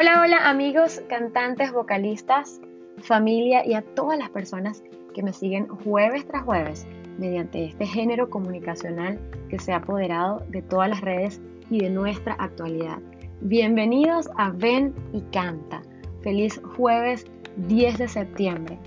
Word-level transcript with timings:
Hola, 0.00 0.20
hola 0.22 0.48
amigos, 0.48 1.02
cantantes, 1.08 1.72
vocalistas, 1.72 2.60
familia 2.98 3.66
y 3.66 3.74
a 3.74 3.82
todas 3.82 4.16
las 4.16 4.30
personas 4.30 4.84
que 5.12 5.24
me 5.24 5.32
siguen 5.32 5.66
jueves 5.66 6.24
tras 6.24 6.44
jueves 6.44 6.86
mediante 7.18 7.64
este 7.64 7.84
género 7.84 8.30
comunicacional 8.30 9.18
que 9.48 9.58
se 9.58 9.72
ha 9.72 9.78
apoderado 9.78 10.44
de 10.50 10.62
todas 10.62 10.88
las 10.88 11.00
redes 11.00 11.40
y 11.68 11.80
de 11.80 11.90
nuestra 11.90 12.34
actualidad. 12.34 12.98
Bienvenidos 13.40 14.30
a 14.36 14.52
Ven 14.52 14.94
y 15.12 15.20
Canta. 15.32 15.82
Feliz 16.22 16.60
jueves 16.76 17.26
10 17.66 17.98
de 17.98 18.06
septiembre. 18.06 18.78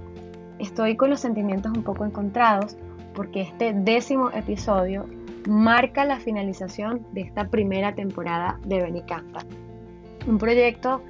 Estoy 0.59 0.95
con 0.95 1.09
los 1.09 1.19
sentimientos 1.19 1.73
un 1.75 1.83
poco 1.83 2.05
encontrados 2.05 2.77
porque 3.13 3.41
este 3.41 3.73
décimo 3.73 4.31
episodio 4.31 5.07
marca 5.45 6.05
la 6.05 6.21
finalización 6.21 7.05
de 7.11 7.19
esta 7.23 7.49
primera 7.49 7.95
temporada 7.95 8.61
de 8.63 8.81
Ven 8.81 8.95
y 8.95 9.01
Canta. 9.01 9.41
Un 10.27 10.37
proyecto 10.37 11.01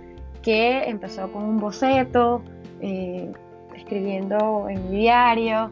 que 0.41 0.83
empezó 0.89 1.31
con 1.31 1.43
un 1.43 1.57
boceto, 1.57 2.41
eh, 2.81 3.31
escribiendo 3.75 4.67
en 4.69 4.89
mi 4.89 4.97
diario 4.97 5.71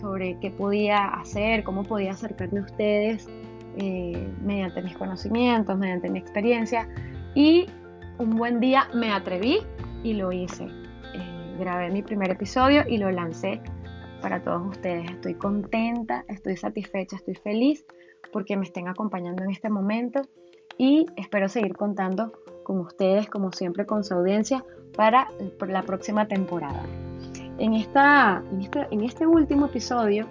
sobre 0.00 0.38
qué 0.40 0.50
podía 0.50 1.06
hacer, 1.06 1.64
cómo 1.64 1.82
podía 1.84 2.12
acercarme 2.12 2.60
a 2.60 2.62
ustedes 2.62 3.28
eh, 3.78 4.28
mediante 4.42 4.82
mis 4.82 4.96
conocimientos, 4.96 5.76
mediante 5.76 6.10
mi 6.10 6.18
experiencia. 6.18 6.88
Y 7.34 7.66
un 8.18 8.30
buen 8.36 8.60
día 8.60 8.88
me 8.94 9.12
atreví 9.12 9.58
y 10.02 10.14
lo 10.14 10.32
hice. 10.32 10.64
Eh, 10.64 11.56
grabé 11.58 11.90
mi 11.90 12.02
primer 12.02 12.30
episodio 12.30 12.84
y 12.88 12.98
lo 12.98 13.10
lancé 13.10 13.60
para 14.22 14.42
todos 14.42 14.66
ustedes. 14.66 15.10
Estoy 15.10 15.34
contenta, 15.34 16.24
estoy 16.28 16.56
satisfecha, 16.56 17.16
estoy 17.16 17.34
feliz 17.34 17.84
porque 18.32 18.56
me 18.56 18.64
estén 18.64 18.88
acompañando 18.88 19.44
en 19.44 19.50
este 19.50 19.68
momento 19.70 20.22
y 20.78 21.06
espero 21.16 21.48
seguir 21.48 21.74
contando 21.74 22.32
con 22.66 22.80
ustedes, 22.80 23.28
como 23.28 23.52
siempre, 23.52 23.86
con 23.86 24.02
su 24.02 24.12
audiencia 24.14 24.64
para 24.96 25.28
la 25.68 25.82
próxima 25.82 26.26
temporada. 26.26 26.82
En, 27.58 27.74
esta, 27.74 28.42
este, 28.60 28.88
en, 28.90 29.04
este, 29.04 29.24
último 29.24 29.66
episodio 29.66 30.26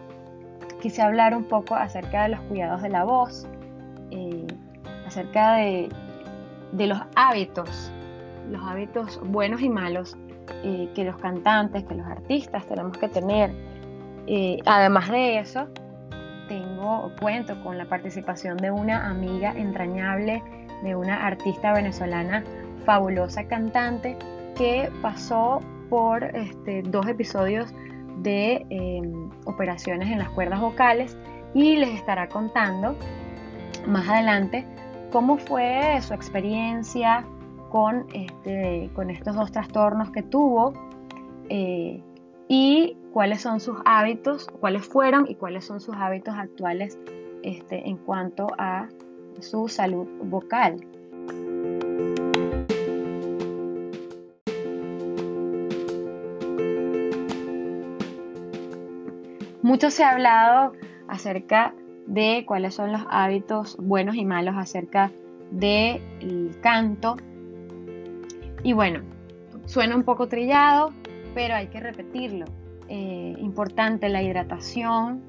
quise 0.82 1.02
hablar 1.02 1.34
un 1.34 1.46
poco 1.46 1.76
acerca 1.76 2.24
de 2.24 2.30
los 2.36 2.42
cuidados 2.42 2.82
de 2.82 2.90
la 2.90 3.06
voz, 3.06 3.48
eh, 4.12 4.46
acerca 5.08 5.54
de, 5.54 5.88
los 6.74 7.00
hábitos, 7.16 7.90
los 8.52 8.62
hábitos 8.64 9.18
buenos 9.24 9.62
y 9.62 9.70
malos 9.70 10.18
eh, 10.62 10.90
que 10.94 11.06
los 11.06 11.16
cantantes, 11.16 11.86
que 11.86 11.96
los 11.96 12.06
artistas 12.06 12.66
tenemos 12.66 12.98
que 12.98 13.08
tener. 13.08 13.54
Eh, 14.28 14.60
además 14.66 15.10
de 15.10 15.40
eso, 15.40 15.68
tengo 16.50 17.14
cuento 17.18 17.56
con 17.64 17.78
la 17.78 17.86
participación 17.86 18.58
de 18.58 18.72
una 18.72 19.10
amiga 19.10 19.54
entrañable 19.56 20.44
de 20.84 20.96
una 20.96 21.26
artista 21.26 21.74
venezolana 21.74 22.44
fabulosa 22.86 23.48
cantante 23.48 24.18
que 24.56 24.92
pasó 25.02 25.62
por 25.90 26.24
este, 26.24 26.82
dos 26.84 27.08
episodios 27.08 27.74
de 28.22 28.66
em, 28.70 29.30
operaciones 29.46 30.10
en 30.10 30.20
las 30.20 30.30
cuerdas 30.30 30.62
vocales 30.62 31.18
y 31.54 31.76
les 31.78 31.90
estará 31.90 32.28
contando 32.28 32.96
más 33.88 34.08
adelante 34.10 34.66
cómo 35.12 35.38
fue 35.38 36.00
su 36.02 36.14
experiencia 36.14 37.26
con, 37.70 38.08
este, 38.14 38.90
con 38.94 39.10
estos 39.10 39.36
dos 39.36 39.52
trastornos 39.52 40.12
que 40.12 40.24
tuvo 40.24 40.74
eh, 41.50 42.02
y 42.48 42.98
cuáles 43.12 43.42
son 43.42 43.60
sus 43.60 43.78
hábitos, 43.86 44.48
cuáles 44.60 44.86
fueron 44.86 45.26
y 45.28 45.36
cuáles 45.36 45.66
son 45.66 45.80
sus 45.80 45.96
hábitos 45.96 46.36
actuales 46.36 46.98
este, 47.44 47.88
en 47.88 47.98
cuanto 47.98 48.48
a 48.58 48.88
su 49.42 49.68
salud 49.68 50.08
vocal. 50.24 50.86
Mucho 59.62 59.90
se 59.90 60.04
ha 60.04 60.12
hablado 60.12 60.74
acerca 61.08 61.74
de 62.06 62.44
cuáles 62.48 62.76
son 62.76 62.92
los 62.92 63.02
hábitos 63.10 63.78
buenos 63.78 64.16
y 64.16 64.24
malos 64.24 64.56
acerca 64.58 65.12
del 65.52 66.56
canto. 66.62 67.18
Y 68.64 68.74
bueno, 68.74 69.02
suena 69.66 69.96
un 69.96 70.04
poco 70.04 70.28
trillado, 70.28 70.92
pero 71.34 71.56
hay 71.56 71.68
que 71.68 71.80
repetirlo. 71.80 72.46
Eh, 72.88 73.36
importante 73.40 74.10
la 74.10 74.22
hidratación, 74.22 75.24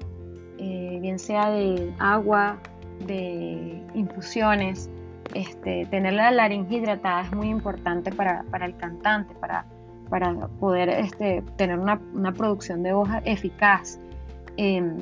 eh, 0.59 0.99
bien 1.01 1.17
sea 1.17 1.49
de 1.49 1.91
agua, 1.97 2.59
de 3.05 3.83
infusiones, 3.93 4.89
este, 5.33 5.85
tener 5.87 6.13
la 6.13 6.31
laringe 6.31 6.75
hidratada 6.75 7.21
es 7.21 7.31
muy 7.33 7.49
importante 7.49 8.11
para, 8.11 8.43
el 8.61 8.75
cantante, 8.77 9.33
para, 9.35 9.65
para 10.09 10.33
poder 10.59 10.89
este, 10.89 11.43
tener 11.57 11.77
una, 11.79 11.99
producción 12.33 12.83
de 12.83 12.93
voz 12.93 13.09
eficaz. 13.25 13.99
Em, 14.57 14.97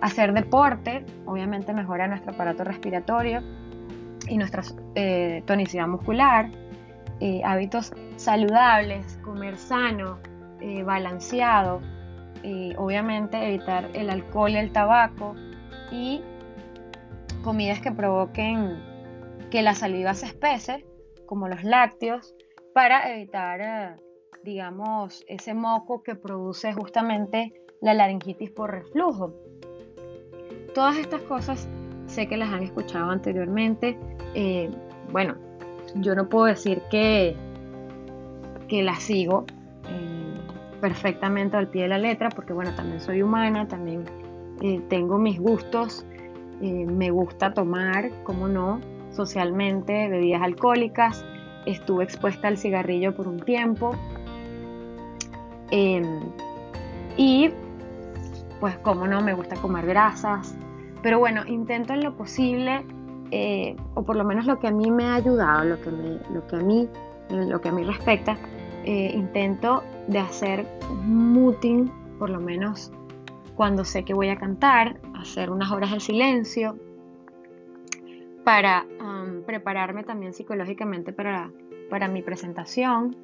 hacer 0.00 0.32
deporte, 0.32 1.04
obviamente 1.24 1.72
mejora 1.72 2.06
nuestro 2.06 2.32
aparato 2.32 2.64
respiratorio 2.64 3.40
y 4.28 4.36
nuestra 4.36 4.62
eh, 4.94 5.42
tonicidad 5.46 5.86
muscular. 5.86 6.50
Eh, 7.20 7.40
hábitos 7.44 7.92
saludables, 8.16 9.18
comer 9.24 9.56
sano, 9.56 10.18
eh, 10.60 10.82
balanceado, 10.82 11.80
obviamente 12.76 13.36
evitar 13.48 13.88
el 13.94 14.08
alcohol 14.08 14.52
y 14.52 14.56
el 14.56 14.70
tabaco 14.70 15.34
comidas 17.46 17.80
que 17.80 17.92
provoquen 17.92 18.76
que 19.52 19.62
la 19.62 19.76
saliva 19.76 20.14
se 20.14 20.26
espese, 20.26 20.84
como 21.26 21.46
los 21.46 21.62
lácteos, 21.62 22.34
para 22.74 23.12
evitar, 23.14 23.60
eh, 23.60 23.96
digamos, 24.42 25.24
ese 25.28 25.54
moco 25.54 26.02
que 26.02 26.16
produce 26.16 26.72
justamente 26.72 27.54
la 27.80 27.94
laringitis 27.94 28.50
por 28.50 28.72
reflujo. 28.72 29.32
Todas 30.74 30.98
estas 30.98 31.22
cosas 31.22 31.68
sé 32.06 32.26
que 32.26 32.36
las 32.36 32.52
han 32.52 32.64
escuchado 32.64 33.12
anteriormente. 33.12 33.96
Eh, 34.34 34.68
bueno, 35.12 35.36
yo 35.94 36.16
no 36.16 36.28
puedo 36.28 36.46
decir 36.46 36.82
que, 36.90 37.36
que 38.66 38.82
las 38.82 39.04
sigo 39.04 39.46
eh, 39.88 40.80
perfectamente 40.80 41.56
al 41.56 41.68
pie 41.68 41.82
de 41.82 41.88
la 41.90 41.98
letra, 41.98 42.28
porque 42.30 42.52
bueno, 42.52 42.74
también 42.74 43.00
soy 43.00 43.22
humana, 43.22 43.68
también 43.68 44.04
tengo 44.88 45.18
mis 45.18 45.38
gustos 45.38 46.04
eh, 46.60 46.86
me 46.86 47.10
gusta 47.10 47.52
tomar, 47.52 48.10
como 48.24 48.48
no, 48.48 48.80
socialmente 49.10 50.08
bebidas 50.08 50.42
alcohólicas, 50.42 51.24
estuve 51.66 52.04
expuesta 52.04 52.48
al 52.48 52.58
cigarrillo 52.58 53.14
por 53.14 53.28
un 53.28 53.40
tiempo. 53.40 53.94
Em, 55.70 56.20
y 57.16 57.50
pues 58.60 58.76
como 58.78 59.06
no, 59.06 59.20
me 59.20 59.34
gusta 59.34 59.56
comer 59.56 59.86
grasas, 59.86 60.56
pero 61.02 61.18
bueno, 61.18 61.42
intento 61.46 61.92
en 61.92 62.02
lo 62.04 62.16
posible, 62.16 62.84
eh, 63.30 63.76
o 63.94 64.02
por 64.02 64.16
lo 64.16 64.24
menos 64.24 64.46
lo 64.46 64.58
que 64.58 64.68
a 64.68 64.70
mí 64.70 64.90
me 64.90 65.04
ha 65.04 65.14
ayudado, 65.14 65.64
lo 65.64 65.80
que, 65.80 65.90
lo 66.32 66.46
que 66.46 66.56
a 66.56 66.60
mí, 66.60 66.88
lo 67.30 67.60
que 67.60 67.68
a 67.68 67.72
mí 67.72 67.84
respecta, 67.84 68.36
eh, 68.84 69.12
intento 69.14 69.82
de 70.06 70.18
hacer 70.20 70.66
muting 71.04 71.90
por 72.18 72.30
lo 72.30 72.40
menos 72.40 72.92
cuando 73.56 73.84
sé 73.84 74.04
que 74.04 74.14
voy 74.14 74.28
a 74.28 74.36
cantar, 74.36 75.00
hacer 75.18 75.50
unas 75.50 75.70
horas 75.72 75.92
de 75.92 76.00
silencio, 76.00 76.78
para 78.46 78.86
prepararme 79.44 80.04
también 80.04 80.32
psicológicamente 80.32 81.12
para, 81.12 81.50
para 81.90 82.06
mi 82.06 82.22
presentación. 82.22 83.16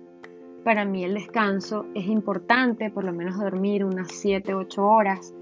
Para 0.64 0.84
mí 0.84 1.04
el 1.04 1.14
descanso 1.14 1.86
es 1.94 2.06
importante, 2.06 2.90
por 2.90 3.04
lo 3.04 3.12
menos 3.12 3.38
dormir 3.38 3.84
unas 3.84 4.08
7, 4.12 4.54
8 4.54 4.84
horas. 4.84 5.34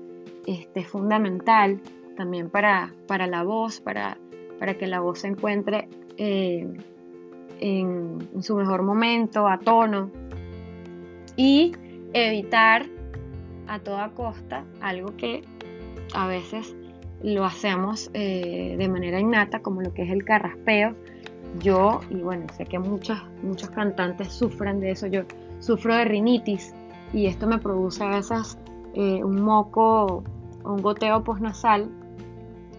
Este, 0.46 0.80
es 0.80 0.86
fundamental 0.86 1.80
también 2.16 2.50
para, 2.50 2.92
para 3.06 3.26
la 3.26 3.42
voz, 3.42 3.80
para, 3.80 4.18
para, 4.58 4.74
que 4.74 4.86
la 4.86 5.00
voz 5.00 5.20
se 5.20 5.28
encuentre 5.28 5.88
eh, 6.16 6.66
en 7.60 8.42
su 8.42 8.56
mejor 8.56 8.82
momento, 8.82 9.48
a 9.48 9.58
tono. 9.58 10.10
Y 11.36 11.72
evitar 12.12 12.86
a 13.66 13.78
toda 13.78 14.10
costa, 14.10 14.64
algo 14.80 15.16
que 15.16 15.42
a 16.14 16.26
veces 16.26 16.74
lo 17.22 17.44
hacemos 17.44 18.10
eh, 18.14 18.76
de 18.78 18.88
manera 18.88 19.20
innata, 19.20 19.60
como 19.60 19.82
lo 19.82 19.92
que 19.92 20.02
es 20.02 20.10
el 20.10 20.24
carraspeo. 20.24 20.94
Yo, 21.58 22.00
y 22.10 22.16
bueno, 22.16 22.46
sé 22.56 22.64
que 22.64 22.78
muchos, 22.78 23.18
muchos 23.42 23.70
cantantes 23.70 24.32
sufren 24.32 24.80
de 24.80 24.92
eso, 24.92 25.06
yo 25.08 25.22
sufro 25.58 25.96
de 25.96 26.04
rinitis 26.04 26.72
y 27.12 27.26
esto 27.26 27.46
me 27.46 27.58
produce 27.58 28.04
a 28.04 28.08
veces 28.08 28.56
eh, 28.94 29.22
un 29.24 29.42
moco 29.42 30.22
un 30.64 30.82
goteo 30.82 31.24
postnasal 31.24 31.88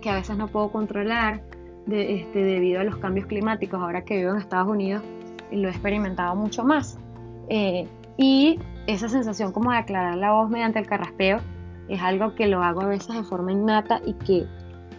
que 0.01 0.09
a 0.09 0.15
veces 0.15 0.37
no 0.37 0.47
puedo 0.47 0.71
controlar 0.71 1.41
de, 1.85 2.15
este, 2.15 2.43
debido 2.43 2.79
a 2.79 2.83
los 2.83 2.97
cambios 2.97 3.27
climáticos. 3.27 3.79
Ahora 3.79 4.03
que 4.03 4.17
vivo 4.17 4.31
en 4.31 4.37
Estados 4.37 4.69
Unidos, 4.69 5.03
lo 5.51 5.67
he 5.67 5.71
experimentado 5.71 6.35
mucho 6.35 6.63
más. 6.63 6.97
Eh, 7.49 7.87
y 8.17 8.59
esa 8.87 9.09
sensación 9.09 9.51
como 9.51 9.71
de 9.71 9.77
aclarar 9.77 10.15
la 10.17 10.31
voz 10.31 10.49
mediante 10.49 10.79
el 10.79 10.87
carraspeo 10.87 11.39
es 11.91 12.01
algo 12.01 12.35
que 12.35 12.47
lo 12.47 12.63
hago 12.63 12.81
a 12.81 12.87
veces 12.87 13.13
de 13.13 13.23
forma 13.23 13.51
innata 13.51 14.01
y 14.05 14.13
que 14.13 14.47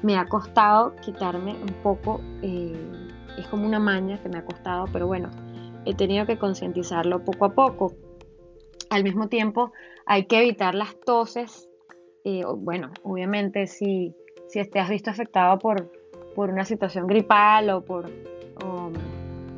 me 0.03 0.19
ha 0.19 0.27
costado 0.27 0.94
quitarme 0.97 1.53
un 1.55 1.75
poco, 1.83 2.21
eh, 2.43 2.77
es 3.39 3.47
como 3.49 3.67
una 3.67 3.79
maña 3.79 4.23
que 4.23 4.29
me 4.29 4.39
ha 4.39 4.44
costado, 4.44 4.85
pero 4.93 5.06
bueno, 5.06 5.31
he 5.87 5.94
tenido 5.94 6.27
que 6.27 6.37
concientizarlo 6.37 7.25
poco 7.25 7.47
a 7.47 7.55
poco. 7.55 7.94
Al 8.91 9.05
mismo 9.05 9.29
tiempo, 9.29 9.73
hay 10.05 10.27
que 10.27 10.41
evitar 10.41 10.75
las 10.75 11.00
toses. 11.00 11.67
Eh, 12.25 12.44
bueno, 12.59 12.91
obviamente 13.05 13.67
si, 13.67 14.15
si 14.49 14.62
te 14.69 14.79
has 14.79 14.91
visto 14.91 15.11
afectado 15.11 15.59
por, 15.59 15.91
por 16.35 16.50
una 16.50 16.67
situación 16.67 17.06
gripal 17.06 17.71
o 17.71 17.81
por, 17.83 18.11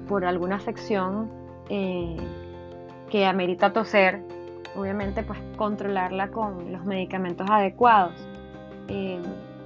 por 0.07 0.25
alguna 0.25 0.57
afección 0.57 1.31
eh, 1.69 2.17
que 3.11 3.27
amerita 3.27 3.73
toser, 3.73 4.23
obviamente 4.77 5.23
pues 5.23 5.39
controlarla 5.57 6.29
con 6.29 6.73
los 6.73 6.85
medicamentos 6.85 7.49
adecuados. 7.51 8.15
Eh, 8.89 9.21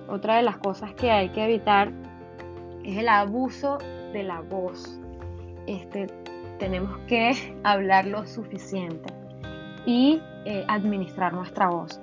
otra 0.09 0.37
de 0.37 0.43
las 0.43 0.59
cosas 0.59 0.93
que 0.95 1.11
hay 1.11 1.31
que 1.31 1.45
evitar 1.45 1.93
es 2.85 2.97
el 2.97 3.09
abuso 3.09 3.79
de 4.13 4.23
la 4.23 4.41
voz. 4.41 4.99
Este, 5.67 6.07
tenemos 6.59 6.97
que 7.07 7.33
hablar 7.65 8.07
lo 8.07 8.27
suficiente 8.27 9.13
y 9.87 10.21
eh, 10.45 10.65
administrar 10.69 11.33
nuestra 11.33 11.69
voz. 11.69 12.01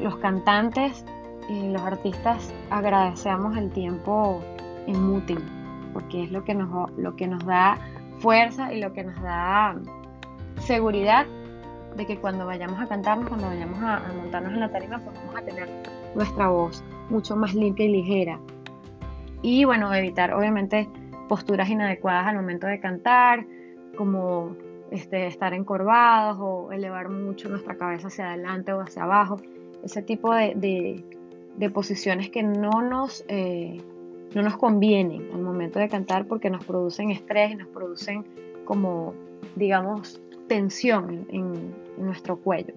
Los 0.00 0.16
cantantes 0.16 1.04
y 1.48 1.68
los 1.68 1.82
artistas 1.82 2.52
agradecemos 2.70 3.56
el 3.56 3.70
tiempo 3.70 4.42
en 4.86 5.22
porque 5.92 6.24
es 6.24 6.30
lo 6.30 6.42
que 6.44 6.54
nos, 6.54 6.90
lo 6.96 7.14
que 7.16 7.26
nos 7.26 7.44
da 7.44 7.78
fuerza 8.18 8.72
y 8.72 8.80
lo 8.80 8.92
que 8.92 9.04
nos 9.04 9.20
da 9.22 9.76
seguridad 10.60 11.26
de 11.96 12.06
que 12.06 12.18
cuando 12.18 12.46
vayamos 12.46 12.80
a 12.80 12.86
cantarnos, 12.86 13.28
cuando 13.28 13.46
vayamos 13.46 13.78
a, 13.82 14.02
montarnos 14.16 14.52
en 14.52 14.60
la 14.60 14.70
tarima, 14.70 14.98
pues 14.98 15.16
vamos 15.16 15.36
a 15.36 15.42
tener 15.42 15.68
nuestra 16.14 16.48
voz 16.48 16.82
mucho 17.10 17.36
más 17.36 17.54
limpia 17.54 17.86
y 17.86 17.88
ligera. 17.90 18.40
Y 19.42 19.64
bueno, 19.64 19.92
evitar 19.94 20.32
obviamente 20.32 20.88
posturas 21.28 21.68
inadecuadas 21.68 22.26
al 22.26 22.36
momento 22.36 22.66
de 22.66 22.80
cantar, 22.80 23.46
como 23.96 24.56
este, 24.90 25.26
estar 25.26 25.54
encorvados 25.54 26.38
o 26.40 26.72
elevar 26.72 27.08
mucho 27.08 27.48
nuestra 27.48 27.76
cabeza 27.76 28.08
hacia 28.08 28.28
adelante 28.28 28.72
o 28.72 28.80
hacia 28.80 29.04
abajo. 29.04 29.36
Ese 29.82 30.02
tipo 30.02 30.34
de, 30.34 31.04
de, 31.56 31.70
posiciones 31.70 32.30
que 32.30 32.42
no 32.42 32.82
nos, 32.82 33.24
eh, 33.28 33.76
no 34.34 34.42
nos 34.42 34.56
convienen 34.56 35.28
al 35.32 35.42
momento 35.42 35.78
de 35.78 35.88
cantar 35.88 36.26
porque 36.26 36.48
nos 36.50 36.64
producen 36.64 37.10
estrés 37.10 37.52
y 37.52 37.56
nos 37.56 37.68
producen 37.68 38.24
como, 38.64 39.14
digamos, 39.56 40.20
tensión 40.48 41.26
en, 41.30 41.83
nuestro 41.98 42.36
cuello. 42.36 42.74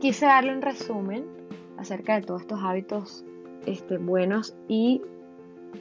Quise 0.00 0.26
darle 0.26 0.54
un 0.54 0.62
resumen 0.62 1.24
acerca 1.76 2.14
de 2.14 2.22
todos 2.22 2.42
estos 2.42 2.60
hábitos 2.62 3.24
este, 3.66 3.98
buenos 3.98 4.56
y, 4.68 5.02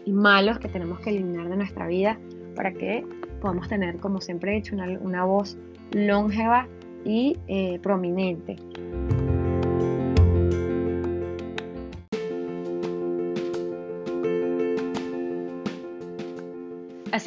malos 0.06 0.60
que 0.60 0.68
tenemos 0.68 1.00
que 1.00 1.12
eliminar 1.12 1.48
de 1.48 1.56
nuestra 1.56 1.88
vida 1.88 2.20
para 2.56 2.74
que 2.74 3.06
podamos 3.40 3.70
tener, 3.70 3.98
como 4.00 4.20
siempre 4.20 4.52
he 4.52 4.56
dicho, 4.56 4.76
una, 4.76 5.24
voz 5.24 5.58
longeva 5.92 6.68
y 7.06 7.38
eh, 7.48 7.80
prominente. 7.82 8.58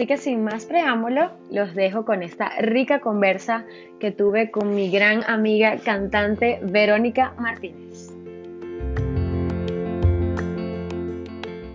Así 0.01 0.07
que 0.07 0.17
sin 0.17 0.43
más 0.43 0.65
preámbulo, 0.65 1.31
los 1.51 1.75
dejo 1.75 2.07
con 2.07 2.23
esta 2.23 2.49
rica 2.61 3.03
conversa 3.03 3.67
que 3.99 4.11
tuve 4.11 4.51
con 4.51 4.75
mi 4.75 4.91
gran 4.91 5.23
amiga 5.25 5.77
cantante 5.77 6.59
Verónica 6.63 7.35
Martínez. 7.37 8.09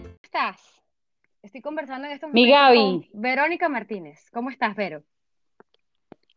¿Cómo 0.01 0.17
estás? 0.23 0.81
Estoy 1.43 1.61
conversando 1.61 2.07
en 2.07 2.13
estos 2.13 2.29
momentos 2.29 2.47
mi 2.47 2.49
Gaby. 2.49 3.09
con 3.11 3.21
Verónica 3.21 3.69
Martínez. 3.69 4.27
¿Cómo 4.31 4.49
estás, 4.49 4.75
Vero? 4.75 5.03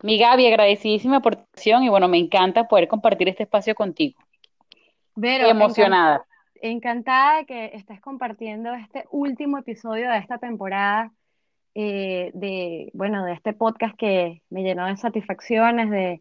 Mi 0.02 0.18
Gaby, 0.18 0.46
agradecidísima 0.46 1.20
por 1.20 1.36
tu 1.36 1.42
acción 1.54 1.84
y 1.84 1.88
bueno, 1.88 2.06
me 2.06 2.18
encanta 2.18 2.68
poder 2.68 2.86
compartir 2.86 3.30
este 3.30 3.44
espacio 3.44 3.74
contigo. 3.74 4.20
Vero, 5.14 5.48
emocionada. 5.48 6.26
encantada 6.60 7.38
de 7.38 7.46
que 7.46 7.64
estés 7.72 8.02
compartiendo 8.02 8.74
este 8.74 9.06
último 9.10 9.56
episodio 9.56 10.10
de 10.10 10.18
esta 10.18 10.36
temporada 10.36 11.14
eh, 11.80 12.32
de, 12.34 12.90
bueno, 12.92 13.24
de 13.24 13.34
este 13.34 13.52
podcast 13.52 13.96
que 13.96 14.42
me 14.50 14.64
llenó 14.64 14.86
de 14.86 14.96
satisfacciones, 14.96 15.88
de, 15.90 16.20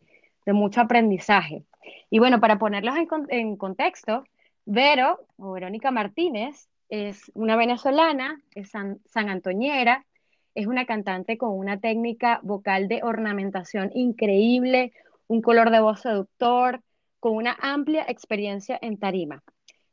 mucho 0.53 0.81
aprendizaje. 0.81 1.63
Y 2.11 2.19
bueno, 2.19 2.39
para 2.39 2.59
ponerlos 2.59 2.93
en, 3.29 3.57
contexto, 3.57 4.23
Vero, 4.65 5.19
o 5.35 5.53
Verónica 5.53 5.89
Martínez, 5.89 6.69
es 6.89 7.31
una 7.33 7.55
venezolana, 7.55 8.39
es 8.53 8.69
san, 8.69 8.99
antoñera, 9.15 10.05
es 10.53 10.67
una 10.67 10.85
cantante 10.85 11.39
con 11.39 11.57
una 11.57 11.79
técnica 11.79 12.39
vocal 12.43 12.87
de 12.87 13.01
ornamentación 13.01 13.89
increíble, 13.95 14.93
un 15.25 15.41
color 15.41 15.71
de 15.71 15.79
voz 15.79 16.01
seductor, 16.01 16.81
con 17.19 17.35
una 17.35 17.57
amplia 17.59 18.05
experiencia 18.07 18.77
en 18.79 18.99
tarima. 18.99 19.41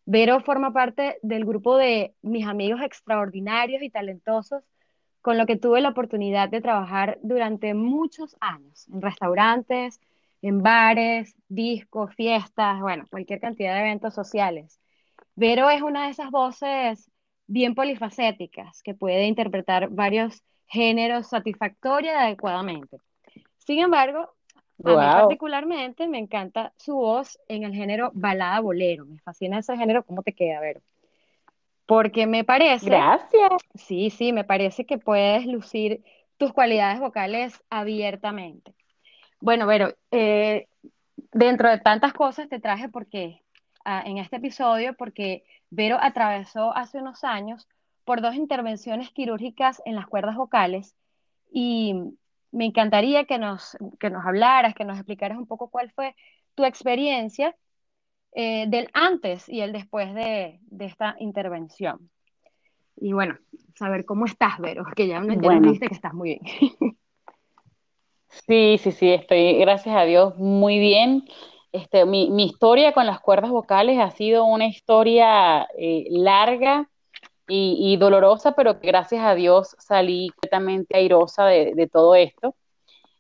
Vero 0.05 0.41
forma 0.41 0.75
parte 0.75 1.17
del 1.23 1.47
grupo 1.47 1.79
de 1.79 2.13
mis 2.21 2.47
amigos 2.47 2.83
extraordinarios 2.83 3.83
y 3.83 3.89
talentosos 3.89 4.63
con 5.25 5.38
lo 5.38 5.47
que 5.47 5.56
tuve 5.56 5.81
la 5.81 5.88
oportunidad 5.88 6.50
de 6.50 6.61
trabajar 6.61 7.19
durante 7.23 7.73
muchos 7.73 8.37
años, 8.41 8.87
en 8.93 9.00
restaurantes, 9.00 9.99
en 10.43 10.62
bares, 10.62 11.35
discos, 11.49 12.15
fiestas, 12.15 12.79
bueno, 12.82 13.06
cualquier 13.11 13.41
cantidad 13.41 13.73
de 13.73 13.81
eventos 13.81 14.12
sociales. 14.12 14.79
Vero 15.35 15.71
es 15.71 15.81
una 15.81 16.05
de 16.05 16.11
esas 16.11 16.31
voces 16.31 17.11
bien 17.47 17.75
polifacéticas 17.75 18.82
que 18.82 18.93
puede 18.93 19.25
interpretar 19.25 19.88
varios 19.88 20.43
géneros 20.67 21.29
satisfactoria 21.29 22.12
y 22.12 22.25
adecuadamente. 22.27 22.99
Sin 23.56 23.79
embargo, 23.79 24.29
a 24.85 24.94
mí 24.94 25.11
particularmente 25.11 26.06
me 26.06 26.19
encanta 26.19 26.75
su 26.77 26.97
voz 26.97 27.38
en 27.49 27.62
el 27.65 27.73
género 27.73 28.11
balada 28.12 28.61
bolero. 28.61 29.06
Me 29.06 29.20
fascina 29.20 29.61
ese 29.61 29.75
género. 29.79 30.05
¿Cómo 30.05 30.23
te 30.23 30.35
queda, 30.35 30.61
Vero? 30.61 30.82
Porque 31.87 32.27
me 32.27 32.45
parece... 32.45 32.87
Gracias. 32.87 33.53
Sí, 33.75 34.11
sí, 34.11 34.33
me 34.33 34.45
parece 34.45 34.87
que 34.87 34.99
puedes 34.99 35.47
lucir 35.47 36.03
tus 36.37 36.53
cualidades 36.53 37.01
vocales 37.01 37.63
abiertamente. 37.71 38.75
Bueno, 39.41 39.67
Vero, 39.67 39.95
eh, 40.11 40.69
dentro 41.33 41.69
de 41.69 41.79
tantas 41.79 42.13
cosas 42.13 42.49
te 42.49 42.61
traje 42.61 42.89
porque 42.89 43.43
ah, 43.85 44.03
en 44.06 44.19
este 44.19 44.37
episodio, 44.37 44.94
porque 44.94 45.44
Vero 45.70 45.99
atravesó 46.01 46.75
hace 46.77 46.99
unos 46.99 47.25
años 47.25 47.69
por 48.05 48.20
dos 48.20 48.35
intervenciones 48.35 49.11
quirúrgicas 49.11 49.82
en 49.85 49.97
las 49.97 50.06
cuerdas 50.06 50.37
vocales 50.37 50.94
y 51.53 51.94
me 52.53 52.67
encantaría 52.67 53.25
que 53.25 53.39
nos, 53.39 53.77
que 53.99 54.11
nos 54.11 54.25
hablaras, 54.25 54.75
que 54.75 54.85
nos 54.85 54.97
explicaras 54.97 55.39
un 55.39 55.47
poco 55.47 55.69
cuál 55.69 55.91
fue 55.91 56.15
tu 56.55 56.65
experiencia 56.65 57.56
eh, 58.34 58.67
del 58.69 58.88
antes 58.93 59.48
y 59.48 59.60
el 59.60 59.72
después 59.72 60.12
de, 60.12 60.58
esta 60.81 61.14
intervención. 61.20 62.10
Y 62.96 63.12
bueno, 63.12 63.36
saber 63.76 64.05
cómo 64.05 64.26
estás, 64.26 64.58
Vero, 64.58 64.84
que 64.96 65.06
ya, 65.06 65.20
me 65.20 65.36
dijiste 65.36 65.86
que 65.86 65.94
estás 65.94 66.14
muy 66.14 66.31
bien. 66.31 66.96
sí, 68.29 68.76
sí, 68.79 68.91
sí, 68.91 69.10
estoy, 69.10 69.58
gracias 69.58 69.96
a 69.96 70.03
Dios, 70.03 70.36
muy 70.36 70.81
bien. 70.81 71.24
Este, 71.70 72.05
mi, 72.05 72.29
historia 72.44 72.93
con 72.93 73.06
las 73.06 73.20
cuerdas 73.20 73.50
vocales 73.50 73.98
ha 74.00 74.10
sido 74.10 74.44
una 74.44 74.67
historia 74.67 75.69
eh, 75.79 76.06
larga 76.10 76.88
y, 77.46 77.96
dolorosa, 77.98 78.53
pero 78.56 78.79
gracias 78.82 79.24
a 79.24 79.34
Dios 79.34 79.76
salí 79.79 80.31
completamente 80.31 80.96
airosa 80.96 81.46
de, 81.46 81.88
todo 81.93 82.14
esto. 82.14 82.56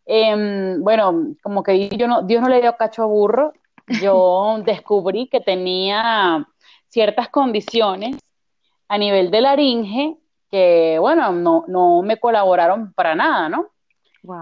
Em, 0.06 0.82
bueno, 0.82 1.34
como 1.42 1.62
que 1.62 1.88
yo 1.90 2.08
no, 2.08 2.22
Dios 2.22 2.42
no 2.42 2.48
le 2.48 2.60
dio 2.60 2.76
cacho 2.76 3.02
a 3.02 3.06
burro, 3.06 3.52
yo 4.00 4.62
descubrí 4.64 5.28
que 5.28 5.40
tenía 5.40 6.46
ciertas 6.88 7.28
condiciones 7.28 8.16
a 8.88 8.98
nivel 8.98 9.30
de 9.30 9.40
laringe 9.40 10.16
que, 10.50 10.98
bueno, 11.00 11.32
no, 11.32 12.02
me 12.02 12.18
colaboraron 12.18 12.92
para 12.94 13.14
nada, 13.14 13.48
¿no? 13.48 13.66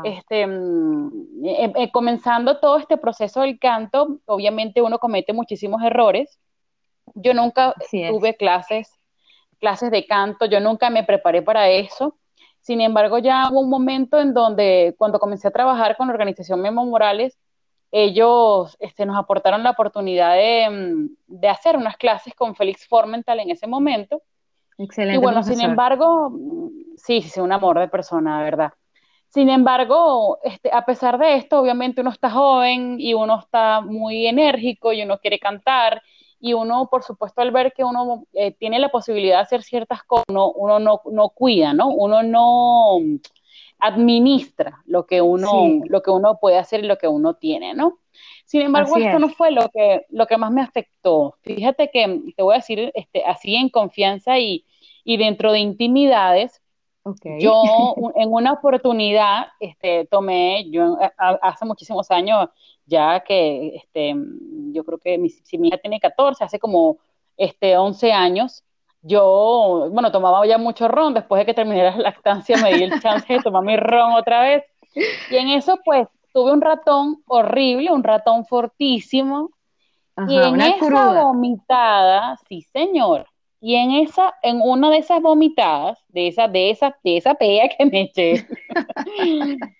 Este, 0.04 0.46
mm, 0.46 1.44
eh, 1.44 1.72
eh, 1.74 1.90
comenzando 1.90 2.60
todo 2.60 2.76
este 2.76 2.98
proceso 2.98 3.40
del 3.40 3.58
canto, 3.58 4.20
obviamente 4.26 4.80
uno 4.80 4.98
comete 4.98 5.32
muchísimos 5.32 5.82
errores. 5.82 6.38
Yo 7.14 7.34
nunca 7.34 7.74
tuve 7.90 8.36
clases, 8.36 8.90
clases 9.58 9.90
de 9.90 10.06
canto, 10.06 10.44
yo 10.46 10.60
nunca 10.60 10.90
me 10.90 11.02
preparé 11.02 11.42
para 11.42 11.68
eso. 11.68 12.16
Sin 12.60 12.80
embargo, 12.80 13.18
ya 13.18 13.48
hubo 13.50 13.60
un 13.60 13.70
momento 13.70 14.20
en 14.20 14.34
donde, 14.34 14.94
cuando 14.98 15.18
comencé 15.18 15.48
a 15.48 15.50
trabajar 15.50 15.96
con 15.96 16.06
la 16.06 16.12
organización 16.12 16.60
Memo 16.60 16.84
Morales, 16.84 17.36
ellos 17.92 18.76
este, 18.80 19.04
nos 19.04 19.16
aportaron 19.16 19.62
la 19.62 19.70
oportunidad 19.70 20.34
mm, 20.70 21.08
de, 21.26 21.48
hacer 21.48 21.76
unas 21.76 21.96
clases 21.98 22.34
con 22.34 22.56
Félix 22.56 22.88
Formental 22.88 23.38
en 23.38 23.50
ese 23.50 23.66
momento. 23.66 24.22
Excelente. 24.78 25.16
Y 25.16 25.22
bueno, 25.22 25.42
sin 25.42 25.60
embargo, 25.60 26.30
mm, 26.30 26.68
sí, 26.96 27.20
sí, 27.20 27.38
un 27.38 27.52
amor 27.52 27.78
de 27.78 27.88
persona, 27.88 28.38
de 28.38 28.44
verdad. 28.44 28.72
Sin 29.28 29.50
embargo, 29.50 30.38
este, 30.42 30.70
a 30.72 30.84
pesar 30.84 31.18
de 31.18 31.36
esto, 31.36 31.60
obviamente 31.60 32.00
uno 32.00 32.10
está 32.10 32.30
joven 32.30 32.96
y 32.98 33.14
uno 33.14 33.38
está 33.38 33.80
muy 33.82 34.26
enérgico 34.26 34.92
y 34.92 35.02
uno 35.02 35.18
quiere 35.18 35.38
cantar 35.38 36.02
y 36.40 36.54
uno, 36.54 36.88
por 36.90 37.02
supuesto, 37.04 37.40
al 37.40 37.52
ver 37.52 37.72
que 37.72 37.84
uno 37.84 38.26
eh, 38.32 38.52
tiene 38.52 38.78
la 38.78 38.90
posibilidad 38.90 39.36
de 39.36 39.42
hacer 39.42 39.62
ciertas 39.62 40.02
cosas, 40.02 40.24
uno, 40.28 40.50
uno 40.50 40.80
no, 40.80 41.00
no, 41.10 41.28
cuida, 41.28 41.72
¿no? 41.72 41.88
Uno 41.88 42.22
no 42.22 42.98
administra 43.82 44.80
lo 44.86 45.06
que 45.06 45.20
uno, 45.20 45.80
lo 45.88 46.02
que 46.02 46.10
uno 46.10 46.38
puede 46.40 46.56
hacer 46.56 46.84
y 46.84 46.86
lo 46.86 46.98
que 46.98 47.08
uno 47.08 47.34
tiene, 47.34 47.74
¿no? 47.74 47.98
Sin 48.44 48.62
embargo, 48.62 48.96
esto 48.96 49.18
no 49.18 49.28
fue 49.28 49.50
lo 49.50 49.68
que, 49.70 50.06
lo 50.10 50.26
que 50.26 50.36
más 50.36 50.52
me 50.52 50.62
afectó. 50.62 51.36
Fíjate 51.42 51.90
que 51.92 52.20
te 52.36 52.42
voy 52.42 52.54
a 52.54 52.58
decir 52.58 52.92
este, 52.94 53.24
así 53.24 53.56
en 53.56 53.70
confianza 53.70 54.38
y, 54.38 54.64
y 55.04 55.16
dentro 55.16 55.50
de 55.52 55.58
intimidades, 55.58 56.62
yo 57.40 57.94
en 58.14 58.32
una 58.32 58.52
oportunidad 58.52 59.46
este, 59.58 60.06
tomé, 60.06 60.70
yo 60.70 60.96
hace 61.18 61.64
muchísimos 61.64 62.08
años, 62.12 62.48
ya 62.86 63.24
que 63.26 63.74
este, 63.74 64.14
yo 64.72 64.84
creo 64.84 64.98
que 64.98 65.18
mi, 65.18 65.28
si 65.28 65.58
mi 65.58 65.68
hija 65.68 65.78
tiene 65.78 65.98
14, 65.98 66.44
hace 66.44 66.60
como 66.60 66.98
este, 67.36 67.76
11 67.76 68.12
años, 68.12 68.64
yo, 69.02 69.88
bueno, 69.90 70.10
tomaba 70.12 70.46
ya 70.46 70.58
mucho 70.58 70.88
ron, 70.88 71.14
después 71.14 71.40
de 71.40 71.46
que 71.46 71.54
terminé 71.54 71.82
la 71.82 71.96
lactancia 71.96 72.56
me 72.62 72.74
di 72.74 72.84
el 72.84 73.00
chance 73.00 73.32
de 73.32 73.40
tomar 73.40 73.64
mi 73.64 73.76
ron 73.76 74.12
otra 74.12 74.42
vez. 74.42 74.64
Y 75.30 75.36
en 75.36 75.48
eso, 75.48 75.78
pues, 75.84 76.08
tuve 76.32 76.52
un 76.52 76.60
ratón 76.60 77.22
horrible, 77.26 77.90
un 77.90 78.02
ratón 78.02 78.46
fortísimo. 78.46 79.50
y 80.28 80.36
en 80.36 80.60
esa 80.60 81.22
vomitada, 81.22 82.38
sí, 82.48 82.62
señor, 82.72 83.26
y 83.60 83.76
en 83.76 83.92
esa, 83.92 84.34
en 84.42 84.60
una 84.60 84.90
de 84.90 84.98
esas 84.98 85.22
vomitadas, 85.22 85.98
de 86.08 86.28
esa, 86.28 86.48
de 86.48 86.70
esa, 86.70 86.96
de 87.04 87.16
esa 87.16 87.34
pea 87.34 87.68
que 87.68 87.86
me 87.86 88.02
eché, 88.02 88.46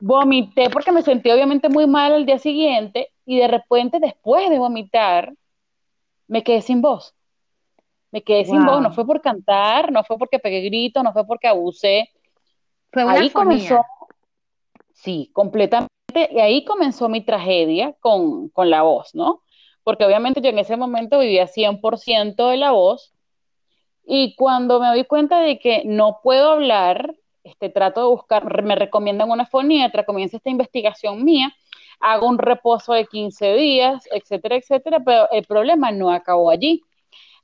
vomité 0.00 0.68
porque 0.70 0.92
me 0.92 1.02
sentí 1.02 1.30
obviamente 1.30 1.68
muy 1.68 1.86
mal 1.86 2.12
el 2.12 2.26
día 2.26 2.38
siguiente 2.38 3.12
y 3.24 3.38
de 3.38 3.48
repente 3.48 4.00
después 4.00 4.50
de 4.50 4.58
vomitar 4.58 5.32
me 6.26 6.42
quedé 6.42 6.60
sin 6.60 6.82
voz. 6.82 7.14
Me 8.10 8.22
quedé 8.22 8.44
sin 8.44 8.64
voz, 8.64 8.80
no 8.80 8.92
fue 8.92 9.06
por 9.06 9.20
cantar, 9.20 9.92
no 9.92 10.02
fue 10.04 10.16
porque 10.18 10.38
pegué 10.38 10.62
grito, 10.62 11.02
no 11.02 11.12
fue 11.12 11.26
porque 11.26 11.48
abusé. 11.48 12.10
Fue 12.90 13.04
una 13.04 13.14
ahí 13.14 13.30
comenzó, 13.30 13.84
sí, 14.92 15.30
completamente, 15.34 15.88
y 16.30 16.40
ahí 16.40 16.64
comenzó 16.64 17.08
mi 17.08 17.22
tragedia 17.22 17.94
con, 18.00 18.48
con 18.48 18.70
la 18.70 18.82
voz, 18.82 19.14
¿no? 19.14 19.42
porque 19.88 20.04
obviamente 20.04 20.42
yo 20.42 20.50
en 20.50 20.58
ese 20.58 20.76
momento 20.76 21.18
vivía 21.18 21.46
100% 21.46 22.50
de 22.50 22.58
la 22.58 22.72
voz 22.72 23.14
y 24.04 24.34
cuando 24.36 24.80
me 24.80 24.88
doy 24.88 25.04
cuenta 25.04 25.40
de 25.40 25.58
que 25.58 25.80
no 25.86 26.20
puedo 26.22 26.50
hablar, 26.50 27.14
este, 27.42 27.70
trato 27.70 28.02
de 28.02 28.08
buscar, 28.08 28.62
me 28.62 28.74
recomiendan 28.74 29.30
una 29.30 29.46
foniatra, 29.46 30.04
comienza 30.04 30.36
esta 30.36 30.50
investigación 30.50 31.24
mía, 31.24 31.56
hago 32.00 32.28
un 32.28 32.36
reposo 32.36 32.92
de 32.92 33.06
15 33.06 33.54
días, 33.54 34.06
etcétera, 34.12 34.56
etcétera, 34.56 35.00
pero 35.02 35.30
el 35.30 35.46
problema 35.46 35.90
no 35.90 36.10
acabó 36.10 36.50
allí. 36.50 36.82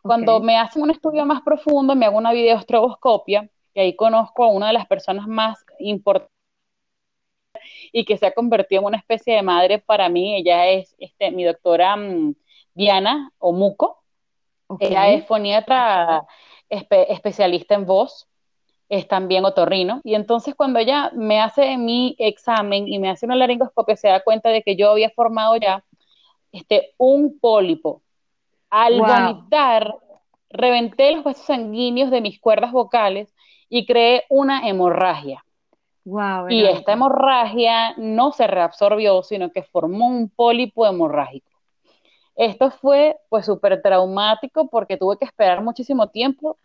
Cuando 0.04 0.38
me 0.40 0.58
hacen 0.58 0.82
un 0.82 0.90
estudio 0.90 1.24
más 1.24 1.40
profundo, 1.40 1.96
me 1.96 2.04
hago 2.04 2.18
una 2.18 2.32
videostroboscopia, 2.32 3.48
y 3.72 3.80
ahí 3.80 3.96
conozco 3.96 4.44
a 4.44 4.48
una 4.48 4.66
de 4.66 4.74
las 4.74 4.86
personas 4.86 5.26
más 5.26 5.64
importantes 5.78 6.34
y 7.90 8.04
que 8.04 8.18
se 8.18 8.26
ha 8.26 8.34
convertido 8.34 8.82
en 8.82 8.86
una 8.88 8.98
especie 8.98 9.34
de 9.34 9.42
madre 9.42 9.78
para 9.78 10.10
mí. 10.10 10.36
Ella 10.36 10.68
es 10.68 10.94
este, 10.98 11.30
mi 11.30 11.44
doctora 11.44 11.96
mm, 11.96 12.34
Diana 12.74 13.32
Omuco. 13.38 14.02
Ella 14.78 15.08
es 15.08 15.24
foniatra 15.26 16.26
especialista 16.68 17.74
en 17.74 17.86
voz, 17.86 18.28
es 18.88 19.08
también 19.08 19.44
otorrino. 19.44 20.00
Y 20.04 20.14
entonces 20.14 20.54
cuando 20.54 20.80
ella 20.80 21.10
me 21.14 21.40
hace 21.40 21.78
mi 21.78 22.14
examen 22.18 22.88
y 22.88 22.98
me 22.98 23.08
hace 23.08 23.26
una 23.26 23.36
laringoscopia, 23.36 23.96
se 23.96 24.08
da 24.08 24.22
cuenta 24.22 24.50
de 24.50 24.62
que 24.62 24.76
yo 24.76 24.90
había 24.90 25.10
formado 25.10 25.56
ya 25.56 25.82
este, 26.52 26.94
un 26.98 27.38
pólipo. 27.38 28.02
Al 28.76 28.98
vomitar, 28.98 29.94
reventé 30.50 31.12
los 31.12 31.24
vasos 31.24 31.46
sanguíneos 31.46 32.10
de 32.10 32.20
mis 32.20 32.40
cuerdas 32.40 32.72
vocales 32.72 33.34
y 33.68 33.86
creé 33.86 34.24
una 34.28 34.68
hemorragia 34.68 35.44
y 36.50 36.66
esta 36.66 36.92
hemorragia 36.92 37.94
no 37.96 38.32
se 38.32 38.46
reabsorbió, 38.46 39.22
sino 39.22 39.50
que 39.50 39.62
formó 39.62 40.08
un 40.08 40.28
pólipo 40.28 40.86
hemorrágico. 40.86 41.50
Esto 42.36 42.70
fue 42.70 43.16
pues 43.28 43.46
súper 43.46 43.80
traumático 43.80 44.68
porque 44.68 44.96
tuve 44.96 45.16
que 45.18 45.24
esperar 45.24 45.62
muchísimo 45.62 46.08
tiempo, 46.08 46.58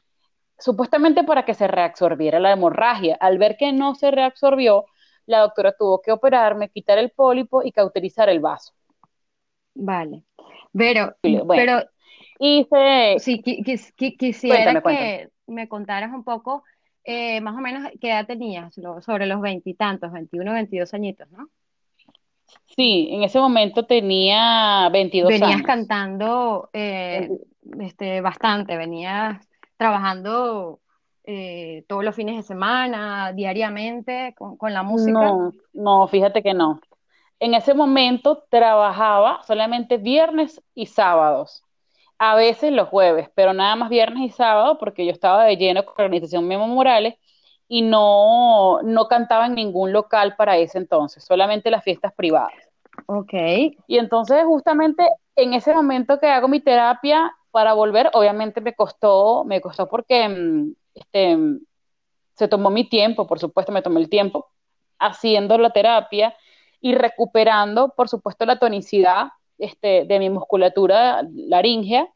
supuestamente 0.58 1.24
para 1.24 1.46
que 1.46 1.54
se 1.54 1.68
reabsorbiera 1.68 2.40
la 2.40 2.52
hemorragia. 2.52 3.16
Al 3.20 3.38
ver 3.38 3.56
que 3.56 3.72
no 3.72 3.96
se 3.96 4.12
reabsorbió, 4.12 4.86
la 5.26 5.40
doctora 5.40 5.74
tuvo 5.78 6.02
que 6.02 6.12
operarme, 6.12 6.70
quitar 6.70 6.98
el 6.98 7.12
pólipo 7.12 7.64
y 7.64 7.72
cauterizar 7.72 8.30
el 8.30 8.40
vaso. 8.40 8.74
Vale. 9.76 10.24
Pero, 10.74 11.16
pero 11.48 11.84
hice... 12.40 13.18
Sí, 13.20 13.42
quisiera 14.18 14.82
que 14.82 15.30
me 15.46 15.68
contaras 15.68 16.12
un 16.14 16.24
poco 16.24 16.64
eh, 17.04 17.42
más 17.42 17.56
o 17.56 17.62
menos, 17.62 17.92
¿qué 18.00 18.10
edad 18.10 18.28
tenías? 18.28 18.74
sobre 19.02 19.26
los 19.26 19.42
veintitantos, 19.42 20.12
21, 20.12 20.54
22 20.54 20.94
añitos, 20.94 21.30
¿no? 21.32 21.50
Sí, 22.66 23.10
en 23.12 23.24
ese 23.24 23.40
momento 23.40 23.86
tenía 23.86 24.90
22 24.92 25.30
venías 25.30 25.42
años. 25.42 25.62
Venías 25.62 25.68
cantando 25.68 26.70
eh, 26.74 27.30
este, 27.80 28.22
bastante, 28.22 28.78
venías 28.78 29.48
trabajando 29.78 30.80
eh, 31.24 31.84
todos 31.88 32.04
los 32.04 32.16
fines 32.16 32.36
de 32.38 32.44
semana, 32.44 33.34
diariamente, 33.34 34.34
con, 34.38 34.58
con, 34.58 34.74
la 34.74 34.84
música. 34.84 35.12
No, 35.14 35.52
no, 35.74 36.08
fíjate 36.08 36.44
que 36.44 36.54
no. 36.54 36.80
En 37.40 37.54
ese 37.54 37.74
momento 37.74 38.46
trabajaba 38.50 39.42
solamente 39.44 39.98
viernes 39.98 40.62
y 40.76 40.88
sábados 40.88 41.64
a 42.20 42.36
veces 42.36 42.72
los 42.72 42.90
jueves, 42.90 43.30
pero 43.34 43.54
nada 43.54 43.76
más 43.76 43.90
viernes 43.90 44.24
y 44.24 44.30
sábado, 44.30 44.78
porque 44.78 45.06
yo 45.06 45.12
estaba 45.12 45.46
de 45.46 45.58
lleno 45.58 45.86
con 45.86 45.96
la 45.98 46.04
organización 46.06 46.48
Memo 46.48 46.68
Morales 46.68 47.16
y 47.68 47.82
no, 47.82 48.82
no 48.84 49.08
cantaba 49.08 49.46
en 49.46 49.56
ningún 49.56 49.94
local 49.94 50.36
para 50.36 50.58
ese 50.58 50.78
entonces, 50.78 51.24
solamente 51.24 51.72
las 51.72 51.84
fiestas 51.84 52.14
privadas. 52.14 52.54
Ok. 53.08 53.34
Y 53.88 53.98
entonces 53.98 54.44
justamente 54.46 55.08
en 55.36 55.54
ese 55.54 55.74
momento 55.74 56.20
que 56.20 56.28
hago 56.28 56.50
mi 56.50 56.60
terapia 56.60 57.32
para 57.52 57.74
volver, 57.74 58.10
obviamente 58.14 58.60
me 58.60 58.76
costó, 58.76 59.46
me 59.46 59.62
costó 59.62 59.88
porque 59.88 60.28
mm, 60.28 60.74
este, 60.94 61.38
se 62.34 62.48
tomó 62.50 62.70
mi 62.70 62.88
tiempo, 62.88 63.28
por 63.28 63.40
supuesto 63.40 63.72
me 63.72 63.82
tomé 63.82 64.02
el 64.02 64.10
tiempo 64.10 64.50
haciendo 65.00 65.58
la 65.58 65.70
terapia 65.70 66.36
y 66.82 66.96
recuperando, 66.96 67.94
por 67.96 68.10
supuesto, 68.10 68.46
la 68.46 68.60
tonicidad 68.60 69.30
este, 69.60 70.06
de 70.06 70.20
mi 70.20 70.30
musculatura 70.30 71.22
laringea 71.32 72.08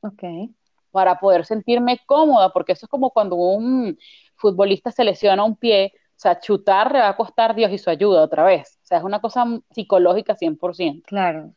para 0.92 1.20
poder 1.20 1.46
sentirme 1.46 2.00
cómoda, 2.06 2.52
porque 2.54 2.72
eso 2.72 2.86
es 2.86 2.90
como 2.90 3.12
cuando 3.12 3.36
un 3.36 3.98
futbolista 4.36 4.92
se 4.92 5.04
lesiona 5.04 5.44
un 5.44 5.56
pie, 5.56 5.94
o 5.96 6.20
sea, 6.24 6.40
chutar 6.40 6.92
le 6.92 7.00
va 7.00 7.10
a 7.10 7.16
costar 7.16 7.56
Dios 7.56 7.72
y 7.72 7.78
su 7.78 7.90
ayuda 7.90 8.22
otra 8.22 8.44
vez. 8.44 8.80
O 8.84 8.86
sea, 8.86 9.00
es 9.00 9.04
una 9.04 9.20
cosa 9.20 9.46
psicológica 9.72 10.36
100%. 10.36 11.04
Claro. 11.04 11.52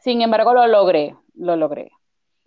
Sin 0.00 0.22
embargo, 0.22 0.52
lo 0.52 0.66
logré, 0.66 1.14
lo 1.34 1.56
logré. 1.56 1.90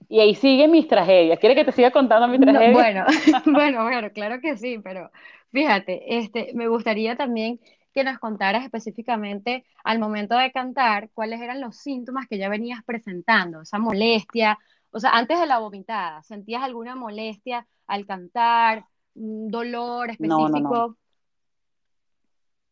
Y 0.10 0.20
ahí 0.20 0.36
sigue 0.36 0.68
mis 0.68 0.88
tragedias. 0.88 1.40
¿Quiere 1.40 1.56
que 1.56 1.66
te 1.66 1.72
siga 1.72 1.92
contando 1.92 2.28
mi 2.28 2.40
tragedia? 2.40 2.72
bueno, 2.72 3.06
bueno, 3.46 3.84
bueno, 3.84 4.12
claro 4.12 4.40
que 4.42 4.58
sí, 4.58 4.80
pero 4.80 5.12
fíjate, 5.52 6.18
este, 6.18 6.52
me 6.54 6.68
gustaría 6.68 7.16
también 7.16 7.60
que 7.98 8.04
nos 8.04 8.20
contaras 8.20 8.64
específicamente 8.64 9.66
al 9.84 9.98
momento 9.98 10.38
de 10.38 10.52
cantar 10.52 11.10
cuáles 11.16 11.42
eran 11.42 11.60
los 11.60 11.78
síntomas 11.78 12.28
que 12.28 12.38
ya 12.38 12.48
venías 12.48 12.84
presentando, 12.84 13.62
esa 13.62 13.80
molestia, 13.80 14.60
o 14.92 15.00
sea, 15.00 15.18
antes 15.18 15.40
de 15.40 15.48
la 15.48 15.58
vomitada, 15.58 16.22
¿sentías 16.22 16.62
alguna 16.62 16.96
molestia 16.96 17.66
al 17.88 18.06
cantar, 18.06 18.86
un 19.16 19.50
dolor 19.50 20.12
específico? 20.12 20.96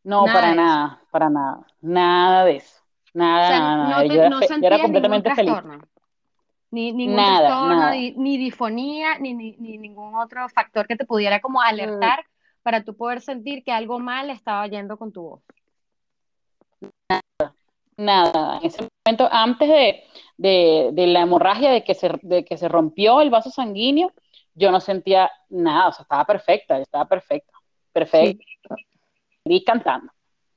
No, 0.04 0.28
no, 0.28 0.32
para 0.32 0.54
nada, 0.54 1.02
para 1.10 1.32
nada, 1.32 1.66
nada 1.82 2.46
de 2.46 2.58
eso, 2.58 2.84
nada, 3.16 3.60
nada, 3.60 3.90
No, 3.90 4.04
yo, 4.04 4.22
era, 4.62 4.80
completamente 4.80 5.34
feliz. 5.34 5.56
Ni 6.70 6.92
ningún 6.94 7.16
trastorno, 7.16 7.90
Ni, 7.90 8.38
difonía, 8.38 9.18
ni, 9.18 9.34
ni, 9.34 9.56
ningún 9.58 10.14
otro 10.18 10.48
factor 10.50 10.86
que 10.86 10.96
te 10.96 11.06
pudiera 11.06 11.40
como 11.40 11.64
alertar 11.64 12.28
para 12.66 12.84
tú 12.84 12.98
poder 12.98 13.22
sentir 13.22 13.64
que 13.64 13.72
algo 13.72 14.00
mal 14.00 14.32
estaba 14.32 14.66
yendo 14.66 14.98
con 14.98 15.12
tu 15.12 15.22
voz? 15.22 15.42
Nada, 17.08 17.56
nada. 17.96 18.58
En 18.58 18.66
ese 18.66 18.88
momento, 19.06 19.30
antes 19.32 19.70
de, 20.36 20.92
la 20.96 21.22
hemorragia, 21.22 21.70
de 21.70 21.84
que, 21.84 21.94
se, 21.94 22.10
de 22.24 22.44
que 22.44 22.58
se 22.58 22.68
rompió 22.68 23.22
el 23.22 23.30
vaso 23.30 23.52
sanguíneo, 23.52 24.12
yo 24.56 24.72
no 24.72 24.80
sentía 24.80 25.30
nada, 25.48 25.90
o 25.90 25.92
sea, 25.92 26.02
estaba 26.02 26.26
perfecta, 26.26 26.80
estaba 26.80 27.06
perfecta, 27.06 27.54
perfecta. 27.94 28.44
Y 29.44 29.64
cantando. 29.64 30.12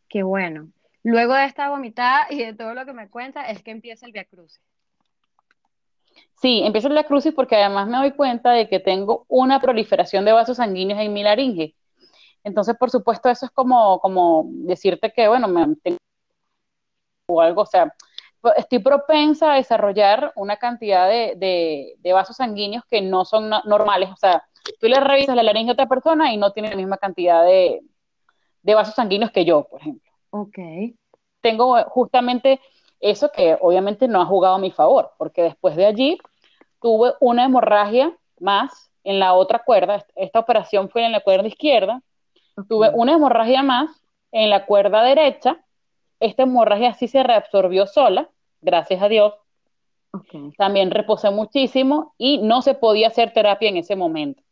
Qué 0.09 0.23
bueno. 0.23 0.69
Luego 1.03 1.35
de 1.35 1.45
esta 1.45 1.69
vomitada 1.69 2.27
y 2.31 2.39
de 2.39 2.55
todo 2.55 2.73
lo 2.73 2.87
que 2.87 2.95
me 2.95 3.11
cuenta, 3.11 3.51
es 3.51 3.63
que 3.63 3.71
empieza 3.71 4.07
el 4.07 4.13
Via 4.13 4.25
Crucis. 4.25 4.63
Sí, 6.41 6.63
empieza 6.65 6.89
el 6.89 6.95
Via 6.95 7.05
Crucis 7.05 7.35
porque 7.35 7.57
además 7.57 7.87
me 7.87 7.99
doy 7.99 8.13
cuenta 8.13 8.53
de 8.53 8.67
que 8.67 8.81
tengo 8.81 9.27
una 9.29 9.61
proliferación 9.61 10.25
de 10.25 10.33
vasos 10.33 10.57
sanguíneos 10.57 11.01
en 11.01 11.13
mi 11.13 11.23
laringe. 11.23 11.75
Entonces, 12.45 12.77
por 12.79 12.91
supuesto, 12.91 13.29
eso 13.29 13.47
es 13.47 13.53
como, 13.53 14.01
como 14.01 14.45
decirte 14.47 15.13
que, 15.13 15.29
bueno, 15.29 15.49
me 15.49 15.67
o 17.29 17.41
algo, 17.41 17.63
o 17.63 17.67
sea, 17.67 17.95
estoy 18.57 18.79
propensa 18.79 19.53
a 19.53 19.57
desarrollar 19.57 20.33
una 20.37 20.57
cantidad 20.57 21.09
de, 21.09 21.97
vasos 22.13 22.37
sanguíneos 22.37 22.85
que 22.87 23.01
no 23.01 23.25
son 23.25 23.51
normales. 23.65 24.11
O 24.11 24.17
sea, 24.17 24.45
tú 24.81 24.89
le 24.89 24.99
revisas 25.01 25.37
la 25.37 25.43
laringe 25.43 25.71
a 25.71 25.75
otra 25.75 25.87
persona 25.87 26.33
y 26.33 26.37
no 26.37 26.53
tiene 26.53 26.71
la 26.71 26.77
misma 26.77 26.97
cantidad 26.97 27.45
de, 27.45 27.83
vasos 28.63 28.95
sanguíneos 28.95 29.31
que 29.31 29.45
yo, 29.45 29.65
por 29.65 29.81
ejemplo. 29.81 30.11
Ok. 30.31 30.59
Tengo 31.41 31.83
justamente 31.85 32.61
eso 33.01 33.31
que 33.31 33.57
obviamente 33.61 34.09
no 34.09 34.21
ha 34.21 34.27
jugado 34.27 34.57
a 34.57 34.61
mi 34.61 34.71
favor, 34.71 35.13
porque 35.19 35.43
después 35.43 35.77
de 35.77 35.87
allí 35.87 36.19
tuve 36.81 37.13
una 37.21 37.45
hemorragia 37.45 38.17
más 38.41 38.91
en 39.05 39.19
la 39.19 39.35
otra 39.35 39.63
cuerda. 39.65 40.05
Esta 40.17 40.39
operación 40.39 40.91
fue 40.91 41.05
en 41.05 41.13
la 41.13 41.21
cuerda 41.21 41.49
izquierda. 41.49 42.03
Tuve 42.67 42.91
una 42.95 43.13
hemorragia 43.13 43.63
más 43.63 43.91
en 44.33 44.51
la 44.51 44.67
cuerda 44.67 45.03
derecha 45.03 45.65
esta 46.21 46.43
hemorragia 46.43 46.95
sí 46.95 47.09
se 47.09 47.23
reabsorbió 47.23 47.87
sola, 47.87 48.29
gracias 48.61 49.03
a 49.03 49.09
Dios. 49.09 49.35
También 50.57 50.91
reposé 50.91 51.31
muchísimo 51.31 52.15
y 52.19 52.39
no 52.39 52.63
se 52.63 52.75
podía 52.75 53.09
hacer 53.09 53.33
terapia 53.33 53.69
en 53.69 53.77
ese 53.77 53.95
momento. 53.95 54.43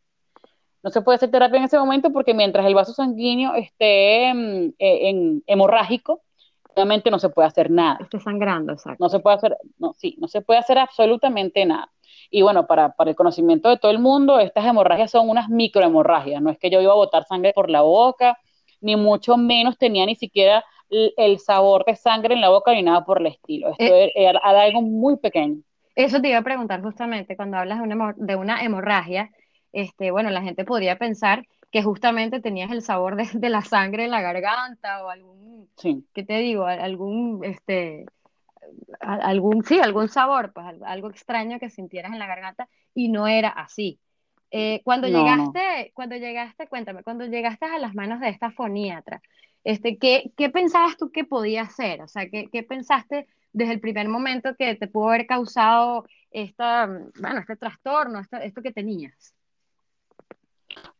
No 0.83 0.91
se 0.91 1.01
puede 1.01 1.17
hacer 1.17 1.31
terapia 1.31 1.57
en 1.57 1.65
ese 1.65 1.77
momento 1.77 2.11
porque 2.11 2.33
mientras 2.33 2.65
el 2.65 2.75
vaso 2.75 2.93
sanguíneo 2.93 3.55
esté 3.55 4.33
mm, 4.33 4.73
eh, 4.79 5.09
en, 5.09 5.43
hemorrágico, 5.47 6.21
obviamente 6.77 7.11
no 7.11 7.19
se 7.19 7.29
puede 7.29 7.47
hacer 7.47 7.71
nada. 7.71 7.97
Está 8.01 8.19
sangrando, 8.19 8.73
exacto. 8.73 9.03
No 9.03 9.09
se 9.09 9.19
puede 9.19 9.35
hacer, 9.35 9.57
no, 9.77 9.93
sí, 9.93 10.15
no 10.19 10.27
se 10.27 10.41
puede 10.41 10.59
hacer 10.59 10.77
absolutamente 10.77 11.65
nada. 11.65 11.91
Y 12.29 12.41
bueno, 12.41 12.67
para, 12.67 12.93
para 12.93 13.09
el 13.09 13.15
conocimiento 13.15 13.69
de 13.69 13.77
todo 13.77 13.91
el 13.91 13.99
mundo, 13.99 14.39
estas 14.39 14.65
hemorragias 14.65 15.11
son 15.11 15.29
unas 15.29 15.49
microhemorragias. 15.49 16.41
No 16.41 16.49
es 16.49 16.57
que 16.57 16.69
yo 16.69 16.81
iba 16.81 16.91
a 16.91 16.95
botar 16.95 17.25
sangre 17.25 17.53
por 17.53 17.69
la 17.69 17.81
boca, 17.81 18.37
ni 18.81 18.95
mucho 18.95 19.37
menos 19.37 19.77
tenía 19.77 20.05
ni 20.05 20.15
siquiera 20.15 20.63
el 20.89 21.39
sabor 21.39 21.83
de 21.85 21.95
sangre 21.95 22.35
en 22.35 22.41
la 22.41 22.49
boca 22.49 22.73
ni 22.73 22.81
nada 22.81 23.03
por 23.03 23.19
el 23.19 23.27
estilo. 23.27 23.69
Esto 23.71 23.83
eh, 23.83 24.11
era, 24.15 24.39
algo 24.39 24.81
muy 24.81 25.17
pequeño. 25.17 25.61
Eso 25.95 26.21
te 26.21 26.29
iba 26.29 26.37
a 26.37 26.43
preguntar 26.43 26.81
justamente 26.81 27.35
cuando 27.35 27.57
hablas 27.57 27.79
de 27.79 27.83
una, 27.83 28.13
de 28.15 28.35
una 28.35 28.63
hemorragia, 28.63 29.31
este, 29.73 30.11
bueno, 30.11 30.29
la 30.29 30.41
gente 30.41 30.63
podría 30.63 30.97
pensar 30.97 31.43
que 31.71 31.83
justamente 31.83 32.39
tenías 32.39 32.71
el 32.71 32.81
sabor 32.81 33.15
de, 33.15 33.49
la 33.49 33.61
sangre 33.61 34.05
en 34.05 34.11
la 34.11 34.21
garganta 34.21 35.03
o 35.03 35.09
algún, 35.09 35.69
¿qué 36.13 36.23
te 36.23 36.37
digo? 36.39 36.65
Algún, 36.65 37.43
este, 37.43 38.05
algún, 38.99 39.63
sí, 39.63 39.79
algún 39.79 40.09
sabor, 40.09 40.53
pues 40.53 40.65
algo 40.85 41.09
extraño 41.09 41.59
que 41.59 41.69
sintieras 41.69 42.13
en 42.13 42.19
la 42.19 42.27
garganta 42.27 42.67
y 42.93 43.09
no 43.09 43.27
era 43.27 43.49
así. 43.49 43.99
Eh, 44.49 44.81
cuando 44.85 45.07
llegaste, 45.07 45.91
cuando 45.93 46.15
llegaste, 46.15 46.67
cuéntame, 46.67 47.03
cuando 47.03 47.25
llegaste 47.25 47.65
a 47.65 47.79
las 47.79 47.93
manos 47.93 48.21
de 48.21 48.29
esta 48.29 48.51
foniatra, 48.51 49.21
este, 49.63 49.97
¿qué, 49.97 50.31
¿qué, 50.37 50.49
pensabas 50.49 50.95
tú 50.95 51.11
que 51.11 51.25
podía 51.25 51.63
hacer? 51.63 52.01
O 52.01 52.07
sea, 52.07 52.29
¿qué, 52.29 52.47
¿qué, 52.49 52.63
pensaste 52.63 53.27
desde 53.51 53.73
el 53.73 53.81
primer 53.81 54.07
momento 54.07 54.55
que 54.55 54.75
te 54.75 54.87
pudo 54.87 55.09
haber 55.09 55.27
causado 55.27 56.05
esta, 56.31 56.85
bueno, 56.85 57.39
este 57.39 57.57
trastorno, 57.57 58.21
esto, 58.21 58.37
esto 58.37 58.61
que 58.61 58.71
tenías? 58.71 59.36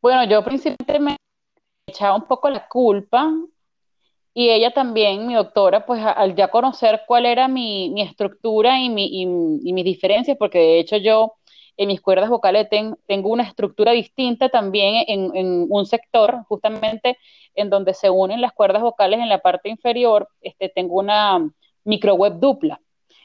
Bueno, 0.01 0.23
yo 0.25 0.43
principalmente 0.43 0.99
me 0.99 1.17
echaba 1.87 2.15
un 2.15 2.27
poco 2.27 2.49
la 2.49 2.67
culpa 2.67 3.31
y 4.33 4.49
ella 4.49 4.71
también, 4.71 5.27
mi 5.27 5.33
doctora, 5.33 5.85
pues 5.85 6.01
al 6.03 6.35
ya 6.35 6.49
conocer 6.49 7.01
cuál 7.07 7.25
era 7.25 7.47
mi, 7.47 7.89
mi 7.89 8.01
estructura 8.01 8.79
y, 8.79 8.89
mi, 8.89 9.05
y, 9.07 9.23
y 9.69 9.73
mis 9.73 9.85
diferencias, 9.85 10.37
porque 10.37 10.59
de 10.59 10.79
hecho 10.79 10.97
yo 10.97 11.37
en 11.77 11.87
mis 11.87 12.01
cuerdas 12.01 12.29
vocales 12.29 12.67
tengo 12.69 13.29
una 13.29 13.43
estructura 13.43 13.91
distinta 13.91 14.49
también 14.49 15.05
en, 15.07 15.67
un 15.69 15.85
sector, 15.85 16.43
justamente 16.47 17.17
en 17.53 17.69
donde 17.69 17.93
se 17.93 18.09
unen 18.09 18.41
las 18.41 18.51
cuerdas 18.51 18.81
vocales 18.81 19.19
en 19.19 19.29
la 19.29 19.39
parte 19.39 19.69
inferior, 19.69 20.27
este, 20.41 20.69
tengo 20.69 20.95
una 20.95 21.49
microweb 21.83 22.39
dupla. 22.39 22.81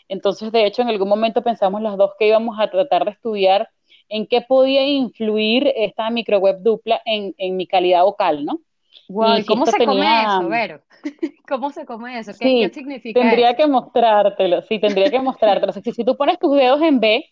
Entonces, 0.08 0.52
de 0.52 0.66
hecho, 0.66 0.82
en 0.82 0.88
algún 0.88 1.08
momento 1.08 1.42
pensamos 1.42 1.80
las 1.80 1.96
dos 1.96 2.12
que 2.18 2.28
íbamos 2.28 2.58
a 2.60 2.70
tratar 2.70 3.06
de 3.06 3.12
estudiar 3.12 3.70
en 4.12 4.26
qué 4.26 4.42
podía 4.42 4.86
influir 4.86 5.72
esta 5.74 6.10
microweb 6.10 6.58
dupla 6.60 7.00
en, 7.06 7.56
mi 7.56 7.66
calidad 7.66 8.04
vocal, 8.04 8.44
¿no? 8.44 8.60
Wow, 9.08 9.38
¿cómo 9.46 9.64
se 9.64 9.82
come 9.84 10.22
eso, 10.22 10.48
Vero? 10.48 10.80
¿Cómo 11.48 11.70
se 11.70 11.86
come 11.86 12.18
eso? 12.18 12.32
¿Qué, 12.38 12.70
significa 12.74 13.18
Tendría 13.18 13.56
que 13.56 13.66
mostrártelo, 13.66 14.60
sí, 14.62 14.78
tendría 14.78 15.10
que 15.10 15.18
mostrártelo. 15.18 15.72
si, 15.82 15.92
si 15.92 16.04
tú 16.04 16.14
pones 16.14 16.38
tus 16.38 16.54
dedos 16.54 16.82
en 16.82 17.00
B, 17.00 17.24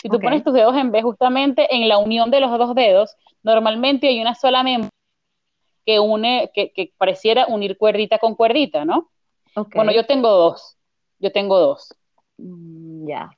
si 0.00 0.08
tú 0.08 0.18
pones 0.20 0.42
tus 0.42 0.54
dedos 0.54 0.74
en 0.74 0.90
B 0.90 1.02
justamente 1.02 1.68
en 1.74 1.86
la 1.86 1.98
unión 1.98 2.30
de 2.30 2.40
los 2.40 2.50
dos 2.58 2.74
dedos, 2.74 3.14
normalmente 3.42 4.08
hay 4.08 4.18
una 4.18 4.34
sola 4.34 4.62
membrana 4.62 4.88
que 5.84 6.00
une, 6.00 6.50
que, 6.54 6.92
pareciera 6.96 7.46
unir 7.46 7.76
cuerdita 7.76 8.18
con 8.18 8.36
cuerdita, 8.36 8.86
¿no? 8.86 9.10
Bueno, 9.74 9.92
yo 9.92 10.06
tengo 10.06 10.30
dos. 10.30 10.78
Yo 11.18 11.30
tengo 11.30 11.58
dos. 11.58 11.94
Mm, 12.38 13.06
ya. 13.06 13.30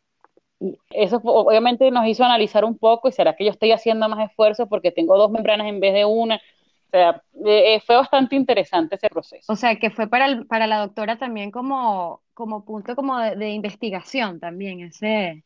Eso 0.91 1.21
obviamente 1.25 1.91
nos 1.91 2.07
hizo 2.07 2.25
analizar 2.25 2.65
un 2.65 2.79
poco 2.79 3.09
y 3.09 3.13
será 3.13 3.35
que 3.37 3.45
yo 3.45 3.51
estoy 3.51 3.73
haciendo 3.73 4.09
más 4.09 4.31
esfuerzo 4.31 4.69
porque 4.69 4.91
tengo 4.91 5.17
dos 5.19 5.31
membranas 5.31 5.67
en 5.67 5.81
vez 5.81 5.95
de 5.95 6.05
una. 6.05 6.37
O 6.37 6.91
sea, 6.91 7.23
eh, 7.45 7.75
eh, 7.75 7.83
fue 7.85 7.97
bastante 7.97 8.37
interesante 8.37 8.95
ese 8.95 9.09
proceso. 9.09 9.53
O 9.53 9.57
sea, 9.57 9.77
que 9.77 9.91
fue 9.91 10.09
para, 10.09 10.45
para 10.45 10.67
la 10.67 10.79
doctora 10.79 11.19
también 11.19 11.51
como, 11.51 12.23
como 12.35 12.65
punto 12.65 12.95
como 12.95 13.19
de 13.19 13.51
investigación 13.51 14.39
también, 14.39 14.81
ese, 14.81 15.45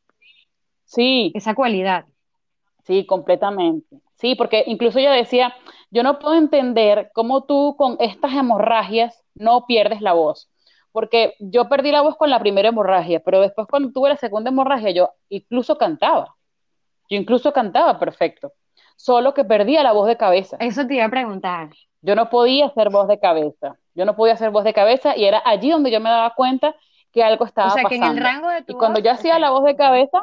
Sí. 0.89 1.33
Esa 1.35 1.55
cualidad. 1.55 2.07
Sí, 2.85 3.05
completamente. 3.07 4.01
Sí, 4.15 4.35
porque 4.35 4.65
incluso 4.67 4.99
ella 4.99 5.13
decía, 5.13 5.55
yo 5.91 6.03
no 6.03 6.19
puedo 6.19 6.35
entender 6.35 7.11
cómo 7.15 7.45
tú 7.45 7.77
con 7.77 7.97
estas 8.01 8.33
hemorragias 8.33 9.23
no 9.35 9.67
pierdes 9.67 10.01
la 10.01 10.15
voz. 10.15 10.51
Porque 10.93 11.35
yo 11.39 11.69
perdí 11.69 11.93
la 11.93 12.03
voz 12.03 12.17
con 12.17 12.31
la 12.31 12.41
primera 12.41 12.69
hemorragia, 12.69 13.21
pero 13.21 13.41
después 13.41 13.67
cuando 13.69 13.93
tuve 13.93 14.09
la 14.09 14.17
segunda 14.17 14.51
hemorragia, 14.51 14.91
yo 14.91 15.11
incluso 15.29 15.77
cantaba. 15.79 16.35
Yo 17.11 17.17
incluso 17.17 17.53
cantaba 17.53 17.99
perfecto. 17.99 18.53
Solo 18.97 19.35
que 19.35 19.45
perdía 19.45 19.83
la 19.83 19.93
voz 19.93 20.09
de 20.09 20.17
cabeza. 20.17 20.57
Eso 20.61 20.87
te 20.87 20.95
iba 20.95 21.05
a 21.05 21.11
preguntar. 21.11 21.71
Yo 22.01 22.15
no 22.15 22.31
podía 22.31 22.67
hacer 22.67 22.91
voz 22.91 23.09
de 23.09 23.19
cabeza. 23.19 23.77
Yo 23.95 24.05
no 24.05 24.17
podía 24.17 24.35
hacer 24.35 24.51
voz 24.51 24.65
de 24.65 24.75
cabeza 24.75 25.17
y 25.17 25.25
era 25.25 25.43
allí 25.45 25.71
donde 25.71 25.91
yo 25.91 26.01
me 26.01 26.11
daba 26.11 26.35
cuenta 26.35 26.75
que 27.13 27.23
algo 27.23 27.45
estaba 27.45 27.69
pasando. 27.69 27.89
O 27.89 27.91
sea, 27.91 27.99
que 27.99 28.05
en 28.05 28.17
el 28.17 28.23
rango 28.23 28.49
de 28.49 28.63
tu 28.63 28.73
Y 28.73 28.77
cuando 28.77 29.01
yo 29.01 29.11
hacía 29.11 29.39
la 29.39 29.51
voz 29.51 29.65
de 29.65 29.77
cabeza, 29.77 30.23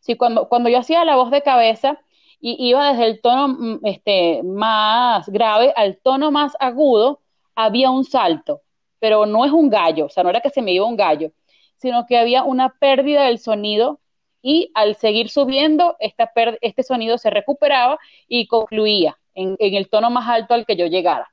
Sí, 0.00 0.16
cuando, 0.16 0.48
cuando 0.48 0.68
yo 0.68 0.78
hacía 0.78 1.04
la 1.04 1.16
voz 1.16 1.30
de 1.30 1.42
cabeza 1.42 2.00
y 2.40 2.56
iba 2.68 2.90
desde 2.90 3.06
el 3.06 3.20
tono 3.20 3.48
mm, 3.48 3.80
este, 3.84 4.42
más 4.42 5.28
grave 5.28 5.72
al 5.76 5.98
tono 5.98 6.30
más 6.30 6.56
agudo, 6.58 7.20
había 7.54 7.90
un 7.90 8.04
salto, 8.04 8.62
pero 8.98 9.26
no 9.26 9.44
es 9.44 9.52
un 9.52 9.70
gallo, 9.70 10.06
o 10.06 10.08
sea, 10.08 10.22
no 10.22 10.30
era 10.30 10.40
que 10.40 10.50
se 10.50 10.62
me 10.62 10.72
iba 10.72 10.86
un 10.86 10.96
gallo, 10.96 11.32
sino 11.76 12.06
que 12.06 12.18
había 12.18 12.44
una 12.44 12.74
pérdida 12.78 13.24
del 13.24 13.38
sonido 13.38 14.00
y 14.42 14.70
al 14.74 14.96
seguir 14.96 15.28
subiendo, 15.28 15.96
esta 15.98 16.30
este 16.60 16.82
sonido 16.82 17.18
se 17.18 17.30
recuperaba 17.30 17.98
y 18.28 18.46
concluía 18.46 19.16
en, 19.34 19.56
el 19.58 19.88
tono 19.88 20.10
más 20.10 20.28
alto 20.28 20.54
al 20.54 20.66
que 20.66 20.76
yo 20.76 20.86
llegara. 20.86 21.30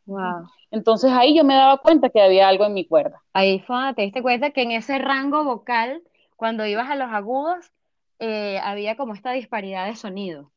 Entonces 0.72 1.12
ahí 1.12 1.36
yo 1.36 1.44
me 1.44 1.56
daba 1.56 1.78
cuenta 1.78 2.10
que 2.10 2.22
había 2.22 2.48
algo 2.48 2.66
en 2.66 2.74
mi 2.74 2.86
cuerda. 2.86 3.22
Ahí 3.34 3.60
fue, 3.60 3.94
te 3.96 4.02
diste 4.02 4.22
cuenta 4.22 4.52
que 4.52 4.64
en 4.64 4.72
ese 4.72 4.98
rango 4.98 5.44
vocal, 5.44 6.02
cuando 6.36 6.66
ibas 6.66 6.90
a 6.90 6.96
los 6.96 7.10
agudos, 7.12 7.72
eh, 8.20 8.60
había 8.64 8.98
como 8.98 9.14
esta 9.14 9.32
disparidad 9.32 9.88
de 9.88 9.96
sonido. 9.96 10.52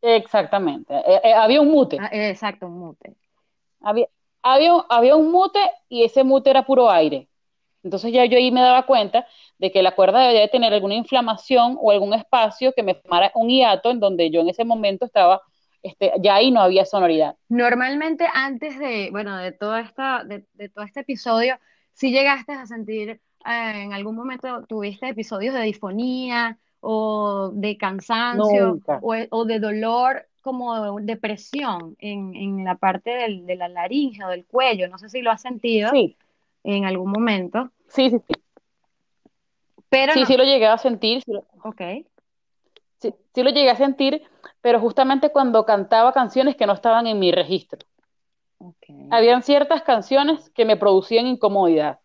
Exactamente, 0.00 0.94
eh, 0.94 1.20
eh, 1.22 1.32
había 1.34 1.60
un 1.60 1.70
mute. 1.70 1.98
Ah, 2.00 2.08
exacto, 2.12 2.66
un 2.66 2.78
mute. 2.78 3.14
Había, 3.82 4.06
había, 4.42 4.72
había 4.88 5.16
un 5.16 5.30
mute 5.30 5.60
y 5.88 6.04
ese 6.04 6.24
mute 6.24 6.50
era 6.50 6.64
puro 6.64 6.90
aire. 6.90 7.28
Entonces 7.82 8.12
ya 8.12 8.24
yo 8.26 8.36
ahí 8.36 8.52
me 8.52 8.60
daba 8.60 8.86
cuenta 8.86 9.26
de 9.58 9.72
que 9.72 9.82
la 9.82 9.94
cuerda 9.94 10.26
debía 10.26 10.48
tener 10.48 10.72
alguna 10.72 10.94
inflamación 10.94 11.76
o 11.80 11.90
algún 11.90 12.14
espacio 12.14 12.72
que 12.72 12.82
me 12.82 12.94
formara 12.94 13.32
un 13.34 13.48
hiato 13.48 13.90
en 13.90 13.98
donde 13.98 14.30
yo 14.30 14.40
en 14.40 14.48
ese 14.48 14.64
momento 14.64 15.04
estaba, 15.04 15.42
este, 15.82 16.12
ya 16.20 16.36
ahí 16.36 16.52
no 16.52 16.60
había 16.60 16.84
sonoridad. 16.84 17.36
Normalmente 17.48 18.26
antes 18.32 18.78
de, 18.78 19.08
bueno, 19.10 19.36
de 19.36 19.50
todo, 19.50 19.76
esta, 19.76 20.22
de, 20.24 20.44
de 20.54 20.68
todo 20.68 20.84
este 20.84 21.00
episodio, 21.00 21.58
si 21.92 22.12
llegaste 22.12 22.52
a 22.52 22.66
sentir 22.66 23.20
eh, 23.44 23.82
en 23.82 23.92
algún 23.92 24.14
momento 24.14 24.64
tuviste 24.66 25.08
episodios 25.08 25.54
de 25.54 25.62
disfonía 25.62 26.58
o 26.80 27.50
de 27.52 27.76
cansancio 27.76 28.80
o, 29.00 29.44
de 29.44 29.58
dolor 29.58 30.28
como 30.42 31.00
depresión 31.00 31.96
en, 31.98 32.34
en 32.34 32.64
la 32.64 32.74
parte 32.74 33.10
del, 33.10 33.46
de 33.46 33.56
la 33.56 33.68
laringe 33.68 34.24
o 34.24 34.28
del 34.28 34.44
cuello. 34.44 34.88
No 34.88 34.98
sé 34.98 35.08
si 35.08 35.22
lo 35.22 35.30
has 35.30 35.40
sentido 35.40 35.90
en 36.64 36.84
algún 36.84 37.10
momento. 37.10 37.70
Sí, 37.88 38.10
sí, 38.10 38.18
sí. 38.26 38.34
Pero 39.88 40.14
sí, 40.14 40.24
sí 40.26 40.36
lo 40.36 40.44
llegué 40.44 40.66
a 40.66 40.78
sentir. 40.78 41.22
Sí 41.24 41.32
Ok. 41.62 41.80
Sí, 42.98 43.14
sí 43.34 43.42
lo 43.42 43.50
llegué 43.50 43.70
a 43.70 43.76
sentir, 43.76 44.22
pero 44.60 44.80
justamente 44.80 45.30
cuando 45.30 45.66
cantaba 45.66 46.12
canciones 46.12 46.56
que 46.56 46.66
no 46.66 46.72
estaban 46.72 47.06
en 47.06 47.18
mi 47.18 47.32
registro. 47.32 47.80
Okay. 48.58 49.08
Habían 49.10 49.42
ciertas 49.42 49.82
canciones 49.82 50.50
que 50.50 50.64
me 50.64 50.76
producían 50.76 51.26
incomodidad, 51.26 51.98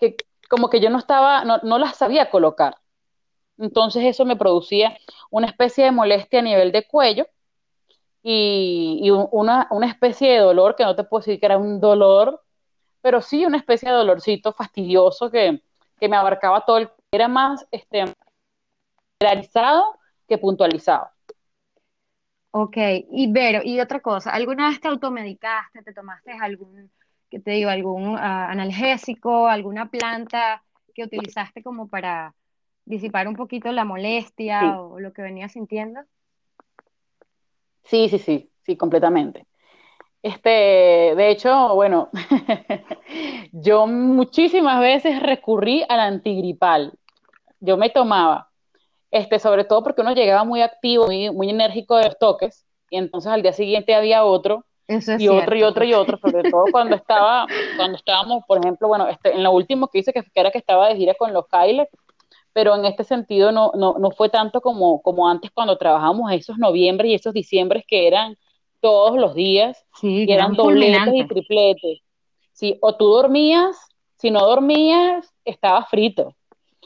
que 0.00 0.16
como 0.48 0.70
que 0.70 0.80
yo 0.80 0.88
no 0.88 0.98
estaba, 0.98 1.44
no, 1.44 1.58
no 1.62 1.78
las 1.78 1.96
sabía 1.96 2.30
colocar. 2.30 2.78
Entonces 3.58 4.04
eso 4.04 4.24
me 4.24 4.36
producía 4.36 4.96
una 5.30 5.46
especie 5.46 5.84
de 5.84 5.92
molestia 5.92 6.40
a 6.40 6.42
nivel 6.42 6.72
de 6.72 6.86
cuello 6.86 7.26
y, 8.26 9.10
una, 9.10 9.68
especie 9.84 10.32
de 10.32 10.38
dolor 10.38 10.74
que 10.76 10.84
no 10.84 10.96
te 10.96 11.04
puedo 11.04 11.20
decir 11.20 11.38
que 11.38 11.44
era 11.44 11.58
un 11.58 11.78
dolor, 11.78 12.42
pero 13.02 13.20
sí 13.20 13.44
una 13.44 13.58
especie 13.58 13.90
de 13.90 13.96
dolorcito 13.96 14.54
fastidioso 14.54 15.30
que, 15.30 15.62
que 16.00 16.08
me 16.08 16.16
abarcaba 16.16 16.64
todo 16.64 16.78
el... 16.78 16.90
Era 17.12 17.28
más 17.28 17.66
este, 17.70 18.04
generalizado 19.20 19.98
que 20.26 20.38
puntualizado. 20.38 21.08
Ok, 22.50 22.76
y 23.10 23.30
Vero, 23.30 23.60
y 23.62 23.78
otra 23.80 24.00
cosa, 24.00 24.30
¿alguna 24.30 24.70
vez 24.70 24.80
te 24.80 24.88
automedicaste, 24.88 25.82
te 25.82 25.92
tomaste 25.92 26.32
algún, 26.32 26.90
que 27.28 27.40
te 27.40 27.50
digo, 27.50 27.68
algún 27.68 28.16
ah, 28.16 28.50
analgésico, 28.50 29.48
alguna 29.48 29.90
planta 29.90 30.62
que 30.94 31.04
utilizaste 31.04 31.62
como 31.62 31.88
para 31.88 32.34
disipar 32.86 33.28
un 33.28 33.36
poquito 33.36 33.70
la 33.70 33.84
molestia 33.84 34.80
o 34.80 34.98
lo 34.98 35.12
que 35.12 35.20
venías 35.20 35.52
sintiendo? 35.52 36.00
Sí, 37.84 38.08
sí, 38.08 38.18
sí, 38.18 38.50
sí, 38.64 38.76
completamente. 38.76 39.46
Este, 40.22 40.48
de 40.48 41.30
hecho, 41.30 41.74
bueno, 41.74 42.08
yo 43.52 43.86
muchísimas 43.86 44.80
veces 44.80 45.22
recurrí 45.22 45.84
al 45.88 46.00
antigripal. 46.00 46.92
Yo 47.60 47.76
me 47.76 47.90
tomaba 47.90 48.50
este, 49.14 49.38
sobre 49.38 49.62
todo 49.62 49.84
porque 49.84 50.00
uno 50.00 50.12
llegaba 50.12 50.42
muy 50.42 50.60
activo, 50.60 51.06
muy, 51.06 51.48
enérgico 51.48 51.96
de 51.96 52.06
los 52.06 52.18
toques, 52.18 52.66
y 52.90 52.96
entonces 52.96 53.30
al 53.30 53.42
día 53.42 53.52
siguiente 53.52 53.94
había 53.94 54.24
otro, 54.24 54.64
y 54.88 55.28
otro, 55.28 55.56
y 55.56 55.62
otro, 55.62 55.84
y 55.84 55.94
otro, 55.94 56.18
sobre 56.18 56.42
todo 56.50 56.64
cuando 56.72 56.96
estaba, 56.96 57.46
cuando 57.76 57.96
estábamos, 57.96 58.42
por 58.44 58.58
ejemplo, 58.58 58.88
bueno, 58.88 59.06
este, 59.06 59.32
en 59.32 59.44
lo 59.44 59.52
último 59.52 59.86
que 59.86 60.00
hice, 60.00 60.12
que 60.12 60.24
era 60.34 60.50
que 60.50 60.58
estaba 60.58 60.88
de 60.88 60.96
gira 60.96 61.14
con 61.14 61.32
los 61.32 61.46
Kyles, 61.46 61.88
pero 62.54 62.74
en 62.74 62.86
este 62.86 63.04
sentido 63.04 63.52
no, 63.52 63.72
no, 63.74 63.96
no 63.98 64.10
fue 64.12 64.30
tanto 64.30 64.62
como, 64.62 65.02
como 65.02 65.28
antes 65.28 65.50
cuando 65.50 65.76
trabajábamos 65.76 66.32
esos 66.32 66.56
noviembre 66.56 67.08
y 67.08 67.14
esos 67.14 67.34
diciembre 67.34 67.84
que 67.86 68.06
eran 68.06 68.38
todos 68.80 69.18
los 69.18 69.34
días, 69.34 69.84
sí, 70.00 70.24
y 70.26 70.32
eran 70.32 70.54
dobletes 70.54 71.14
y 71.14 71.26
tripletes. 71.26 72.00
Sí, 72.52 72.78
o 72.80 72.94
tú 72.94 73.06
dormías, 73.06 73.76
si 74.16 74.30
no 74.30 74.46
dormías, 74.46 75.34
estaba 75.44 75.84
frito. 75.84 76.34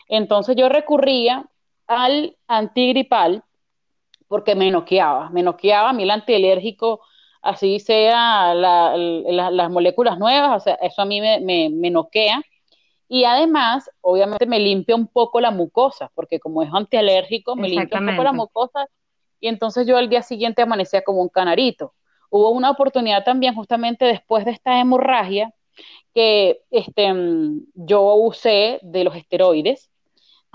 Entonces 0.09 0.57
yo 0.57 0.69
recurría 0.69 1.45
al 1.87 2.37
antigripal 2.47 3.45
porque 4.27 4.55
me 4.55 4.71
noqueaba, 4.71 5.31
me 5.31 5.43
noqueaba 5.43 5.91
a 5.91 5.93
mí 5.93 6.03
el 6.03 6.11
antialérgico, 6.11 7.01
así 7.43 7.81
sea 7.81 8.55
las 8.55 9.71
moléculas 9.71 10.19
nuevas, 10.19 10.57
o 10.57 10.61
sea, 10.61 10.75
eso 10.75 11.03
a 11.03 11.05
mí 11.05 11.21
me, 11.21 11.41
me, 11.41 11.91
noquea. 11.91 12.41
Y 13.09 13.25
además, 13.25 13.91
obviamente 14.01 14.47
me 14.47 14.61
limpia 14.61 14.95
un 14.95 15.07
poco 15.07 15.41
la 15.41 15.51
mucosa, 15.51 16.11
porque 16.15 16.39
como 16.39 16.63
es 16.63 16.71
antialérgico, 16.73 17.57
me 17.57 17.69
limpia 17.69 18.01
un 18.01 18.07
poco 18.07 18.23
la 18.23 18.33
mucosa. 18.33 18.87
Y 19.41 19.49
entonces 19.49 19.87
yo 19.87 19.97
al 19.97 20.09
día 20.09 20.23
siguiente 20.23 20.63
amanecía 20.63 21.03
como 21.03 21.23
un 21.23 21.29
canarito. 21.29 21.95
Hubo 22.31 22.51
una 22.51 22.71
oportunidad 22.71 23.25
también 23.25 23.55
justamente 23.55 24.05
después 24.05 24.45
de 24.45 24.51
esta 24.51 24.79
hemorragia 24.79 25.55
que 26.13 26.61
este, 26.71 27.13
yo 27.75 28.15
usé 28.15 28.81
de 28.83 29.05
los 29.05 29.15
esteroides 29.17 29.91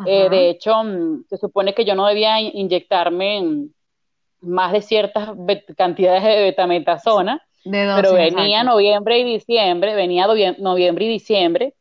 eh, 0.06 0.30
de 0.30 0.50
hecho, 0.50 0.84
mm, 0.84 1.26
se 1.30 1.38
supone 1.38 1.74
que 1.74 1.86
yo 1.86 1.96
no 1.96 2.08
debía 2.08 2.42
inyectarme 2.42 3.68
más 4.42 4.74
de 4.74 4.82
ciertas 4.82 5.32
cantidades 5.78 6.24
de 6.24 6.42
betametasona, 6.42 7.42
pero 7.64 8.14
venía 8.14 8.64
noviembre 8.64 9.20
y 9.20 9.24
diciembre, 9.24 9.96
venía 9.96 10.28
noviembre 10.58 11.06
y 11.06 11.10
diciembre, 11.10 11.74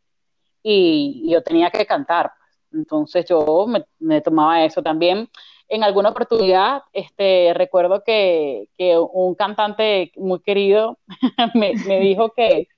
y, 0.62 1.30
yo 1.30 1.42
tenía 1.42 1.70
que 1.70 1.86
cantar. 1.86 2.32
Entonces 2.72 3.26
yo 3.28 3.66
me, 3.98 4.20
tomaba 4.20 4.64
eso 4.64 4.82
también. 4.82 5.28
En 5.68 5.84
alguna 5.84 6.10
oportunidad, 6.10 6.82
este, 6.92 7.52
recuerdo 7.54 8.02
que, 8.04 8.68
un 9.12 9.34
cantante 9.34 10.12
muy 10.16 10.40
querido 10.40 10.98
me, 11.54 11.74
me 11.86 12.00
dijo 12.00 12.30
que 12.30 12.68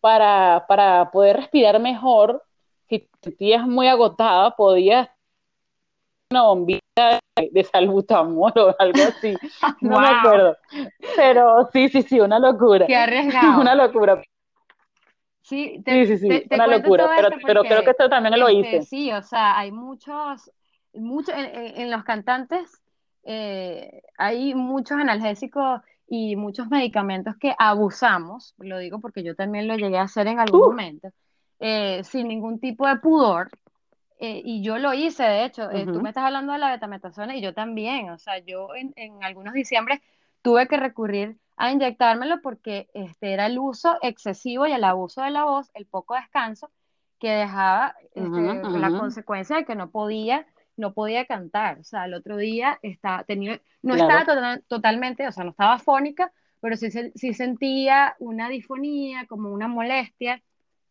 para, 0.00 0.64
para 0.68 1.10
poder 1.10 1.36
respirar 1.36 1.80
mejor, 1.80 2.42
si 2.88 3.00
te 3.00 3.08
sentías 3.22 3.66
muy 3.66 3.86
agotada, 3.88 4.54
podías 4.56 5.08
una 6.32 6.42
bombita 6.42 7.20
de 7.36 7.64
salbutamol 7.64 8.52
o 8.56 8.74
algo 8.78 9.02
así. 9.02 9.36
No 9.80 10.00
me 10.00 10.08
acuerdo. 10.08 10.56
Pero 11.16 11.68
sí, 11.72 11.88
sí, 11.88 12.02
sí, 12.02 12.20
una 12.20 12.38
locura. 12.38 12.86
Qué 12.86 12.96
arriesgado. 12.96 13.60
una 13.60 13.74
locura. 13.74 14.22
Sí, 15.42 15.82
sí, 15.84 16.06
sí, 16.06 16.18
sí 16.18 16.44
una 16.50 16.66
locura. 16.66 17.10
Pero, 17.16 17.30
pero 17.44 17.62
creo 17.62 17.84
que 17.84 17.90
esto 17.90 18.08
también 18.08 18.38
lo 18.38 18.48
este, 18.48 18.76
hice. 18.76 18.82
Sí, 18.82 19.12
o 19.12 19.22
sea, 19.22 19.58
hay 19.58 19.72
muchos, 19.72 20.50
muchos 20.94 21.34
en, 21.36 21.90
los 21.90 22.04
cantantes 22.04 22.80
eh, 23.24 24.02
hay 24.18 24.54
muchos 24.54 24.98
analgésicos 24.98 25.80
y 26.08 26.36
muchos 26.36 26.68
medicamentos 26.68 27.36
que 27.36 27.54
abusamos, 27.58 28.54
lo 28.58 28.78
digo 28.78 29.00
porque 29.00 29.22
yo 29.22 29.34
también 29.34 29.68
lo 29.68 29.76
llegué 29.76 29.98
a 29.98 30.02
hacer 30.02 30.26
en 30.26 30.40
algún 30.40 30.60
momento, 30.60 31.08
eh, 31.58 32.02
sin 32.04 32.28
ningún 32.28 32.60
tipo 32.60 32.86
de 32.86 32.96
pudor. 32.96 33.50
Eh, 34.18 34.40
y 34.44 34.62
yo 34.62 34.78
lo 34.78 34.94
hice, 34.94 35.24
de 35.24 35.44
hecho, 35.44 35.68
eh, 35.70 35.84
tú 35.84 36.00
me 36.00 36.10
estás 36.10 36.24
hablando 36.24 36.52
de 36.52 36.58
la 36.58 36.70
betametasona 36.70 37.34
y 37.34 37.40
yo 37.40 37.54
también, 37.54 38.10
o 38.10 38.18
sea, 38.18 38.38
yo 38.38 38.68
en, 38.74 39.24
algunos 39.24 39.52
diciembre 39.52 40.00
tuve 40.42 40.68
que 40.68 40.76
recurrir 40.76 41.38
a 41.56 41.70
inyectármelo 41.70 42.40
porque 42.42 42.88
este 42.94 43.32
era 43.32 43.46
el 43.46 43.58
uso 43.58 43.98
excesivo 44.02 44.66
y 44.66 44.72
el 44.72 44.84
abuso 44.84 45.22
de 45.22 45.30
la 45.30 45.44
voz, 45.44 45.70
el 45.74 45.86
poco 45.86 46.14
descanso 46.14 46.70
que 47.18 47.30
dejaba 47.30 47.94
este, 48.14 48.78
la 48.78 48.98
consecuencia 48.98 49.56
de 49.56 49.64
que 49.64 49.76
no 49.76 49.90
podía 49.90 50.46
no 50.76 50.94
podía 50.94 51.26
cantar, 51.26 51.78
o 51.80 51.84
sea, 51.84 52.06
el 52.06 52.14
otro 52.14 52.38
día 52.38 52.78
estaba, 52.82 53.24
tenía, 53.24 53.60
no 53.82 53.94
estaba 53.94 54.24
totalmente, 54.68 55.28
o 55.28 55.32
sea, 55.32 55.44
no 55.44 55.50
estaba 55.50 55.78
fónica, 55.78 56.32
pero 56.60 56.76
sí, 56.76 56.90
sí 57.14 57.34
sentía 57.34 58.16
una 58.18 58.48
disfonía, 58.48 59.26
como 59.26 59.52
una 59.52 59.68
molestia, 59.68 60.42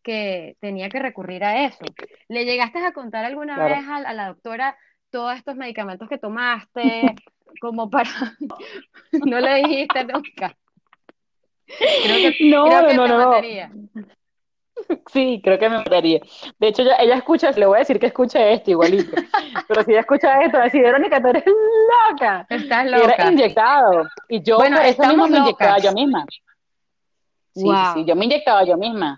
que 0.03 0.57
tenía 0.59 0.89
que 0.89 0.99
recurrir 0.99 1.43
a 1.43 1.65
eso. 1.65 1.83
¿Le 2.27 2.45
llegaste 2.45 2.79
a 2.79 2.91
contar 2.91 3.25
alguna 3.25 3.63
vez 3.63 3.87
a, 3.87 4.13
la 4.13 4.27
doctora 4.27 4.75
todos 5.09 5.35
estos 5.35 5.55
medicamentos 5.55 6.09
que 6.09 6.17
tomaste, 6.17 7.15
como 7.59 7.89
para... 7.89 8.09
no 9.25 9.39
le 9.39 9.55
dijiste 9.63 10.03
nunca. 10.05 10.55
Creo 11.65 12.31
que, 12.31 12.49
no, 12.49 12.65
creo 12.65 12.87
que 12.87 12.93
no, 12.93 13.07
no, 13.07 13.17
mataría. 13.17 13.71
Sí, 15.11 15.41
creo 15.43 15.59
que 15.59 15.69
me 15.69 15.77
mataría. 15.77 16.19
De 16.59 16.67
hecho, 16.67 16.81
ella, 16.81 17.15
escucha, 17.15 17.51
le 17.51 17.65
voy 17.65 17.77
a 17.77 17.79
decir 17.79 17.99
que 17.99 18.07
escuche 18.07 18.53
esto 18.53 18.71
igualito. 18.71 19.15
Pero 19.67 19.83
si 19.83 19.91
ella 19.91 20.01
escucha 20.01 20.41
esto, 20.43 20.57
va 20.57 20.63
a 20.63 20.65
decir, 20.65 20.81
Verónica, 20.81 21.21
tú 21.21 21.27
eres 21.27 21.43
loca. 21.45 22.45
Estás 22.49 22.85
loca. 22.85 22.97
Y 22.97 23.03
era 23.03 23.31
inyectado. 23.31 24.09
Y 24.27 24.41
yo, 24.41 24.57
bueno, 24.57 24.79
eso 24.79 25.05
mismo 25.07 25.27
me 25.27 25.37
inyectaba 25.37 25.77
yo 25.79 25.93
misma. 25.93 26.25
Sí, 27.53 27.69
sí, 27.93 28.05
yo 28.05 28.15
me 28.15 28.25
inyectaba 28.25 28.63
yo 28.63 28.77
misma. 28.77 29.17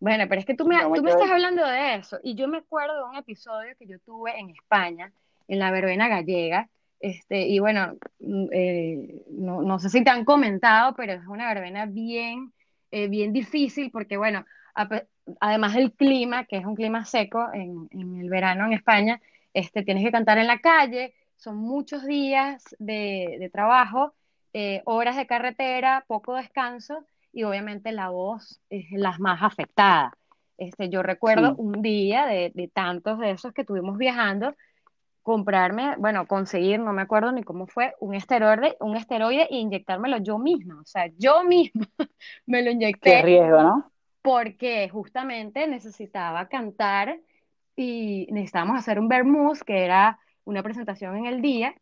Bueno, 0.00 0.24
pero 0.28 0.40
es 0.40 0.46
que 0.46 0.54
tú 0.54 0.64
me, 0.64 0.80
tú 0.80 1.02
me 1.02 1.10
estás 1.10 1.30
hablando 1.30 1.66
de 1.66 1.96
eso. 1.96 2.18
Y 2.22 2.34
yo 2.34 2.46
me 2.48 2.58
acuerdo 2.58 2.96
de 2.96 3.10
un 3.10 3.16
episodio 3.16 3.74
que 3.78 3.86
yo 3.86 3.98
tuve 4.00 4.38
en 4.38 4.50
España, 4.50 5.12
en 5.48 5.58
la 5.58 5.70
verbena 5.70 6.08
gallega. 6.08 6.68
Este, 7.00 7.46
y 7.46 7.58
bueno, 7.60 7.96
mm, 8.20 8.46
eh, 8.52 9.24
no, 9.30 9.62
no, 9.62 9.78
sé 9.78 9.88
si 9.88 10.02
te 10.02 10.10
han 10.10 10.24
comentado, 10.24 10.94
pero 10.94 11.12
es 11.12 11.26
una 11.26 11.46
verbena 11.52 11.86
bien, 11.86 12.52
eh, 12.90 13.08
bien 13.08 13.32
difícil 13.32 13.90
porque, 13.90 14.16
bueno, 14.16 14.44
además 15.40 15.74
del 15.74 15.92
clima, 15.92 16.44
que 16.44 16.56
es 16.56 16.64
un 16.64 16.74
clima 16.74 17.04
seco 17.04 17.46
en, 17.52 17.88
en, 17.92 18.20
el 18.20 18.30
verano 18.30 18.66
en 18.66 18.72
España, 18.72 19.20
este, 19.54 19.82
tienes 19.82 20.04
que 20.04 20.12
cantar 20.12 20.38
en 20.38 20.46
la 20.46 20.58
calle, 20.58 21.14
son 21.36 21.56
muchos 21.56 22.04
días 22.04 22.64
de, 22.78 23.36
de 23.38 23.50
trabajo, 23.50 24.14
eh, 24.52 24.82
horas 24.84 25.16
de 25.16 25.26
carretera, 25.26 26.04
poco 26.08 26.34
descanso 26.34 27.04
y 27.32 27.44
obviamente 27.44 27.92
la 27.92 28.10
voz 28.10 28.60
es 28.70 28.86
la 28.90 29.16
más 29.18 29.42
afectada. 29.42 30.16
Este, 30.56 30.88
yo 30.88 31.02
recuerdo 31.02 31.54
un 31.54 31.82
día 31.82 32.26
de, 32.26 32.50
de, 32.52 32.66
tantos 32.66 33.20
de 33.20 33.30
esos 33.30 33.52
que 33.52 33.64
tuvimos 33.64 33.96
viajando, 33.96 34.56
comprarme, 35.28 35.94
bueno, 35.98 36.26
conseguir, 36.26 36.80
no 36.80 36.94
me 36.94 37.02
acuerdo 37.02 37.32
ni 37.32 37.42
cómo 37.42 37.66
fue, 37.66 37.94
un 38.00 38.14
esteroide, 38.14 38.78
un 38.80 38.96
esteroide 38.96 39.42
e 39.50 39.56
inyectármelo 39.56 40.16
yo 40.16 40.38
misma. 40.38 40.80
O 40.80 40.86
sea, 40.86 41.10
yo 41.18 41.44
misma 41.44 41.86
me 42.46 42.62
lo 42.62 42.70
inyecté. 42.70 43.10
Qué 43.10 43.22
riesgo, 43.22 43.62
¿no? 43.62 43.92
Porque 44.22 44.88
justamente 44.88 45.66
necesitaba 45.66 46.48
cantar 46.48 47.20
y 47.76 48.26
necesitábamos 48.30 48.78
hacer 48.78 48.98
un 48.98 49.08
vermouth, 49.08 49.58
que 49.58 49.84
era 49.84 50.18
una 50.44 50.62
presentación 50.62 51.14
en 51.18 51.26
el 51.26 51.42
día, 51.42 51.74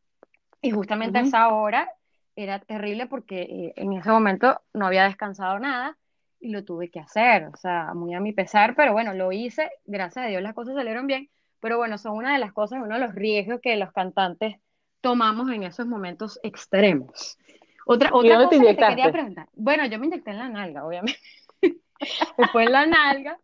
y 0.61 0.73
justamente 0.73 1.19
a 1.19 1.23
esa 1.23 1.49
hora 1.51 1.89
era 2.35 2.59
terrible 2.59 3.07
porque 3.07 3.43
eh, 3.43 3.75
en 3.77 3.93
ese 3.93 4.11
momento 4.11 4.61
no 4.75 4.89
había 4.89 5.05
descansado 5.05 5.61
nada 5.61 5.97
y 6.41 6.49
lo 6.49 6.65
tuve 6.65 6.91
que 6.91 6.99
hacer, 6.99 7.45
o 7.45 7.57
sea, 7.57 7.95
muy 7.95 8.13
a 8.13 8.19
mi 8.19 8.33
pesar, 8.33 8.75
pero 8.75 8.93
bueno, 8.93 9.15
lo 9.15 9.31
hice, 9.31 9.71
gracias 9.85 10.25
a 10.25 10.29
Dios 10.29 10.43
las 10.43 10.53
cosas 10.53 10.75
salieron 10.75 11.07
bien, 11.07 11.31
pero 11.61 11.79
bueno, 11.79 11.99
son 11.99 12.17
una 12.17 12.33
de 12.33 12.39
las 12.39 12.53
cosas, 12.53 12.81
uno 12.83 12.95
de 12.95 13.01
los 13.01 13.15
riesgos 13.15 13.61
que 13.61 13.77
los 13.77 13.93
cantantes 13.93 14.57
tomamos 15.01 15.51
en 15.51 15.63
esos 15.63 15.87
momentos 15.87 16.39
extremos. 16.43 17.39
Otra, 17.87 18.11
otra 18.13 18.45
cosa 18.45 18.51
que 18.51 18.75
te 18.75 18.87
quería 18.87 19.13
preguntar, 19.13 19.49
bueno, 19.55 19.87
yo 19.87 19.99
me 19.99 20.07
inyecté 20.07 20.31
en 20.33 20.39
la 20.39 20.49
nalga, 20.49 20.85
obviamente, 20.85 21.21
después 22.37 22.67
en 22.67 22.73
la 22.73 22.87
nalga, 22.87 23.39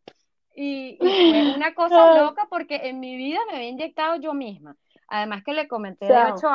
y, 0.54 0.96
fue 0.98 1.54
una 1.54 1.74
cosa 1.74 2.20
loca 2.20 2.46
porque 2.50 2.80
en 2.84 3.00
mi 3.00 3.16
vida 3.16 3.38
me 3.48 3.56
había 3.56 3.68
inyectado 3.68 4.16
yo 4.16 4.34
misma, 4.34 4.76
además 5.08 5.44
que 5.44 5.52
le 5.52 5.68
comenté, 5.68 6.06
de 6.06 6.30
hecho, 6.30 6.48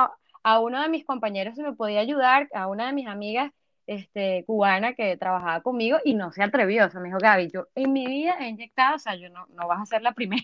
a 0.44 0.60
uno 0.60 0.82
de 0.82 0.90
mis 0.90 1.06
compañeros 1.06 1.56
si 1.56 1.62
me 1.62 1.74
podía 1.74 2.02
ayudar, 2.02 2.50
a 2.54 2.68
una 2.68 2.88
de 2.88 2.94
mis 2.94 3.08
amigas, 3.08 3.52
este, 3.88 4.44
cubana 4.46 4.94
que 4.94 5.16
trabajaba 5.18 5.62
conmigo 5.62 5.98
y 6.04 6.14
no 6.14 6.32
se 6.32 6.44
atrevió. 6.44 6.86
O 6.86 6.90
sea, 6.90 7.00
me 7.00 7.08
dijo, 7.08 7.20
Gaby, 7.20 7.50
yo 7.52 7.68
en 7.74 7.94
mi 7.94 8.06
vida 8.06 8.36
he 8.40 8.50
inyectado, 8.50 8.98
o 8.98 9.00
sea, 9.00 9.16
yo 9.16 9.30
no, 9.30 9.48
no 9.48 9.68
vas 9.68 9.82
a 9.82 9.86
ser 9.86 10.02
la 10.02 10.12
primera. 10.12 10.44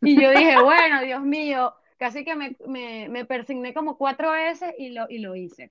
Y 0.00 0.20
yo 0.20 0.30
dije, 0.30 0.60
bueno, 0.62 1.02
Dios 1.02 1.22
mío, 1.22 1.74
casi 1.98 2.24
que 2.24 2.34
me, 2.36 2.56
me, 2.66 3.08
me 3.08 3.24
persigné 3.24 3.74
como 3.74 3.96
cuatro 3.96 4.32
veces 4.32 4.74
y 4.78 4.90
lo, 4.90 5.06
y 5.08 5.18
lo 5.18 5.34
hice. 5.36 5.70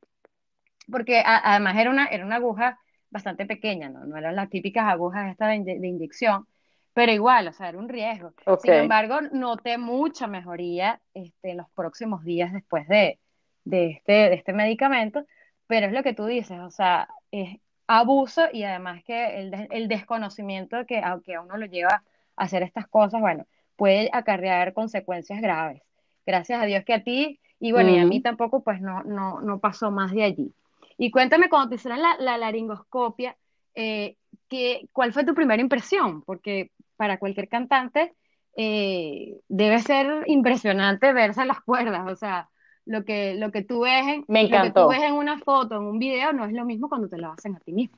Porque 0.91 1.23
además 1.25 1.77
era 1.77 1.89
una, 1.89 2.05
era 2.07 2.25
una 2.25 2.35
aguja 2.35 2.79
bastante 3.09 3.45
pequeña, 3.45 3.89
¿no? 3.89 4.05
No 4.05 4.17
eran 4.17 4.35
las 4.35 4.49
típicas 4.49 4.85
agujas 4.85 5.31
estas 5.31 5.65
de, 5.65 5.79
de 5.79 5.87
inyección 5.87 6.47
pero 6.95 7.11
igual, 7.11 7.49
o 7.49 7.51
sea, 7.51 7.67
era 7.67 7.77
un 7.77 7.89
riesgo. 7.89 8.33
Sin 8.61 8.71
embargo, 8.71 9.19
noté 9.33 9.77
mucha 9.77 10.27
mejoría 10.27 11.01
este, 11.13 11.51
en 11.51 11.57
los 11.57 11.69
próximos 11.71 12.23
días 12.23 12.53
después 12.53 12.87
de, 12.87 13.19
de, 13.65 13.87
este, 13.87 14.13
de 14.13 14.33
este 14.35 14.53
medicamento, 14.53 15.25
pero 15.67 15.87
es 15.87 15.91
lo 15.91 16.03
que 16.03 16.13
tú 16.13 16.25
dices, 16.25 16.57
o 16.57 16.69
sea, 16.69 17.09
es 17.31 17.59
abuso 17.85 18.43
y 18.53 18.63
además 18.63 19.03
que 19.03 19.39
el, 19.39 19.67
el 19.71 19.89
desconocimiento 19.89 20.85
que 20.85 20.99
aunque 20.99 21.35
a 21.35 21.41
uno 21.41 21.57
lo 21.57 21.65
lleva 21.65 22.01
a 22.37 22.43
hacer 22.43 22.63
estas 22.63 22.87
cosas, 22.87 23.19
bueno, 23.19 23.45
puede 23.75 24.09
acarrear 24.13 24.73
consecuencias 24.73 25.41
graves. 25.41 25.81
Gracias 26.25 26.61
a 26.61 26.65
Dios 26.65 26.83
que 26.85 26.93
a 26.93 27.03
ti, 27.03 27.39
y 27.59 27.71
bueno, 27.71 27.91
y 27.91 27.99
a 27.99 28.05
mí 28.05 28.21
tampoco, 28.21 28.63
pues 28.63 28.81
no, 28.81 29.03
no, 29.03 29.41
no 29.41 29.59
pasó 29.59 29.91
más 29.91 30.11
de 30.11 30.23
allí. 30.23 30.53
Y 30.97 31.11
cuéntame, 31.11 31.49
cuando 31.49 31.69
te 31.69 31.75
hicieron 31.75 32.01
la, 32.01 32.15
la 32.19 32.37
laringoscopia, 32.37 33.35
eh, 33.75 34.17
¿qué, 34.49 34.87
¿cuál 34.91 35.13
fue 35.13 35.25
tu 35.25 35.33
primera 35.33 35.61
impresión? 35.61 36.21
Porque 36.23 36.71
para 36.95 37.17
cualquier 37.17 37.49
cantante, 37.49 38.13
eh, 38.55 39.37
debe 39.49 39.79
ser 39.79 40.23
impresionante 40.27 41.11
verse 41.13 41.45
las 41.45 41.61
cuerdas, 41.61 42.09
o 42.09 42.15
sea, 42.15 42.49
lo 42.85 43.03
que, 43.03 43.35
lo 43.35 43.51
que 43.51 43.63
tú 43.63 43.81
ves 43.81 44.07
en, 44.07 44.25
Me 44.27 44.47
lo 44.47 44.63
que 44.63 44.71
tú 44.71 44.87
ves 44.87 45.01
en 45.01 45.13
una 45.13 45.39
foto, 45.39 45.75
en 45.75 45.83
un 45.83 45.99
video, 45.99 46.31
no 46.33 46.45
es 46.45 46.53
lo 46.53 46.65
mismo 46.65 46.87
cuando 46.87 47.09
te 47.09 47.17
lo 47.17 47.31
hacen 47.31 47.55
a 47.55 47.59
ti 47.59 47.73
mismo. 47.73 47.97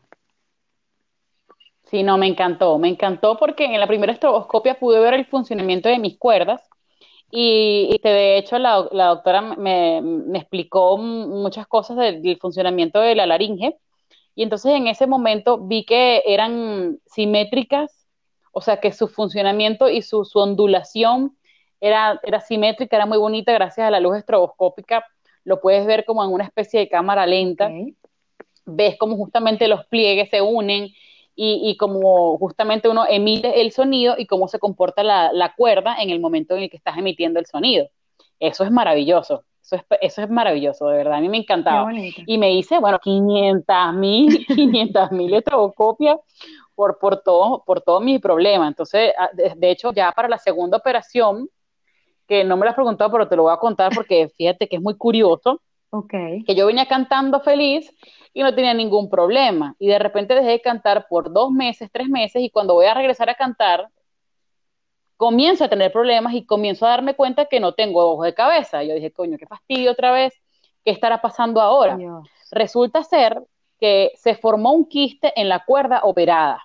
Sí, 1.89 2.03
no, 2.03 2.17
me 2.17 2.27
encantó, 2.27 2.77
me 2.77 2.89
encantó 2.89 3.37
porque 3.37 3.65
en 3.65 3.79
la 3.79 3.87
primera 3.87 4.11
estroboscopia 4.11 4.77
pude 4.77 4.99
ver 4.99 5.13
el 5.13 5.25
funcionamiento 5.25 5.87
de 5.87 5.99
mis 5.99 6.17
cuerdas 6.17 6.61
y, 7.31 7.97
de 8.03 8.37
hecho 8.37 8.57
la, 8.59 8.87
la 8.91 9.07
doctora 9.07 9.41
me, 9.41 10.01
me, 10.01 10.39
explicó 10.39 10.97
muchas 10.97 11.67
cosas 11.67 11.97
del, 11.97 12.21
del, 12.21 12.37
funcionamiento 12.39 12.99
de 12.99 13.15
la 13.15 13.25
laringe 13.25 13.77
y 14.35 14.43
entonces 14.43 14.73
en 14.73 14.87
ese 14.87 15.07
momento 15.07 15.59
vi 15.59 15.85
que 15.85 16.23
eran 16.25 16.99
simétricas 17.05 18.07
o 18.51 18.61
sea 18.61 18.77
que 18.79 18.91
su 18.91 19.07
funcionamiento 19.07 19.87
y 19.87 20.01
su, 20.01 20.27
ondulación 20.33 21.37
era, 21.79 22.19
era 22.23 22.41
simétrica, 22.41 22.95
era 22.95 23.05
muy 23.05 23.17
bonita 23.17 23.53
gracias 23.53 23.87
a 23.87 23.91
la 23.91 23.99
luz 23.99 24.17
estroboscópica, 24.17 25.05
lo 25.43 25.61
puedes 25.61 25.85
ver 25.85 26.05
como 26.05 26.23
en 26.23 26.31
una 26.31 26.45
especie 26.45 26.79
de 26.79 26.89
cámara 26.89 27.27
lenta, 27.27 27.69
ves 28.65 28.97
como 28.97 29.15
justamente 29.15 29.67
los 29.67 29.85
pliegues 29.85 30.29
se 30.29 30.41
unen 30.41 30.89
y, 31.39 31.69
y, 31.69 31.77
como 31.77 32.37
justamente 32.39 32.89
uno 32.89 33.05
emite 33.07 33.61
el 33.61 33.71
sonido 33.71 34.15
y 34.17 34.25
cómo 34.25 34.47
se 34.47 34.57
comporta 34.57 35.03
la, 35.03 35.31
la, 35.31 35.53
cuerda 35.55 35.95
en 35.99 36.09
el 36.09 36.19
momento 36.19 36.55
en 36.55 36.63
el 36.63 36.69
que 36.69 36.77
estás 36.77 36.97
emitiendo 36.97 37.39
el 37.39 37.45
sonido. 37.45 37.87
Eso 38.39 38.63
es 38.63 38.71
maravilloso. 38.71 39.43
Eso 39.61 39.75
es, 39.75 39.83
eso 39.99 40.21
es 40.21 40.29
maravilloso, 40.29 40.87
de 40.87 40.97
verdad, 40.97 41.15
a 41.15 41.19
mí 41.19 41.27
me 41.27 41.37
encantaba. 41.37 41.91
Y 41.93 42.37
me 42.37 42.53
hice, 42.53 42.79
bueno, 42.79 42.99
500 42.99 43.93
mil, 43.95 44.45
500 44.55 45.11
mil 45.11 45.33
estroboscopias, 45.33 46.17
por, 46.73 46.97
por, 46.99 47.21
todo, 47.21 47.63
por 47.65 47.81
todo 47.81 47.99
mi 47.99 48.17
problema. 48.17 48.67
Entonces, 48.67 49.11
ah, 49.17 49.29
de, 49.33 49.69
hecho, 49.69 49.91
ya 49.91 50.11
para 50.13 50.29
la 50.29 50.37
segunda 50.37 50.77
operación, 50.77 51.49
que 52.27 52.45
no 52.45 52.55
me 52.55 52.63
lo 52.63 52.69
has 52.69 52.75
preguntado, 52.75 53.11
pero 53.11 53.27
te 53.27 53.35
lo 53.35 53.43
voy 53.43 53.53
a 53.53 53.57
contar 53.57 53.91
porque 53.93 54.29
fíjate 54.37 54.69
que 54.69 54.77
es 54.77 54.81
muy 54.81 54.95
curioso. 54.95 55.61
Okay. 55.89 56.43
Que 56.43 56.55
yo 56.55 56.65
venía 56.67 56.85
cantando 56.85 57.39
feliz 57.41 57.93
y 58.33 58.43
no 58.43 58.53
tenía 58.53 58.73
ningún 58.73 59.09
problema. 59.09 59.75
Y 59.79 59.87
de 59.87 59.99
repente 59.99 60.35
dejé 60.35 60.49
de 60.49 60.61
cantar 60.61 61.07
por 61.09 61.31
dos 61.31 61.51
meses, 61.51 61.89
tres 61.91 62.09
meses, 62.09 62.41
y 62.41 62.49
cuando 62.49 62.73
voy 62.73 62.85
a 62.85 62.93
regresar 62.93 63.29
a 63.29 63.35
cantar, 63.35 63.89
comienzo 65.15 65.63
a 65.63 65.69
tener 65.69 65.91
problemas 65.91 66.33
y 66.33 66.45
comienzo 66.45 66.85
a 66.85 66.89
darme 66.89 67.15
cuenta 67.15 67.45
que 67.45 67.59
no 67.59 67.73
tengo 67.73 68.05
ojos 68.13 68.25
de 68.25 68.33
cabeza. 68.33 68.83
Yo 68.83 68.93
dije, 68.93 69.11
coño, 69.11 69.37
qué 69.37 69.47
fastidio 69.47 69.91
otra 69.91 70.11
vez, 70.11 70.33
¿qué 70.85 70.91
estará 70.91 71.21
pasando 71.21 71.61
ahora? 71.61 71.97
Dios. 71.97 72.27
Resulta 72.51 73.03
ser 73.03 73.41
que 73.79 74.11
se 74.15 74.35
formó 74.35 74.71
un 74.73 74.87
quiste 74.87 75.33
en 75.35 75.49
la 75.49 75.65
cuerda 75.65 76.01
operada. 76.03 76.63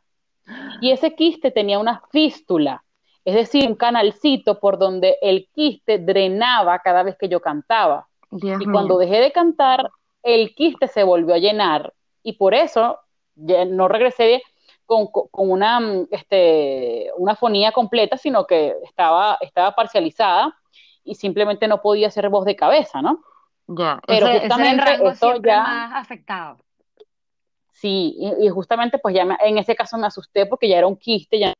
Y 0.80 0.90
ese 0.90 1.14
quiste 1.14 1.50
tenía 1.50 1.78
una 1.78 2.02
fístula, 2.10 2.84
es 3.24 3.34
decir, 3.34 3.68
un 3.68 3.76
canalcito 3.76 4.58
por 4.58 4.78
donde 4.78 5.16
el 5.22 5.48
quiste 5.54 5.98
drenaba 5.98 6.78
cada 6.80 7.02
vez 7.02 7.16
que 7.16 7.28
yo 7.28 7.40
cantaba. 7.40 8.08
Y 8.32 8.64
cuando 8.66 8.98
dejé 8.98 9.20
de 9.20 9.32
cantar, 9.32 9.90
el 10.22 10.54
quiste 10.54 10.88
se 10.88 11.02
volvió 11.02 11.34
a 11.34 11.38
llenar 11.38 11.92
y 12.22 12.34
por 12.34 12.54
eso 12.54 12.98
no 13.36 13.88
regresé 13.88 14.42
con, 14.86 15.08
una, 15.32 15.80
este, 16.10 17.10
una 17.16 17.34
fonía 17.34 17.72
completa, 17.72 18.16
sino 18.16 18.46
que 18.46 18.74
estaba, 18.84 19.38
estaba 19.40 19.72
parcializada 19.72 20.56
y 21.04 21.14
simplemente 21.14 21.66
no 21.68 21.80
podía 21.80 22.08
hacer 22.08 22.28
voz 22.28 22.44
de 22.44 22.56
cabeza, 22.56 23.02
¿no? 23.02 23.22
Ya, 23.66 24.00
pero 24.06 24.26
justamente 24.26 25.08
esto 25.08 25.36
ya 25.42 25.62
más 25.62 25.92
afectado. 25.94 26.58
Sí, 27.70 28.16
y, 28.40 28.48
justamente 28.48 28.98
pues 28.98 29.14
ya 29.14 29.26
en 29.44 29.58
ese 29.58 29.74
caso 29.74 29.96
me 29.98 30.06
asusté 30.06 30.46
porque 30.46 30.68
ya 30.68 30.78
era 30.78 30.86
un 30.86 30.96
quiste. 30.96 31.38
Ya... 31.38 31.52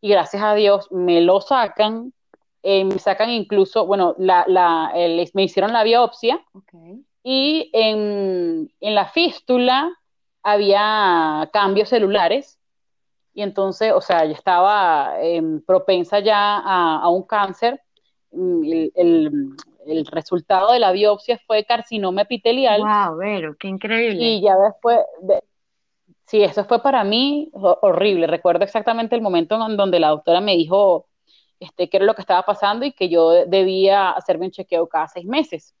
Y 0.00 0.08
gracias 0.10 0.42
a 0.42 0.54
Dios 0.54 0.92
me 0.92 1.20
lo 1.22 1.40
sacan, 1.40 2.12
eh, 2.62 2.84
me 2.84 2.98
sacan 2.98 3.30
incluso, 3.30 3.86
bueno, 3.86 4.14
la, 4.18 4.44
la, 4.46 4.92
me 5.34 5.42
hicieron 5.42 5.72
la 5.72 5.82
biopsia 5.82 6.44
y 7.22 7.70
en, 7.72 8.72
en, 8.80 8.94
la 8.94 9.06
fístula 9.06 9.92
había 10.42 11.48
cambios 11.52 11.88
celulares 11.88 12.58
y 13.34 13.42
entonces, 13.42 13.92
o 13.92 14.00
sea, 14.00 14.24
yo 14.24 14.32
estaba 14.32 15.14
eh, 15.20 15.42
propensa 15.66 16.20
ya 16.20 16.58
a, 16.58 17.00
a, 17.02 17.08
un 17.08 17.22
cáncer. 17.22 17.80
Mm, 18.30 18.64
el, 18.64 18.92
el, 18.94 19.56
el 19.86 20.06
resultado 20.06 20.72
de 20.72 20.78
la 20.78 20.92
biopsia 20.92 21.40
fue 21.46 21.64
carcinoma 21.64 22.22
epitelial. 22.22 22.82
¡Wow, 22.82 23.16
Vero! 23.16 23.56
¡Qué 23.58 23.68
increíble! 23.68 24.22
Y 24.22 24.42
ya 24.42 24.56
después, 24.56 24.98
sí, 26.26 26.42
eso 26.42 26.64
fue 26.64 26.82
para 26.82 27.04
mí 27.04 27.50
horrible. 27.52 28.26
Recuerdo 28.26 28.64
exactamente 28.64 29.16
el 29.16 29.22
momento 29.22 29.54
en 29.66 29.76
donde 29.76 30.00
la 30.00 30.08
doctora 30.08 30.40
me 30.40 30.56
dijo 30.56 31.06
este, 31.62 31.88
qué 31.88 31.98
era 31.98 32.06
lo 32.06 32.14
que 32.14 32.22
estaba 32.22 32.42
pasando 32.42 32.84
y 32.84 32.92
que 32.92 33.08
yo 33.08 33.46
debía 33.46 34.10
hacerme 34.10 34.46
un 34.46 34.52
chequeo 34.52 34.88
cada 34.88 35.08
seis 35.08 35.26
meses. 35.26 35.74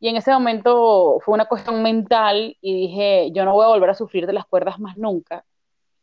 Y 0.00 0.08
en 0.08 0.16
ese 0.16 0.32
momento 0.32 1.18
fue 1.24 1.34
una 1.34 1.46
cuestión 1.46 1.82
mental 1.82 2.56
y 2.60 2.74
dije, 2.74 3.30
yo 3.32 3.44
no 3.44 3.54
voy 3.54 3.64
a 3.64 3.68
volver 3.68 3.90
a 3.90 3.94
sufrir 3.94 4.26
de 4.26 4.32
las 4.32 4.44
cuerdas 4.44 4.78
más 4.78 4.96
nunca 4.96 5.44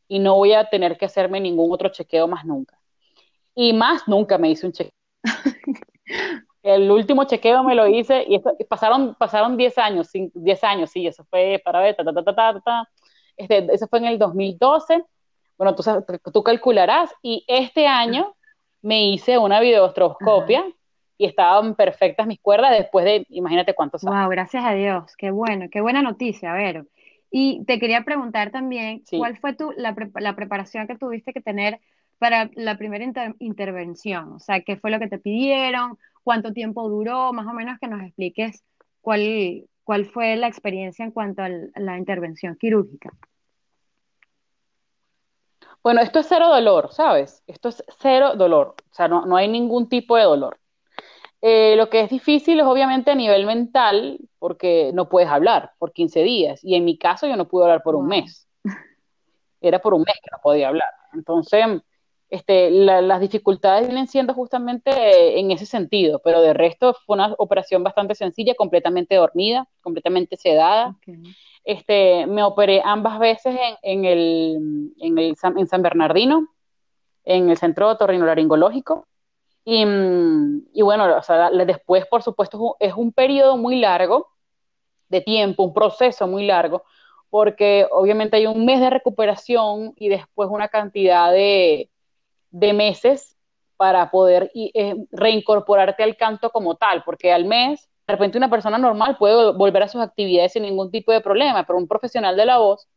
y 0.08 0.20
no 0.20 0.36
voy 0.36 0.54
a 0.54 0.70
tener 0.70 0.98
que 0.98 1.06
hacerme 1.06 1.40
ningún 1.40 1.72
otro 1.72 1.90
chequeo 1.90 2.28
más 2.28 2.46
nunca. 2.46 2.80
Y 3.54 3.74
más 3.74 4.08
nunca 4.08 4.38
me 4.38 4.50
hice 4.50 4.66
un 4.66 4.74
chequeo. 4.74 4.94
El 6.64 6.90
último 6.92 7.24
chequeo 7.26 7.64
me 7.64 7.76
lo 7.76 7.88
hice 7.88 8.26
y 8.28 8.40
pasaron, 8.66 9.16
pasaron 9.16 9.58
10 9.58 9.78
años, 9.78 10.10
10 10.14 10.64
años, 10.64 10.92
sí, 10.92 11.08
eso 11.08 11.24
fue 11.26 11.62
para 11.64 11.80
ver, 11.80 11.96
ta, 11.96 12.04
ta, 12.04 12.14
ta, 12.14 12.24
ta, 12.24 12.62
ta, 12.64 12.90
Este, 13.36 13.68
eso 13.74 13.88
fue 13.88 14.00
en 14.00 14.06
el 14.06 14.20
2012. 14.20 15.04
Bueno, 15.58 15.76
tú, 15.76 15.84
tú 16.32 16.44
calcularás. 16.44 17.12
Y 17.22 17.44
este 17.48 17.88
año 17.88 18.36
me 18.82 19.10
hice 19.10 19.38
una 19.38 19.60
videostroscopia 19.60 20.64
y 21.18 21.26
estaban 21.26 21.76
perfectas 21.76 22.28
mis 22.28 22.40
cuerdas 22.40 22.72
después 22.72 23.06
de, 23.06 23.26
imagínate 23.30 23.74
cuántos 23.74 24.04
años. 24.06 24.16
Wow, 24.16 24.30
gracias 24.30 24.64
a 24.66 24.74
Dios, 24.74 25.16
qué 25.18 25.32
bueno, 25.32 25.68
qué 25.72 25.82
buena 25.82 26.02
noticia, 26.02 26.54
a 26.54 26.56
ver. 26.56 26.86
Y 27.30 27.64
te 27.66 27.80
quería 27.80 28.04
preguntar 28.04 28.52
también, 28.52 29.04
¿cuál 29.10 29.38
fue 29.38 29.54
tu, 29.54 29.72
la, 29.78 29.96
la, 30.16 30.36
preparación 30.36 30.88
que 30.88 30.98
tuviste 30.98 31.32
que 31.32 31.42
tener 31.42 31.80
para 32.18 32.50
la 32.56 32.78
primera 32.78 33.06
intervención? 33.40 34.34
O 34.34 34.40
sea, 34.40 34.62
¿qué 34.62 34.76
fue 34.76 34.92
lo 34.92 35.00
que 35.00 35.08
te 35.08 35.18
pidieron? 35.18 35.98
cuánto 36.24 36.54
tiempo 36.54 36.88
duró, 36.90 37.34
más 37.34 37.48
o 37.48 37.54
menos 37.54 37.80
que 37.80 37.88
nos 37.88 38.02
expliques 38.02 38.64
cuál, 39.02 39.66
cuál 39.84 40.06
fue 40.06 40.36
la 40.36 40.48
experiencia 40.48 41.06
en 41.06 41.12
cuanto 41.12 41.44
a 41.44 41.50
la 41.50 41.98
intervención 41.98 42.56
quirúrgica. 42.56 43.12
Bueno, 45.84 46.02
esto 46.02 46.20
es 46.20 46.28
cero 46.28 46.48
dolor, 46.50 46.94
¿sabes? 46.94 47.44
Esto 47.48 47.70
es 47.70 47.84
cero 48.00 48.36
dolor, 48.36 48.76
o 48.92 48.94
sea, 48.94 49.08
no, 49.08 49.26
no 49.26 49.36
hay 49.36 49.48
ningún 49.48 49.90
tipo 49.90 50.16
de 50.16 50.24
dolor. 50.24 50.60
Eh, 51.42 51.76
lo 51.76 51.90
que 51.90 52.02
es 52.02 52.10
difícil 52.10 52.60
es 52.60 52.66
obviamente 52.66 53.10
a 53.12 53.16
nivel 53.16 53.48
mental, 53.48 54.20
porque 54.38 54.92
no 54.94 55.10
puedes 55.10 55.30
hablar 55.30 55.72
por 55.80 55.92
15 55.92 56.22
días, 56.22 56.64
y 56.64 56.76
en 56.76 56.86
mi 56.86 56.98
caso 56.98 57.28
yo 57.28 57.36
no 57.36 57.48
pude 57.48 57.64
hablar 57.64 57.82
por 57.84 57.96
un 57.96 58.08
mes. 58.08 58.48
Era 59.60 59.80
por 59.80 59.94
un 59.94 60.02
mes 60.02 60.16
que 60.22 60.30
no 60.32 60.40
podía 60.42 60.68
hablar. 60.68 60.90
Entonces, 61.14 61.66
este, 62.32 62.72
las 62.72 63.20
dificultades 63.20 63.88
vienen 63.88 64.08
siendo 64.08 64.34
justamente 64.34 65.38
en 65.38 65.52
ese 65.52 65.66
sentido, 65.66 66.22
pero 66.24 66.42
de 66.42 66.54
resto 66.54 66.96
fue 67.06 67.16
una 67.16 67.36
operación 67.38 67.84
bastante 67.84 68.16
sencilla, 68.16 68.56
completamente 68.56 69.16
dormida, 69.16 69.68
completamente 69.82 70.38
sedada. 70.38 70.96
Este, 71.66 72.26
me 72.28 72.42
operé 72.42 72.82
ambas 72.86 73.20
veces 73.20 73.60
en, 73.82 74.06
el, 74.06 74.94
en, 75.02 75.18
el, 75.18 75.36
en 75.58 75.68
San 75.68 75.82
Bernardino, 75.82 76.48
en 77.26 77.50
el 77.50 77.58
centro 77.58 77.90
otorrinolaringológico. 77.90 79.08
Y, 79.66 79.84
y 80.74 80.82
bueno, 80.84 81.18
o 81.18 81.22
sea, 81.24 81.52
después, 81.52 82.06
por 82.06 82.24
supuesto, 82.24 82.78
es 82.80 82.94
un 82.94 83.12
periodo 83.12 83.58
muy 83.58 83.76
largo 83.76 84.30
de 85.10 85.20
tiempo, 85.20 85.64
un 85.64 85.74
proceso 85.74 86.28
muy 86.28 86.46
largo, 86.46 86.86
porque 87.30 87.86
obviamente 87.92 88.38
hay 88.38 88.48
un 88.48 88.64
mes 88.66 88.80
de 88.80 88.90
recuperación 88.90 89.94
y 89.98 90.08
después 90.08 90.50
una 90.50 90.70
cantidad 90.70 91.30
de, 91.32 91.91
de 92.52 92.74
meses 92.74 93.36
para 93.78 94.12
poder 94.12 94.52
eh, 94.54 94.96
reincorporarte 95.12 96.04
al 96.04 96.16
canto 96.16 96.52
como 96.52 96.76
tal, 96.76 97.04
porque 97.04 97.32
al 97.32 97.46
mes, 97.46 97.90
de 98.06 98.14
repente 98.14 98.38
una 98.38 98.50
persona 98.50 98.78
normal 98.78 99.18
puede 99.18 99.54
volver 99.54 99.84
a 99.84 99.88
sus 99.88 100.02
actividades 100.02 100.54
sin 100.54 100.64
ningún 100.64 100.92
tipo 100.92 101.12
de 101.12 101.22
problema, 101.22 101.66
pero 101.66 101.80
un 101.80 101.88
profesional 101.88 102.36
de 102.36 102.46
la 102.46 102.60
voz 102.60 102.88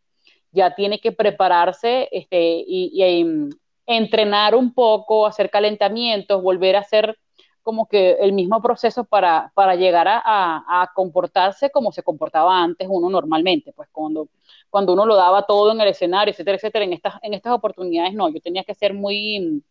ya 0.52 0.74
tiene 0.74 1.00
que 1.00 1.12
prepararse 1.12 2.08
este, 2.12 2.64
y, 2.66 3.24
mm, 3.24 3.50
entrenar 3.86 4.54
un 4.54 4.72
poco, 4.74 5.26
hacer 5.26 5.50
calentamientos, 5.50 6.42
volver 6.42 6.76
a 6.76 6.80
hacer 6.80 7.18
como 7.62 7.88
que 7.88 8.12
el 8.20 8.32
mismo 8.32 8.60
proceso 8.60 9.04
para, 9.04 9.50
para 9.54 9.74
llegar 9.74 10.06
a, 10.08 10.90
comportarse 10.94 11.70
como 11.70 11.92
se 11.92 12.02
comportaba 12.02 12.62
antes 12.62 12.86
uno 12.90 13.08
normalmente, 13.08 13.72
pues 13.72 13.88
cuando, 13.90 14.28
cuando 14.74 14.92
uno 14.92 15.06
lo 15.06 15.14
daba 15.14 15.46
todo 15.46 15.70
en 15.70 15.80
el 15.80 15.86
escenario, 15.86 16.32
etcétera, 16.32 16.56
etcétera, 16.56 16.84
en 16.84 16.94
estas, 16.94 17.14
en 17.22 17.32
estas 17.32 17.52
oportunidades 17.52 18.12
no, 18.12 18.28
yo 18.28 18.40
tenía 18.40 18.64
que 18.64 18.74
ser 18.74 18.92
muy, 18.92 19.62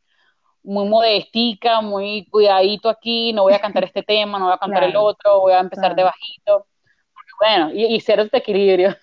muy 0.64 0.88
modestica, 0.88 1.82
muy 1.82 2.26
cuidadito 2.32 2.88
aquí, 2.88 3.34
no 3.34 3.44
voy 3.44 3.52
a 3.52 3.60
cantar 3.60 3.84
este 3.84 4.02
tema, 4.02 4.40
no 4.40 4.46
voy 4.46 4.54
a 4.54 4.60
cantar 4.60 4.86
el 4.86 4.96
otro, 4.96 5.42
voy 5.42 5.52
a 5.52 5.60
empezar 5.60 5.94
de 5.94 6.04
bajito, 6.04 6.68
bueno, 7.38 7.74
y, 7.74 7.94
y 7.94 8.00
ser 8.00 8.22
este 8.22 8.38
equilibrio. 8.38 8.96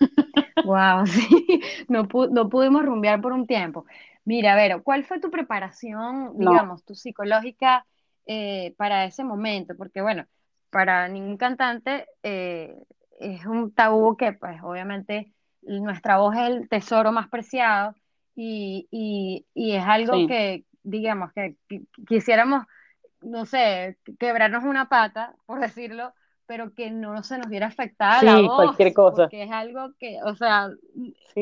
Wow, 0.65 1.05
sí, 1.05 1.61
no, 1.87 2.07
no 2.31 2.49
pudimos 2.49 2.83
rumbear 2.83 3.21
por 3.21 3.31
un 3.31 3.45
tiempo. 3.45 3.85
Mira, 4.25 4.53
a 4.53 4.55
ver, 4.55 4.81
¿cuál 4.81 5.03
fue 5.03 5.19
tu 5.19 5.29
preparación, 5.29 6.35
digamos, 6.35 6.83
tu 6.83 6.95
psicológica 6.95 7.85
eh, 8.25 8.73
para 8.75 9.05
ese 9.05 9.23
momento? 9.23 9.75
Porque 9.77 10.01
bueno, 10.01 10.25
para 10.71 11.07
ningún 11.09 11.37
cantante 11.37 12.07
eh, 12.23 12.75
es 13.19 13.45
un 13.45 13.71
tabú 13.71 14.17
que 14.17 14.33
pues 14.33 14.63
obviamente 14.63 15.31
nuestra 15.61 16.17
voz 16.17 16.35
es 16.35 16.49
el 16.49 16.69
tesoro 16.69 17.11
más 17.11 17.27
preciado 17.29 17.95
y, 18.35 18.87
y, 19.53 19.71
es 19.73 19.83
algo 19.83 20.27
que, 20.27 20.65
digamos, 20.83 21.31
que, 21.33 21.55
quisiéramos, 22.07 22.65
no 23.21 23.45
sé, 23.45 23.97
quebrarnos 24.19 24.63
una 24.63 24.89
pata, 24.89 25.35
por 25.45 25.59
decirlo, 25.59 26.13
pero 26.45 26.73
que 26.73 26.91
no 26.91 27.23
se 27.23 27.37
nos 27.37 27.47
viera 27.47 27.67
afectada 27.67 28.23
la 28.23 28.41
voz, 28.41 28.55
cualquier 28.55 28.93
cosa. 28.93 29.23
Porque 29.23 29.43
es 29.43 29.51
algo 29.51 29.93
que, 29.99 30.17
o 30.23 30.35
sea, 30.35 30.69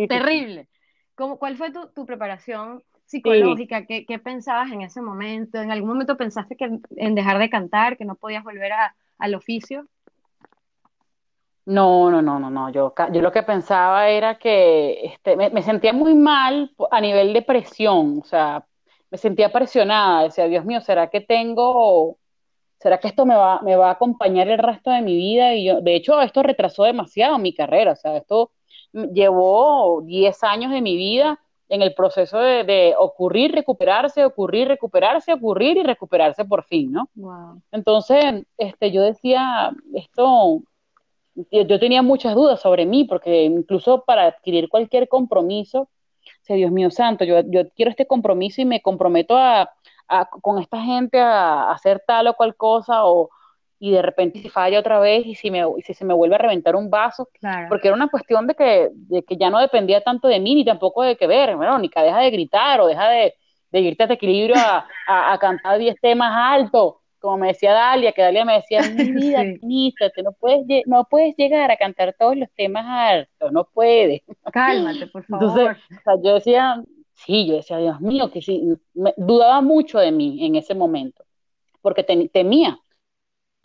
terrible. 0.08 0.68
¿Cuál 1.16 1.58
fue 1.58 1.72
tu, 1.72 2.06
preparación 2.06 2.84
psicológica? 3.06 3.86
¿Qué, 3.86 4.22
pensabas 4.24 4.72
en 4.72 4.82
ese 4.82 5.02
momento? 5.02 5.60
¿En 5.60 5.72
algún 5.72 5.90
momento 5.90 6.16
pensaste 6.16 6.56
que 6.56 6.80
en 6.96 7.16
dejar 7.16 7.40
de 7.40 7.50
cantar, 7.50 7.98
que 7.98 8.06
no 8.06 8.16
podías 8.16 8.44
volver 8.44 8.72
al 9.18 9.36
oficio? 9.36 9.88
No, 11.66 12.10
no, 12.10 12.22
no, 12.22 12.40
no, 12.40 12.50
no. 12.50 12.70
Yo, 12.72 12.94
yo 13.12 13.22
lo 13.22 13.32
que 13.32 13.44
pensaba 13.44 14.10
era 14.10 14.40
que 14.40 15.06
este, 15.06 15.36
me, 15.36 15.62
sentía 15.62 15.94
muy 15.94 16.16
mal 16.16 16.74
a 16.92 17.02
nivel 17.02 17.34
de 17.34 17.42
presión, 17.42 18.20
o 18.22 18.26
sea, 18.26 18.66
me 19.12 19.18
sentía 19.18 19.52
presionada. 19.52 20.24
Decía, 20.24 20.48
Dios 20.48 20.66
mío, 20.66 20.82
¿será 20.82 21.10
que 21.10 21.22
tengo, 21.22 22.18
será 22.80 23.00
que 23.00 23.08
esto 23.08 23.26
me 23.26 23.36
va, 23.36 23.62
me 23.62 23.76
va 23.76 23.90
a 23.90 23.94
acompañar 23.94 24.48
el 24.50 24.58
resto 24.60 24.90
de 24.92 25.02
mi 25.02 25.16
vida? 25.16 25.54
Y 25.56 25.66
yo, 25.66 25.82
de 25.82 25.96
hecho, 25.96 26.22
esto 26.22 26.44
retrasó 26.44 26.84
demasiado 26.84 27.38
mi 27.38 27.54
carrera, 27.54 27.94
o 27.94 27.96
sea, 27.96 28.18
esto 28.18 28.52
llevó 28.92 30.02
10 30.02 30.44
años 30.44 30.72
de 30.72 30.82
mi 30.82 30.96
vida 30.98 31.40
en 31.70 31.84
el 31.84 31.94
proceso 31.94 32.40
de, 32.40 32.96
ocurrir, 32.98 33.52
recuperarse, 33.52 34.26
ocurrir, 34.26 34.68
recuperarse, 34.68 35.34
ocurrir 35.34 35.78
y 35.78 35.84
recuperarse 35.84 36.44
por 36.44 36.64
fin, 36.64 36.92
¿no? 36.92 37.10
Entonces, 37.72 38.44
este, 38.58 38.92
yo 38.92 39.04
decía, 39.04 39.72
esto, 39.94 40.64
yo, 41.52 41.80
tenía 41.80 42.02
muchas 42.02 42.36
dudas 42.36 42.62
sobre 42.62 42.86
mí, 42.86 43.06
porque 43.06 43.44
incluso 43.44 44.04
para 44.06 44.26
adquirir 44.26 44.70
cualquier 44.70 45.08
compromiso, 45.08 45.90
sé, 46.42 46.56
Dios 46.56 46.72
mío 46.72 46.92
santo, 46.92 47.24
yo, 47.24 47.42
yo 47.46 47.70
quiero 47.76 47.92
este 47.92 48.08
compromiso 48.08 48.62
y 48.62 48.66
me 48.66 48.82
comprometo 48.82 49.38
a, 49.38 49.70
con 50.42 50.60
esta 50.60 50.82
gente 50.82 51.20
a, 51.20 51.72
hacer 51.72 52.04
tal 52.06 52.28
o 52.28 52.34
cual 52.34 52.56
cosa, 52.56 53.06
o, 53.06 53.30
y 53.80 53.92
de 53.92 54.02
repente 54.02 54.40
si 54.40 54.50
falla 54.50 54.80
otra 54.80 55.00
vez 55.00 55.26
y 55.26 55.36
si, 55.36 55.52
me, 55.52 55.64
si 55.84 55.94
se 55.94 56.04
me 56.04 56.14
vuelve 56.14 56.36
a 56.36 56.40
reventar 56.40 56.76
un 56.76 56.90
vaso, 56.90 57.30
porque 57.70 57.88
era 57.88 57.96
una 57.96 58.10
cuestión 58.10 58.48
de 58.48 58.56
que, 58.56 58.90
de 58.92 59.24
que 59.24 59.38
ya 59.38 59.50
no 59.50 59.60
dependía 59.60 60.02
tanto 60.02 60.28
de 60.28 60.40
mí 60.40 60.56
ni 60.56 60.66
tampoco 60.66 61.04
de 61.04 61.16
que 61.16 61.28
ver, 61.28 61.56
que 61.94 62.02
deja 62.02 62.20
de 62.20 62.32
gritar 62.32 62.82
o 62.82 62.88
deja 62.88 63.08
de, 63.10 63.36
de 63.72 63.80
irte 63.80 64.04
a 64.04 64.06
este 64.06 64.16
equilibrio 64.16 64.56
a, 64.58 64.86
a, 65.08 65.38
cantar 65.38 65.78
10 65.78 65.96
temas 66.02 66.34
altos, 66.36 66.96
como 67.20 67.38
me 67.38 67.48
decía 67.48 67.74
Dalia, 67.74 68.12
que 68.12 68.22
Dalia 68.22 68.46
me 68.46 68.54
decía, 68.54 68.82
mi 68.96 69.12
vida, 69.12 69.44
sí. 69.44 69.94
no 70.24 70.32
puedes, 70.34 70.66
no 70.88 71.06
puedes 71.06 71.36
llegar 71.38 71.72
a 71.72 71.78
cantar 71.78 72.16
todos 72.18 72.36
los 72.36 72.50
temas 72.56 72.86
altos, 72.88 73.52
no 73.52 73.66
puedes. 73.66 74.22
Cálmate, 74.54 75.08
por 75.08 75.24
favor. 75.26 75.44
Entonces, 75.44 75.98
o 76.00 76.02
sea, 76.04 76.22
yo 76.24 76.34
decía, 76.36 76.84
sí, 77.14 77.48
yo 77.48 77.56
decía, 77.56 77.78
Dios 77.78 78.02
mío, 78.02 78.32
que 78.32 78.42
sí, 78.42 78.64
me, 78.94 79.14
dudaba 79.18 79.62
mucho 79.62 80.00
de 80.00 80.12
mí 80.12 80.46
en 80.46 80.56
ese 80.56 80.74
momento, 80.74 81.24
porque 81.82 82.04
temía 82.04 82.80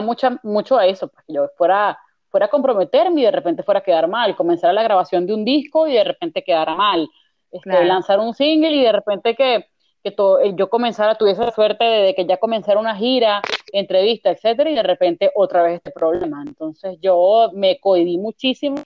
mucha, 0.02 0.38
mucho 0.42 0.78
a 0.78 0.86
eso, 0.86 1.08
porque 1.08 1.32
yo 1.32 1.48
fuera, 1.56 1.98
fuera 2.28 2.46
a 2.46 2.50
comprometerme 2.50 3.20
y 3.20 3.24
de 3.24 3.30
repente 3.30 3.62
fuera 3.62 3.80
a 3.80 3.82
quedar 3.82 4.08
mal, 4.08 4.36
comenzar 4.36 4.74
la 4.74 4.82
grabación 4.82 5.26
de 5.26 5.34
un 5.34 5.44
disco 5.44 5.86
y 5.86 5.94
de 5.94 6.04
repente 6.04 6.42
quedara 6.42 6.74
mal, 6.74 7.08
este, 7.50 7.84
lanzar 7.84 8.18
un 8.18 8.34
single 8.34 8.74
y 8.74 8.82
de 8.82 8.92
repente 8.92 9.34
que, 9.34 9.66
que 10.04 10.10
todo, 10.10 10.38
eh, 10.40 10.52
yo 10.54 10.68
comenzara, 10.68 11.16
tuviese 11.16 11.40
la 11.40 11.50
suerte 11.50 11.82
de, 11.82 12.14
que 12.14 12.26
ya 12.26 12.36
comenzara 12.36 12.78
una 12.78 12.94
gira, 12.94 13.40
entrevista, 13.72 14.30
etcétera, 14.30 14.70
y 14.70 14.74
de 14.74 14.82
repente 14.82 15.30
otra 15.34 15.62
vez 15.62 15.76
este 15.76 15.90
problema. 15.90 16.44
Entonces 16.46 16.98
yo 17.00 17.50
me 17.54 17.80
cohibí 17.80 18.18
muchísimo 18.18 18.76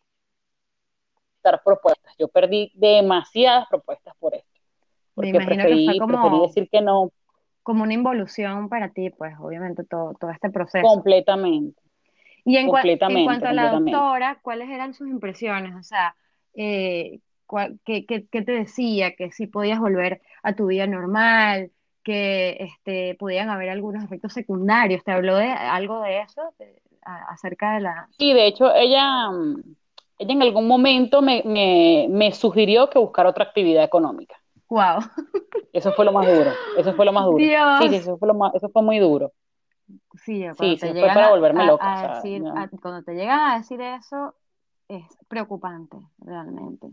dar 1.43 1.61
propuestas. 1.65 2.15
Yo 2.19 2.29
perdí 2.29 2.71
demasiadas 2.75 3.67
propuestas 3.69 4.15
por 4.21 4.35
esto. 4.35 4.49
Porque 5.15 5.33
preferí, 5.33 5.89
preferí 5.99 6.41
decir 6.41 6.69
que 6.71 6.81
no 6.81 7.11
como 7.65 7.83
una 7.83 7.93
involución 7.93 8.71
para 8.71 8.91
ti, 8.93 9.11
pues 9.11 9.35
obviamente 9.41 9.85
todo, 9.85 10.15
todo 10.19 10.31
este 10.31 10.49
proceso. 10.49 10.87
Completamente. 10.87 11.83
Y 12.45 12.57
en, 12.57 12.71
en 12.75 13.25
cuanto 13.25 13.47
a 13.47 13.53
la 13.53 13.73
doctora, 13.73 14.39
¿cuáles 14.41 14.71
eran 14.71 14.95
sus 14.95 15.09
impresiones? 15.09 15.75
O 15.75 15.83
sea, 15.83 16.17
eh, 16.55 17.19
qué, 17.85 18.07
qué, 18.07 18.43
te 18.43 18.53
decía? 18.53 19.15
Que 19.15 19.33
si 19.33 19.47
podías 19.47 19.81
volver 19.81 20.21
a 20.43 20.55
tu 20.55 20.67
vida 20.67 20.87
normal, 20.87 21.71
que 22.03 22.57
este, 22.61 23.17
podían 23.19 23.51
haber 23.51 23.71
algunos 23.71 24.05
efectos 24.05 24.33
secundarios. 24.33 25.05
¿Te 25.05 25.13
habló 25.13 25.37
de 25.37 25.51
algo 25.51 26.01
de 26.03 26.21
eso? 26.21 26.43
acerca 27.31 27.75
de 27.75 27.81
la... 27.81 28.09
Sí, 28.19 28.35
de 28.35 28.47
hecho, 28.47 28.71
ella, 28.75 29.31
ella 30.19 30.33
en 30.33 30.43
algún 30.43 30.69
momento 30.69 31.23
me, 31.23 31.43
me, 31.45 32.07
me 32.11 32.33
sugirió 32.33 32.91
que 32.91 32.99
buscara 32.99 33.31
otra 33.31 33.45
actividad 33.45 33.83
económica. 33.83 34.37
Wow. 34.69 35.01
Eso 35.73 35.93
fue 35.93 36.05
lo 36.05 36.13
más 36.13 36.27
duro. 36.27 36.51
Eso 36.77 36.93
fue 36.95 37.05
lo 37.07 37.13
más 37.13 37.25
duro. 37.25 37.39
Sí, 37.39 37.89
sí, 37.89 37.95
eso 37.97 38.19
fue, 38.19 38.29
lo 38.29 38.35
más, 38.35 38.55
eso 38.55 38.69
fue 38.69 38.83
muy 38.83 38.99
duro. 38.99 39.33
Sí, 40.25 40.45
sí, 40.59 40.77
te 40.79 40.93
fue 40.93 41.09
para 41.09 41.31
volverme 41.31 41.65
loca. 41.65 42.21
cuando 42.83 43.03
te 43.03 43.15
llegan 43.15 43.41
a 43.41 43.59
decir 43.59 43.81
eso, 43.81 44.35
es 44.89 45.05
preocupante, 45.29 45.97
realmente. 46.19 46.89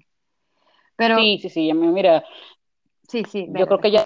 Pero, 0.96 1.18
sí, 1.18 1.40
sí, 1.42 1.50
sí, 1.50 1.74
mira. 1.74 2.24
Sí, 3.08 3.24
sí. 3.30 3.48
Yo 3.50 3.68
creo 3.68 3.80
que 3.80 3.92
ya. 3.92 4.06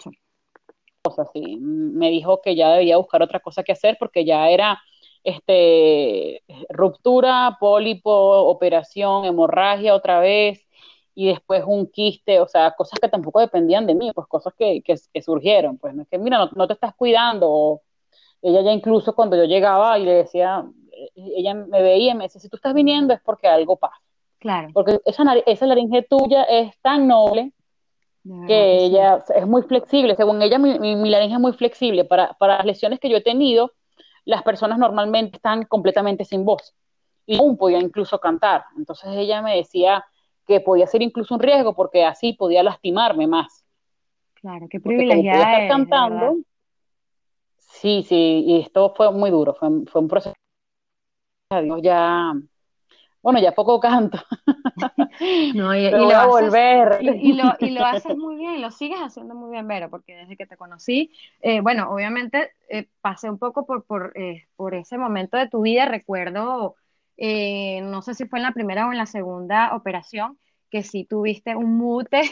O 1.02 1.10
sea, 1.10 1.24
sí, 1.32 1.56
me 1.58 2.10
dijo 2.10 2.42
que 2.42 2.54
ya 2.56 2.70
debía 2.72 2.98
buscar 2.98 3.22
otra 3.22 3.40
cosa 3.40 3.62
que 3.62 3.72
hacer 3.72 3.96
porque 3.98 4.24
ya 4.24 4.50
era 4.50 4.80
este 5.24 6.42
ruptura, 6.68 7.56
pólipo, 7.58 8.10
operación, 8.10 9.24
hemorragia 9.24 9.94
otra 9.94 10.20
vez 10.20 10.66
y 11.14 11.28
después 11.28 11.64
un 11.66 11.86
quiste, 11.90 12.40
o 12.40 12.48
sea, 12.48 12.72
cosas 12.72 12.98
que 13.00 13.08
tampoco 13.08 13.40
dependían 13.40 13.86
de 13.86 13.94
mí, 13.94 14.10
pues 14.14 14.26
cosas 14.26 14.54
que, 14.56 14.82
que, 14.82 15.22
surgieron, 15.22 15.76
pues 15.78 15.94
no 15.94 16.02
es 16.02 16.08
que, 16.08 16.18
mira, 16.18 16.38
no, 16.38 16.50
no, 16.54 16.66
te 16.66 16.74
estás 16.74 16.94
cuidando, 16.94 17.82
ella 18.42 18.62
ya 18.62 18.72
incluso 18.72 19.14
cuando 19.14 19.36
yo 19.36 19.44
llegaba 19.44 19.98
y 19.98 20.04
le 20.04 20.12
decía, 20.12 20.64
eh, 20.92 21.10
ella 21.16 21.54
me 21.54 21.82
veía 21.82 22.12
y 22.12 22.14
me 22.14 22.24
decía, 22.24 22.40
si 22.40 22.48
tú 22.48 22.56
estás 22.56 22.74
viniendo 22.74 23.12
es 23.14 23.20
porque 23.22 23.48
algo 23.48 23.76
pasa. 23.76 24.00
Claro. 24.40 24.68
Porque 24.72 24.98
esa, 25.04 25.22
esa 25.46 25.66
laringe 25.66 26.02
tuya 26.02 26.42
es 26.44 26.76
tan 26.80 27.06
noble 27.06 27.52
que 28.46 28.84
ella 28.84 29.24
es 29.34 29.46
muy 29.46 29.62
flexible, 29.62 30.14
según 30.14 30.42
ella 30.42 30.58
mi, 30.58 30.78
mi, 30.78 31.08
laringe 31.08 31.34
es 31.34 31.40
muy 31.40 31.52
flexible, 31.52 32.04
para, 32.04 32.34
para 32.34 32.58
las 32.58 32.66
lesiones 32.66 33.00
que 33.00 33.08
yo 33.08 33.16
he 33.16 33.22
tenido, 33.22 33.72
las 34.24 34.42
personas 34.42 34.78
normalmente 34.78 35.36
están 35.36 35.64
completamente 35.64 36.24
sin 36.24 36.44
voz 36.44 36.74
y 37.26 37.38
aún 37.38 37.56
podía 37.56 37.78
incluso 37.78 38.18
cantar. 38.18 38.64
Entonces 38.76 39.10
ella 39.14 39.40
me 39.40 39.56
decía, 39.56 40.04
que 40.50 40.60
podía 40.60 40.86
ser 40.88 41.00
incluso 41.00 41.34
un 41.34 41.40
riesgo 41.40 41.74
porque 41.74 42.04
así 42.04 42.32
podía 42.32 42.64
lastimarme 42.64 43.28
más. 43.28 43.64
Claro, 44.34 44.66
qué 44.68 44.80
privilegiada 44.80 45.42
estar 45.42 45.68
cantando. 45.68 46.38
Sí, 47.56 48.02
sí, 48.02 48.44
y 48.46 48.60
esto 48.60 48.92
fue 48.96 49.12
muy 49.12 49.30
duro, 49.30 49.54
fue, 49.54 49.68
fue 49.86 50.00
un 50.00 50.08
proceso. 50.08 50.34
Dios, 51.50 51.80
ya, 51.82 52.32
bueno, 53.22 53.40
ya 53.40 53.52
poco 53.52 53.80
canto. 53.80 54.18
no, 55.54 55.74
y, 55.74 55.90
lo 55.90 56.10
a 56.10 56.26
volver. 56.26 56.98
Y, 57.00 57.34
lo, 57.34 57.54
y, 57.58 57.70
lo, 57.70 57.84
haces 57.84 58.16
muy 58.16 58.36
bien, 58.36 58.54
y 58.54 58.60
lo 58.60 58.70
sigues 58.70 58.98
haciendo 59.00 59.34
muy 59.34 59.50
bien, 59.50 59.68
Vero, 59.68 59.90
porque 59.90 60.16
desde 60.16 60.36
que 60.36 60.46
te 60.46 60.56
conocí, 60.56 61.12
eh, 61.40 61.60
bueno, 61.60 61.90
obviamente 61.90 62.52
eh, 62.68 62.88
pasé 63.00 63.28
un 63.28 63.38
poco 63.38 63.66
por, 63.66 63.84
por, 63.84 64.12
eh, 64.16 64.46
por 64.56 64.74
ese 64.74 64.98
momento 64.98 65.36
de 65.36 65.48
tu 65.48 65.62
vida, 65.62 65.86
recuerdo 65.86 66.76
eh, 67.22 67.82
no 67.82 68.00
sé 68.00 68.14
si 68.14 68.26
fue 68.26 68.38
en 68.38 68.44
la 68.44 68.52
primera 68.52 68.88
o 68.88 68.92
en 68.92 68.98
la 68.98 69.04
segunda 69.04 69.76
operación, 69.76 70.38
que 70.70 70.82
sí 70.82 71.04
tuviste 71.04 71.54
un 71.54 71.76
mute, 71.76 72.22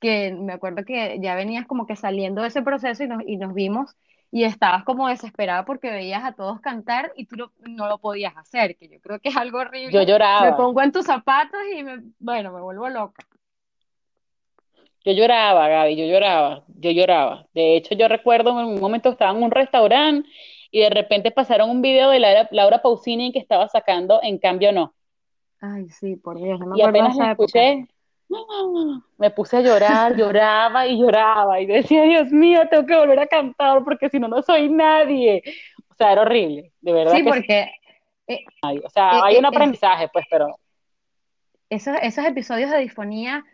que 0.00 0.34
me 0.34 0.52
acuerdo 0.52 0.84
que 0.84 1.18
ya 1.20 1.34
venías 1.34 1.66
como 1.66 1.86
que 1.86 1.96
saliendo 1.96 2.42
de 2.42 2.48
ese 2.48 2.62
proceso 2.62 3.02
y 3.02 3.08
nos, 3.08 3.22
y 3.26 3.38
nos 3.38 3.54
vimos 3.54 3.96
y 4.30 4.44
estabas 4.44 4.84
como 4.84 5.08
desesperada 5.08 5.64
porque 5.64 5.90
veías 5.90 6.24
a 6.24 6.32
todos 6.32 6.60
cantar 6.60 7.12
y 7.16 7.26
tú 7.26 7.36
no, 7.36 7.88
lo 7.88 7.98
podías 7.98 8.36
hacer, 8.36 8.76
que 8.76 8.88
yo 8.88 9.00
creo 9.00 9.18
que 9.20 9.30
es 9.30 9.36
algo 9.36 9.58
horrible. 9.58 9.92
Yo 9.92 10.02
lloraba. 10.02 10.50
Me 10.50 10.56
pongo 10.56 10.82
en 10.82 10.92
tus 10.92 11.06
zapatos 11.06 11.60
y 11.74 11.82
me, 11.82 12.02
bueno, 12.18 12.52
me 12.52 12.60
vuelvo 12.60 12.88
loca. 12.88 13.24
Yo 15.04 15.12
lloraba, 15.12 15.68
Gaby, 15.68 15.96
yo 15.96 16.04
lloraba, 16.04 16.64
yo 16.68 16.90
lloraba. 16.90 17.46
De 17.54 17.76
hecho, 17.76 17.94
yo 17.94 18.08
recuerdo 18.08 18.50
en 18.60 18.66
un 18.66 18.80
momento 18.80 19.08
estaba 19.08 19.30
en 19.30 19.42
un 19.42 19.50
restaurante 19.50 20.28
y 20.70 20.80
de 20.80 20.90
repente 20.90 21.30
pasaron 21.30 21.70
un 21.70 21.80
video 21.80 22.10
de 22.10 22.18
Laura, 22.18 22.48
Laura 22.50 22.82
Pausini 22.82 23.32
que 23.32 23.38
estaba 23.38 23.68
sacando 23.68 24.20
En 24.22 24.38
Cambio 24.38 24.72
No. 24.72 24.92
Ay, 25.60 25.88
sí, 25.88 26.16
por 26.16 26.38
Dios, 26.38 26.60
no 26.60 26.66
me 26.66 26.78
y 26.78 26.82
apenas 26.82 27.16
la 27.16 27.32
escuché, 27.32 27.88
me 29.16 29.30
puse 29.30 29.56
a 29.56 29.60
llorar, 29.60 30.16
lloraba 30.16 30.86
y 30.86 30.98
lloraba 30.98 31.60
y 31.60 31.66
decía, 31.66 32.02
Dios 32.02 32.30
mío, 32.30 32.68
tengo 32.70 32.86
que 32.86 32.96
volver 32.96 33.20
a 33.20 33.26
cantar 33.26 33.82
porque 33.84 34.10
si 34.10 34.18
no, 34.18 34.28
no 34.28 34.42
soy 34.42 34.68
nadie. 34.68 35.42
O 35.88 35.94
sea, 35.94 36.12
era 36.12 36.22
horrible, 36.22 36.72
de 36.80 36.92
verdad. 36.92 37.12
Sí, 37.12 37.22
porque... 37.22 37.72
Eh, 38.26 38.44
o 38.84 38.90
sea, 38.90 39.18
eh, 39.18 39.20
hay 39.24 39.36
un 39.38 39.46
eh, 39.46 39.48
aprendizaje, 39.48 40.08
pues, 40.12 40.26
pero... 40.30 40.58
Esos, 41.70 41.96
esos 42.02 42.24
episodios 42.24 42.70
de 42.70 42.78
disfonía 42.78 43.44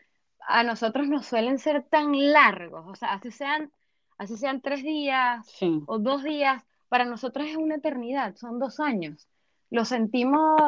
a 0.46 0.62
nosotros 0.62 1.06
nos 1.06 1.26
suelen 1.26 1.58
ser 1.58 1.84
tan 1.84 2.12
largos, 2.32 2.84
o 2.86 2.94
sea, 2.94 3.12
así 3.12 3.30
sean, 3.30 3.72
así 4.18 4.36
sean 4.36 4.60
tres 4.60 4.82
días 4.82 5.46
o 5.86 5.98
dos 5.98 6.22
días, 6.22 6.62
para 6.88 7.04
nosotros 7.04 7.46
es 7.48 7.56
una 7.56 7.76
eternidad, 7.76 8.36
son 8.36 8.58
dos 8.58 8.78
años. 8.78 9.26
Lo 9.70 9.84
sentimos 9.84 10.60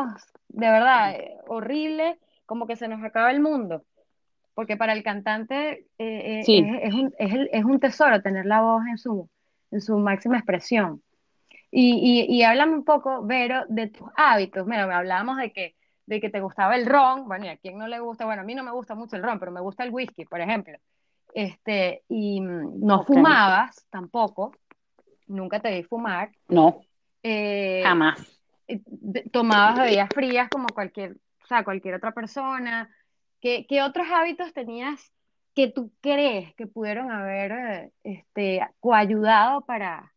de 0.48 0.66
verdad 0.66 1.14
horrible, 1.46 2.18
como 2.46 2.66
que 2.66 2.76
se 2.76 2.88
nos 2.88 3.02
acaba 3.04 3.30
el 3.30 3.40
mundo 3.40 3.84
porque 4.56 4.78
para 4.78 4.94
el 4.94 5.02
cantante 5.02 5.86
eh, 5.98 6.40
eh, 6.40 6.40
es, 6.40 6.94
un, 6.94 7.14
es, 7.18 7.64
un, 7.66 7.78
tesoro 7.78 8.22
tener 8.22 8.46
la 8.46 8.62
voz 8.62 8.86
en 8.86 8.96
su, 8.96 9.28
en 9.70 9.82
su 9.82 9.98
máxima 9.98 10.38
expresión. 10.38 11.02
Y, 11.70 12.24
y, 12.26 12.34
y 12.34 12.42
háblame 12.42 12.72
un 12.72 12.84
poco, 12.84 13.22
Vero, 13.22 13.64
de 13.68 13.88
tus 13.88 14.08
hábitos. 14.16 14.66
Mira, 14.66 14.84
hablábamos 14.84 15.36
de 15.36 15.52
que, 15.52 15.74
de 16.06 16.22
que 16.22 16.30
te 16.30 16.40
gustaba 16.40 16.74
el 16.74 16.86
ron, 16.86 17.28
bueno, 17.28 17.44
y 17.44 17.48
a 17.48 17.58
quien 17.58 17.76
no 17.76 17.86
le 17.86 18.00
gusta, 18.00 18.24
bueno, 18.24 18.40
a 18.40 18.44
mí 18.46 18.54
no 18.54 18.62
me 18.62 18.70
gusta 18.70 18.94
mucho 18.94 19.14
el 19.16 19.22
ron, 19.22 19.38
pero 19.38 19.52
me 19.52 19.60
gusta 19.60 19.84
el 19.84 19.90
whisky, 19.90 20.24
por 20.24 20.40
ejemplo. 20.40 20.78
Este, 21.34 22.04
y 22.08 22.40
mm, 22.40 22.80
no 22.80 23.04
fumabas 23.04 23.86
tampoco, 23.90 24.52
nunca 25.26 25.60
te 25.60 25.70
vi 25.70 25.82
fumar. 25.82 26.30
No, 26.48 26.80
eh, 27.22 27.82
jamás. 27.84 28.40
Tomabas 29.32 29.80
bebidas 29.80 30.08
frías 30.14 30.48
como 30.48 30.68
cualquier, 30.68 31.18
o 31.42 31.46
sea, 31.46 31.62
cualquier 31.62 31.96
otra 31.96 32.12
persona 32.12 32.88
¿Qué, 33.40 33.66
otros 33.82 34.06
hábitos 34.12 34.52
tenías 34.52 35.12
que 35.54 35.68
tú 35.68 35.90
crees 36.00 36.54
que 36.54 36.66
pudieron 36.66 37.10
haber 37.10 37.52
eh, 37.52 37.92
este, 38.02 38.60
coayudado 38.80 39.62
para, 39.62 40.12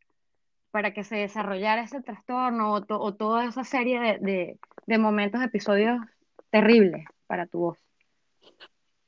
para 0.71 0.93
que 0.93 1.03
se 1.03 1.17
desarrollara 1.17 1.83
ese 1.83 2.01
trastorno 2.01 2.73
o, 2.73 3.13
toda 3.13 3.45
esa 3.45 3.63
serie 3.63 4.19
de, 4.19 4.57
de, 4.85 4.97
momentos, 4.97 5.41
episodios 5.41 5.99
terribles 6.49 7.05
para 7.27 7.45
tu 7.45 7.59
voz? 7.59 7.77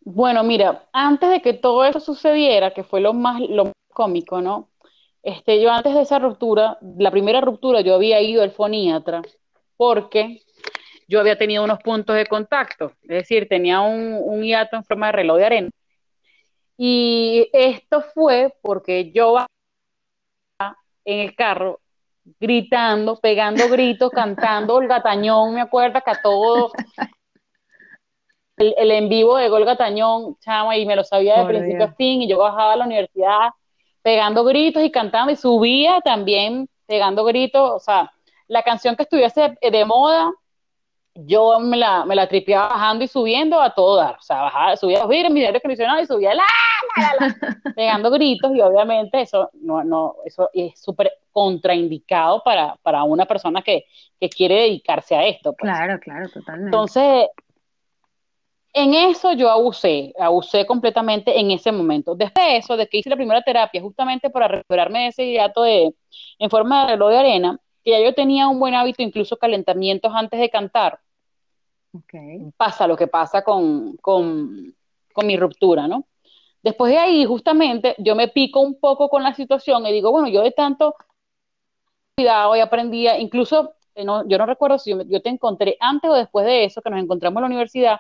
Bueno, 0.02 0.44
mira, 0.44 0.88
antes 0.94 1.30
de 1.30 1.42
que 1.42 1.54
todo 1.54 1.86
eso 1.86 2.00
sucediera, 2.00 2.74
que 2.74 2.84
fue 2.84 3.02
lo 3.02 3.14
más, 3.14 3.40
lo 3.42 3.72
cómico, 3.94 4.42
¿no? 4.42 4.70
Este, 5.24 5.62
yo 5.62 5.72
antes 5.72 5.94
de 5.94 6.02
esa 6.02 6.18
ruptura, 6.18 6.80
la 6.98 7.12
primera 7.12 7.42
ruptura, 7.42 7.82
yo 7.82 7.96
había 7.96 8.22
ido 8.22 8.42
al 8.42 8.52
foniatra 8.52 9.22
porque 9.78 10.42
yo 11.12 11.20
había 11.20 11.38
tenido 11.38 11.64
unos 11.66 11.80
puntos 11.80 12.16
de 12.16 12.26
contacto, 12.26 12.94
es 13.02 13.10
decir, 13.10 13.50
tenía 13.50 13.82
un, 13.82 14.18
un 14.18 14.44
hiato 14.44 14.78
en 14.78 14.86
forma 14.86 15.08
de 15.08 15.12
reloj 15.12 15.38
de 15.38 15.46
arena. 15.46 15.70
Y 16.78 17.50
esto 17.52 18.02
fue 18.14 18.56
porque 18.62 19.12
yo 19.12 19.46
en 21.04 21.20
el 21.20 21.36
carro 21.36 21.82
gritando, 22.40 23.20
pegando 23.20 23.68
gritos, 23.68 24.10
cantando 24.16 24.76
Olga 24.76 25.04
Tañón, 25.04 25.54
me 25.54 25.62
acuerdo 25.62 26.00
que 26.02 26.12
a 26.12 26.22
todo 26.22 26.72
el, 28.56 28.92
en 28.92 29.10
vivo 29.10 29.36
de 29.38 29.50
Olga 29.50 29.76
Tañón, 29.76 30.38
chama, 30.40 30.78
y 30.78 30.86
me 30.86 30.96
lo 30.96 31.04
sabía 31.04 31.40
de 31.40 31.46
principio 31.46 31.86
a 31.86 31.94
fin, 31.94 32.22
y 32.22 32.30
yo 32.30 32.38
bajaba 32.38 32.74
a 32.74 32.78
la 32.78 32.86
universidad 32.86 33.50
pegando 34.02 34.46
gritos 34.46 34.82
y 34.82 34.92
cantando, 34.92 35.34
y 35.34 35.36
subía 35.36 36.00
también 36.00 36.70
pegando 36.86 37.26
gritos, 37.26 37.70
o 37.70 37.80
sea, 37.80 38.14
la 38.48 38.64
canción 38.64 38.96
que 38.96 39.04
estuviese 39.04 39.58
de 39.62 39.86
moda, 39.86 40.32
yo 41.14 41.60
me 41.60 41.78
la, 41.78 42.06
me 42.06 42.16
la 42.16 42.28
tripeaba 42.28 42.70
bajando 42.70 43.04
y 43.04 43.08
subiendo 43.08 43.62
a 43.62 43.74
todo 43.74 43.98
dar. 43.98 44.16
O 44.16 44.22
sea, 44.22 44.42
bajaba, 44.44 44.78
subía 44.78 45.00
los 45.00 45.10
vidrios, 45.10 45.32
mi 45.32 45.44
aire 45.44 45.58
acondicionado 45.58 46.02
y 46.02 46.06
subía 46.06 46.34
la, 46.34 46.44
la, 46.98 47.28
la, 47.28 47.58
pegando 47.76 48.10
gritos 48.12 48.54
y 48.56 48.62
obviamente 48.62 49.22
eso 49.22 49.50
no, 49.54 49.84
no, 49.84 50.16
eso 50.26 50.50
es 50.54 50.80
súper 50.80 51.12
contraindicado 51.32 52.42
para, 52.44 52.78
para 52.82 53.04
una 53.04 53.26
persona 53.26 53.62
que, 53.62 53.86
que 54.20 54.30
quiere 54.30 54.56
dedicarse 54.56 55.16
a 55.16 55.26
esto. 55.26 55.54
Pues. 55.54 55.72
Claro, 55.72 56.00
claro, 56.00 56.30
totalmente. 56.30 56.68
Entonces, 56.68 57.28
en 58.74 58.94
eso 58.94 59.34
yo 59.34 59.50
abusé, 59.50 60.14
abusé 60.18 60.66
completamente 60.66 61.38
en 61.40 61.52
ese 61.52 61.72
momento. 61.72 62.16
Después 62.16 62.46
de 62.46 62.58
eso, 62.58 62.78
de 62.78 62.88
que 62.88 63.00
hice 63.00 63.10
la 63.10 63.18
primera 63.18 63.42
terapia, 63.42 63.82
justamente 63.82 64.30
para 64.30 64.48
recuperarme 64.48 65.00
de 65.00 65.08
ese 65.08 65.30
hiato 65.30 65.64
de, 65.64 65.94
en 66.40 66.50
forma 66.50 66.86
de 66.86 66.92
reloj 66.94 67.10
de 67.10 67.18
arena, 67.18 67.60
que 67.84 67.92
ya 67.92 68.00
yo 68.00 68.14
tenía 68.14 68.48
un 68.48 68.60
buen 68.60 68.74
hábito, 68.74 69.02
incluso 69.02 69.38
calentamientos 69.38 70.12
antes 70.14 70.40
de 70.40 70.50
cantar. 70.50 71.00
Pasa 72.58 72.88
lo 72.88 72.96
que 72.96 73.08
pasa 73.08 73.44
con, 73.44 73.98
con, 73.98 74.74
con 75.14 75.28
mi 75.28 75.38
ruptura, 75.38 75.88
¿no? 75.88 76.06
Después 76.64 76.92
de 76.92 77.00
ahí, 77.00 77.26
justamente, 77.26 77.96
yo 77.98 78.16
me 78.16 78.28
pico 78.28 78.60
un 78.60 78.80
poco 78.80 79.10
con 79.10 79.24
la 79.24 79.34
situación 79.34 79.86
y 79.86 79.92
digo, 79.92 80.12
bueno, 80.12 80.28
yo 80.28 80.42
de 80.42 80.52
tanto 80.52 80.96
cuidado 82.16 82.56
y 82.56 82.60
aprendía, 82.60 83.18
incluso, 83.18 83.74
eh, 83.96 84.06
yo 84.06 84.38
no 84.38 84.46
recuerdo 84.46 84.78
si 84.78 84.92
yo, 85.08 85.22
te 85.22 85.30
encontré 85.30 85.76
antes 85.80 86.10
o 86.10 86.14
después 86.14 86.46
de 86.46 86.66
eso, 86.66 86.82
que 86.82 86.90
nos 86.92 87.02
encontramos 87.02 87.40
en 87.40 87.42
la 87.42 87.48
universidad, 87.48 87.98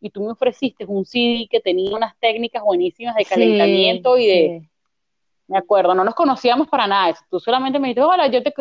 y 0.00 0.10
tú 0.10 0.22
me 0.22 0.32
ofreciste 0.32 0.84
un 0.86 1.04
CD 1.04 1.48
que 1.50 1.60
tenía 1.60 1.96
unas 1.96 2.16
técnicas 2.18 2.62
buenísimas 2.62 3.16
de 3.16 3.24
calentamiento 3.24 4.16
y 4.16 4.26
de, 4.26 4.68
me 5.46 5.58
acuerdo, 5.58 5.94
no 5.94 6.04
nos 6.04 6.14
conocíamos 6.14 6.68
para 6.68 6.86
nada. 6.86 7.14
Tú 7.30 7.38
solamente 7.38 7.78
me 7.78 7.88
dijiste, 7.88 8.02
hola, 8.02 8.28
yo 8.28 8.42
te, 8.42 8.52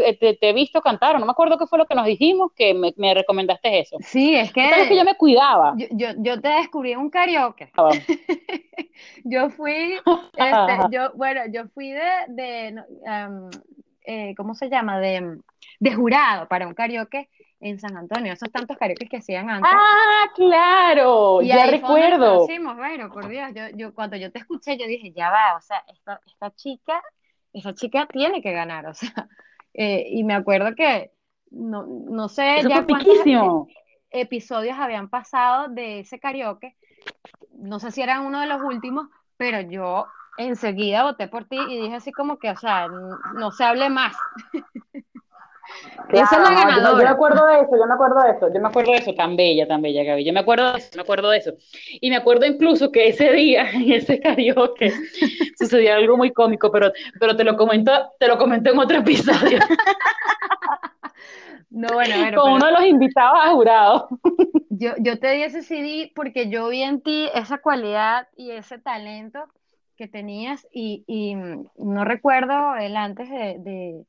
he 0.41 0.53
visto 0.53 0.81
cantar, 0.81 1.19
no 1.19 1.25
me 1.25 1.31
acuerdo 1.31 1.57
qué 1.57 1.65
fue 1.65 1.79
lo 1.79 1.85
que 1.85 1.95
nos 1.95 2.05
dijimos, 2.05 2.51
que 2.55 2.73
me, 2.73 3.13
recomendaste 3.13 3.79
eso. 3.79 3.97
Sí, 4.01 4.35
es 4.35 4.51
que... 4.51 4.69
Es 4.69 4.87
que 4.87 4.97
yo 4.97 5.05
me 5.05 5.15
cuidaba. 5.15 5.75
Yo, 5.91 6.09
yo, 6.17 6.41
te 6.41 6.49
descubrí 6.49 6.91
en 6.91 6.99
un 6.99 7.09
karaoke. 7.09 7.71
Ah, 7.77 7.89
yo 9.23 9.49
fui, 9.49 9.95
este, 10.37 10.77
yo, 10.91 11.11
bueno, 11.15 11.41
yo 11.51 11.67
fui 11.73 11.91
de, 11.91 12.01
de 12.27 12.83
eh, 14.05 14.33
¿cómo 14.35 14.53
se 14.53 14.69
llama? 14.69 14.99
De, 14.99 15.37
de 15.79 15.93
jurado 15.93 16.47
para 16.47 16.67
un 16.67 16.73
karaoke 16.73 17.29
en 17.63 17.79
San 17.79 17.95
Antonio, 17.95 18.33
esos 18.33 18.51
tantos 18.51 18.77
karaoke 18.77 19.07
que 19.07 19.17
hacían 19.17 19.49
antes. 19.49 19.71
Ah, 19.73 20.29
claro, 20.35 21.41
ya 21.41 21.65
recuerdo. 21.65 22.45
bueno, 22.75 23.09
por 23.09 23.29
Dios, 23.29 23.51
yo, 23.55 23.63
yo, 23.75 23.93
cuando 23.93 24.17
yo 24.17 24.31
te 24.31 24.39
escuché, 24.39 24.77
yo 24.77 24.85
dije, 24.85 25.13
ya 25.13 25.29
va, 25.29 25.55
o 25.55 25.61
sea, 25.61 25.81
esta, 25.87 26.19
esta 26.25 26.51
chica, 26.51 27.01
esa 27.53 27.73
chica 27.73 28.05
tiene 28.07 28.41
que 28.41 28.51
ganar, 28.51 28.85
o 28.87 28.93
sea, 28.93 29.29
eh, 29.73 30.05
y 30.09 30.25
me 30.25 30.33
acuerdo 30.33 30.75
que, 30.75 31.11
no, 31.51 31.85
no 31.85 32.27
sé 32.27 32.57
ya 32.67 32.85
cuántos 32.85 33.19
episodios 34.09 34.77
habían 34.77 35.09
pasado 35.09 35.69
de 35.69 36.01
ese 36.01 36.19
karaoke, 36.19 36.75
no 37.53 37.79
sé 37.79 37.91
si 37.91 38.01
eran 38.01 38.25
uno 38.25 38.41
de 38.41 38.47
los 38.47 38.61
últimos, 38.61 39.07
pero 39.37 39.61
yo 39.61 40.05
enseguida 40.37 41.03
voté 41.03 41.29
por 41.29 41.45
ti 41.45 41.57
y 41.57 41.77
dije 41.77 41.95
así 41.95 42.11
como 42.11 42.39
que, 42.39 42.49
o 42.49 42.57
sea, 42.57 42.89
no 42.89 43.51
se 43.51 43.63
hable 43.63 43.89
más. 43.89 44.17
Esa 46.09 46.35
es 46.35 46.49
la 46.49 46.55
ganadora. 46.55 46.91
Yo, 46.91 47.03
me 47.03 47.09
acuerdo 47.09 47.47
de 47.47 47.61
eso, 47.61 47.71
yo 47.77 47.87
me 47.87 47.93
acuerdo 47.93 48.21
de 48.21 48.31
eso, 48.31 48.53
yo 48.53 48.61
me 48.61 48.67
acuerdo 48.67 48.91
de 48.91 48.97
eso, 48.97 49.13
tan 49.15 49.35
bella, 49.35 49.67
tan 49.67 49.81
bella, 49.81 50.03
Gaby. 50.03 50.23
Yo 50.23 50.33
me 50.33 50.41
acuerdo 50.41 50.73
de 50.73 50.79
eso, 50.79 50.89
me 50.95 51.01
acuerdo 51.01 51.29
de 51.29 51.37
eso. 51.37 51.53
Y 51.99 52.09
me 52.09 52.17
acuerdo 52.17 52.45
incluso 52.45 52.91
que 52.91 53.07
ese 53.07 53.31
día, 53.31 53.69
en 53.73 53.91
ese 53.91 54.19
karaoke, 54.19 54.91
sucedió 55.57 55.95
algo 55.95 56.17
muy 56.17 56.31
cómico, 56.31 56.71
pero, 56.71 56.91
pero 57.19 57.35
te 57.35 57.43
lo 57.43 57.55
comento, 57.55 57.91
te 58.19 58.27
lo 58.27 58.37
comento 58.37 58.71
en 58.71 58.79
otro 58.79 58.97
episodio. 58.99 59.59
No, 61.75 61.87
bueno, 61.91 62.15
bueno, 62.19 62.39
Con 62.39 62.51
uno 62.51 62.67
de 62.67 62.71
los 62.71 62.85
invitados 62.85 63.39
a 63.41 63.49
jurado. 63.49 64.07
Yo, 64.69 64.91
yo 64.99 65.17
te 65.17 65.31
di 65.31 65.41
ese 65.41 65.63
CD 65.63 66.11
porque 66.13 66.47
yo 66.47 66.67
vi 66.69 66.83
en 66.83 67.01
ti 67.01 67.27
esa 67.33 67.57
cualidad 67.57 68.27
y 68.37 68.51
ese 68.51 68.77
talento 68.77 69.39
que 69.97 70.07
tenías 70.07 70.67
y, 70.71 71.03
y 71.07 71.33
no 71.33 72.05
recuerdo 72.05 72.75
el 72.75 72.95
antes 72.95 73.27
de 73.27 74.05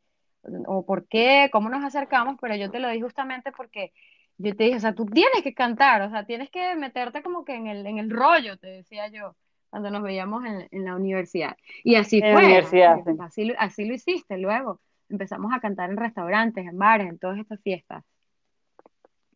o 0.66 0.84
por 0.84 1.06
qué, 1.06 1.48
cómo 1.52 1.68
nos 1.68 1.84
acercamos, 1.84 2.36
pero 2.40 2.56
yo 2.56 2.70
te 2.70 2.78
lo 2.78 2.88
di 2.88 3.00
justamente 3.00 3.52
porque 3.52 3.92
yo 4.38 4.54
te 4.56 4.64
dije, 4.64 4.76
o 4.76 4.80
sea, 4.80 4.94
tú 4.94 5.06
tienes 5.06 5.42
que 5.42 5.54
cantar, 5.54 6.02
o 6.02 6.10
sea, 6.10 6.24
tienes 6.24 6.50
que 6.50 6.74
meterte 6.74 7.22
como 7.22 7.44
que 7.44 7.54
en 7.54 7.66
el, 7.66 7.86
en 7.86 7.98
el 7.98 8.10
rollo, 8.10 8.56
te 8.56 8.66
decía 8.68 9.08
yo, 9.08 9.36
cuando 9.70 9.90
nos 9.90 10.02
veíamos 10.02 10.44
en, 10.44 10.68
en 10.70 10.84
la 10.84 10.96
universidad. 10.96 11.56
Y 11.82 11.96
así 11.96 12.20
fue, 12.20 12.58
así, 12.58 13.52
así, 13.58 13.84
lo 13.84 13.94
hiciste 13.94 14.38
luego. 14.38 14.80
Empezamos 15.08 15.52
a 15.52 15.60
cantar 15.60 15.90
en 15.90 15.96
restaurantes, 15.96 16.66
en 16.66 16.78
bares, 16.78 17.08
en 17.08 17.18
todas 17.18 17.38
estas 17.38 17.60
fiestas. 17.60 18.04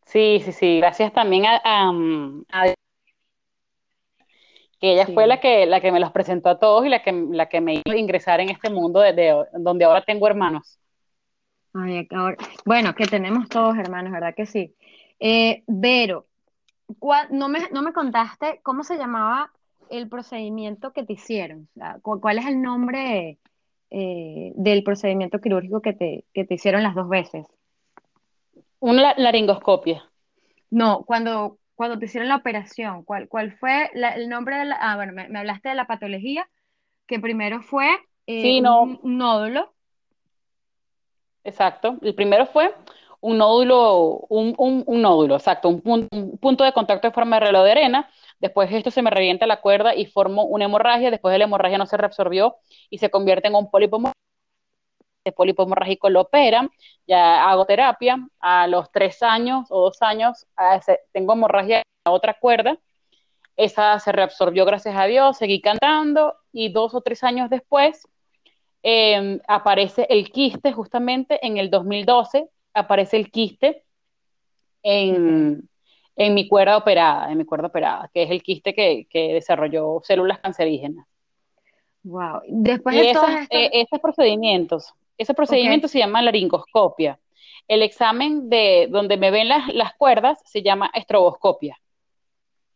Sí, 0.05 0.41
sí, 0.43 0.51
sí. 0.51 0.77
Gracias 0.79 1.13
también 1.13 1.45
a, 1.45 1.61
a, 1.63 2.73
que 4.79 4.93
ella 4.93 5.05
fue 5.07 5.27
la 5.27 5.39
que, 5.39 5.65
la 5.65 5.81
que 5.81 5.91
me 5.91 5.99
los 5.99 6.11
presentó 6.11 6.49
a 6.49 6.57
todos 6.57 6.85
y 6.85 6.89
la 6.89 7.03
que, 7.03 7.11
la 7.11 7.47
que 7.47 7.61
me 7.61 7.75
hizo 7.75 7.95
ingresar 7.95 8.39
en 8.39 8.49
este 8.49 8.69
mundo 8.69 9.01
de, 9.01 9.45
donde 9.53 9.85
ahora 9.85 10.03
tengo 10.03 10.27
hermanos. 10.27 10.79
Ay, 11.73 12.07
bueno, 12.65 12.95
que 12.95 13.05
tenemos 13.05 13.47
todos 13.47 13.77
hermanos, 13.77 14.11
¿verdad 14.11 14.33
que 14.35 14.45
sí? 14.45 14.75
Eh, 15.19 15.63
Vero, 15.67 16.27
no 17.31 17.49
me, 17.49 17.69
no 17.71 17.81
me 17.81 17.93
contaste 17.93 18.59
cómo 18.63 18.83
se 18.83 18.97
llamaba 18.97 19.51
el 19.89 20.07
procedimiento 20.07 20.93
que 20.93 21.03
te 21.03 21.13
hicieron. 21.13 21.67
¿Cuál 22.01 22.39
es 22.39 22.45
el 22.45 22.61
nombre 22.61 23.39
eh, 23.89 24.53
del 24.55 24.83
procedimiento 24.83 25.41
quirúrgico 25.41 25.81
que 25.81 25.93
te, 25.93 26.25
que 26.33 26.45
te 26.45 26.55
hicieron 26.55 26.83
las 26.83 26.95
dos 26.95 27.09
veces? 27.09 27.45
Una 28.79 29.13
laringoscopia. 29.17 30.09
No, 30.69 31.03
cuando, 31.03 31.57
cuando 31.75 31.97
te 31.99 32.05
hicieron 32.05 32.29
la 32.29 32.37
operación, 32.37 33.03
¿cuál, 33.03 33.27
cuál 33.27 33.51
fue 33.53 33.89
el 33.93 34.29
nombre 34.29 34.57
de 34.57 34.65
la... 34.65 34.77
Ah, 34.79 34.95
bueno, 34.95 35.13
me, 35.13 35.37
hablaste 35.37 35.69
de 35.69 35.75
la 35.75 35.87
patología, 35.87 36.47
que 37.07 37.19
primero 37.19 37.61
fue 37.61 37.87
eh, 38.27 38.61
un, 38.61 38.99
nódulo. 39.17 39.73
Exacto. 41.49 41.97
El 42.01 42.13
primero 42.13 42.45
fue 42.45 42.73
un 43.21 43.37
nódulo, 43.39 44.25
un, 44.29 44.53
un, 44.57 45.01
nódulo, 45.01 45.35
exacto, 45.35 45.69
un, 45.69 46.07
punto 46.39 46.63
de 46.63 46.73
contacto 46.73 47.07
de 47.07 47.13
forma 47.13 47.37
de 47.39 47.47
reloj 47.47 47.63
de 47.63 47.71
arena. 47.71 48.09
Después 48.39 48.71
esto 48.71 48.91
se 48.91 49.01
me 49.01 49.09
revienta 49.09 49.47
la 49.47 49.59
cuerda 49.61 49.95
y 49.95 50.05
formo 50.05 50.45
una 50.45 50.65
hemorragia. 50.65 51.11
Después 51.11 51.31
de 51.31 51.39
la 51.39 51.45
hemorragia 51.45 51.77
no 51.77 51.87
se 51.87 51.97
reabsorbió 51.97 52.57
y 52.89 52.99
se 52.99 53.09
convierte 53.09 53.47
en 53.47 53.55
un 53.55 53.69
pólipo 53.69 53.99
de 55.25 55.31
pólipo 55.31 55.63
hemorrágico 55.63 56.09
lo 56.09 56.21
operan, 56.21 56.69
ya 57.05 57.49
hago 57.49 57.65
terapia, 57.65 58.17
a 58.39 58.67
los 58.67 58.91
tres 58.91 59.21
años 59.21 59.67
o 59.69 59.81
dos 59.81 60.01
años 60.01 60.47
tengo 61.11 61.33
hemorragia 61.33 61.79
en 61.79 62.13
otra 62.13 62.35
cuerda, 62.39 62.79
esa 63.57 63.99
se 63.99 64.13
reabsorbió 64.13 64.65
gracias 64.65 64.95
a 64.95 65.05
Dios, 65.05 65.37
seguí 65.37 65.61
cantando 65.61 66.35
y 66.53 66.71
dos 66.71 66.95
o 66.95 67.01
tres 67.01 67.23
años 67.23 67.49
después 67.49 68.07
em, 68.83 69.39
aparece 69.47 70.07
el 70.09 70.31
quiste 70.31 70.71
justamente 70.71 71.45
en 71.45 71.57
el 71.57 71.69
2012, 71.69 72.47
aparece 72.73 73.17
el 73.17 73.31
quiste 73.31 73.83
en, 74.83 75.67
mi 76.15 76.47
cuerda 76.47 76.77
operada, 76.77 77.31
en 77.31 77.37
mi 77.37 77.45
cuerda 77.45 77.67
operada, 77.67 78.09
que 78.13 78.23
es 78.23 78.31
el 78.31 78.43
quiste 78.43 78.73
que, 78.73 79.07
desarrolló 79.11 80.01
células 80.03 80.39
cancerígenas. 80.39 81.05
Wow. 82.03 82.41
Después 82.47 82.95
de 82.95 83.13
todos 83.13 83.29
eh, 83.49 83.69
estos 83.73 83.99
procedimientos 83.99 84.93
ese 85.19 85.33
procedimiento 85.33 85.87
se 85.87 85.99
llama 85.99 86.21
laringoscopia. 86.21 87.19
El 87.67 87.83
examen 87.83 88.49
de 88.49 88.87
donde 88.89 89.17
me 89.17 89.29
ven 89.29 89.49
las, 89.49 89.93
cuerdas 89.95 90.39
se 90.45 90.63
llama 90.63 90.89
estroboscopia. 90.93 91.77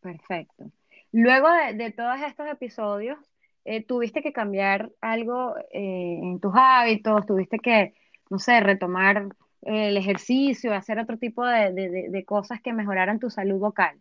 Perfecto. 0.01 0.65
Luego 1.13 1.47
de, 1.73 1.91
todos 1.91 2.19
estos 2.21 2.45
episodios, 2.47 3.17
eh, 3.65 3.83
¿tuviste 3.85 4.21
que 4.21 4.33
cambiar 4.33 4.91
algo 5.01 5.55
eh, 5.71 6.19
en 6.21 6.39
tus 6.39 6.53
hábitos? 6.55 7.25
¿Tuviste 7.25 7.59
que, 7.59 7.93
no 8.29 8.39
sé, 8.39 8.59
retomar 8.59 9.27
el 9.61 9.95
ejercicio, 9.95 10.73
hacer 10.73 10.99
otro 10.99 11.17
tipo 11.17 11.45
de, 11.45 12.23
cosas 12.25 12.61
que 12.61 12.73
mejoraran 12.73 13.19
tu 13.19 13.29
salud 13.29 13.59
vocal? 13.59 13.97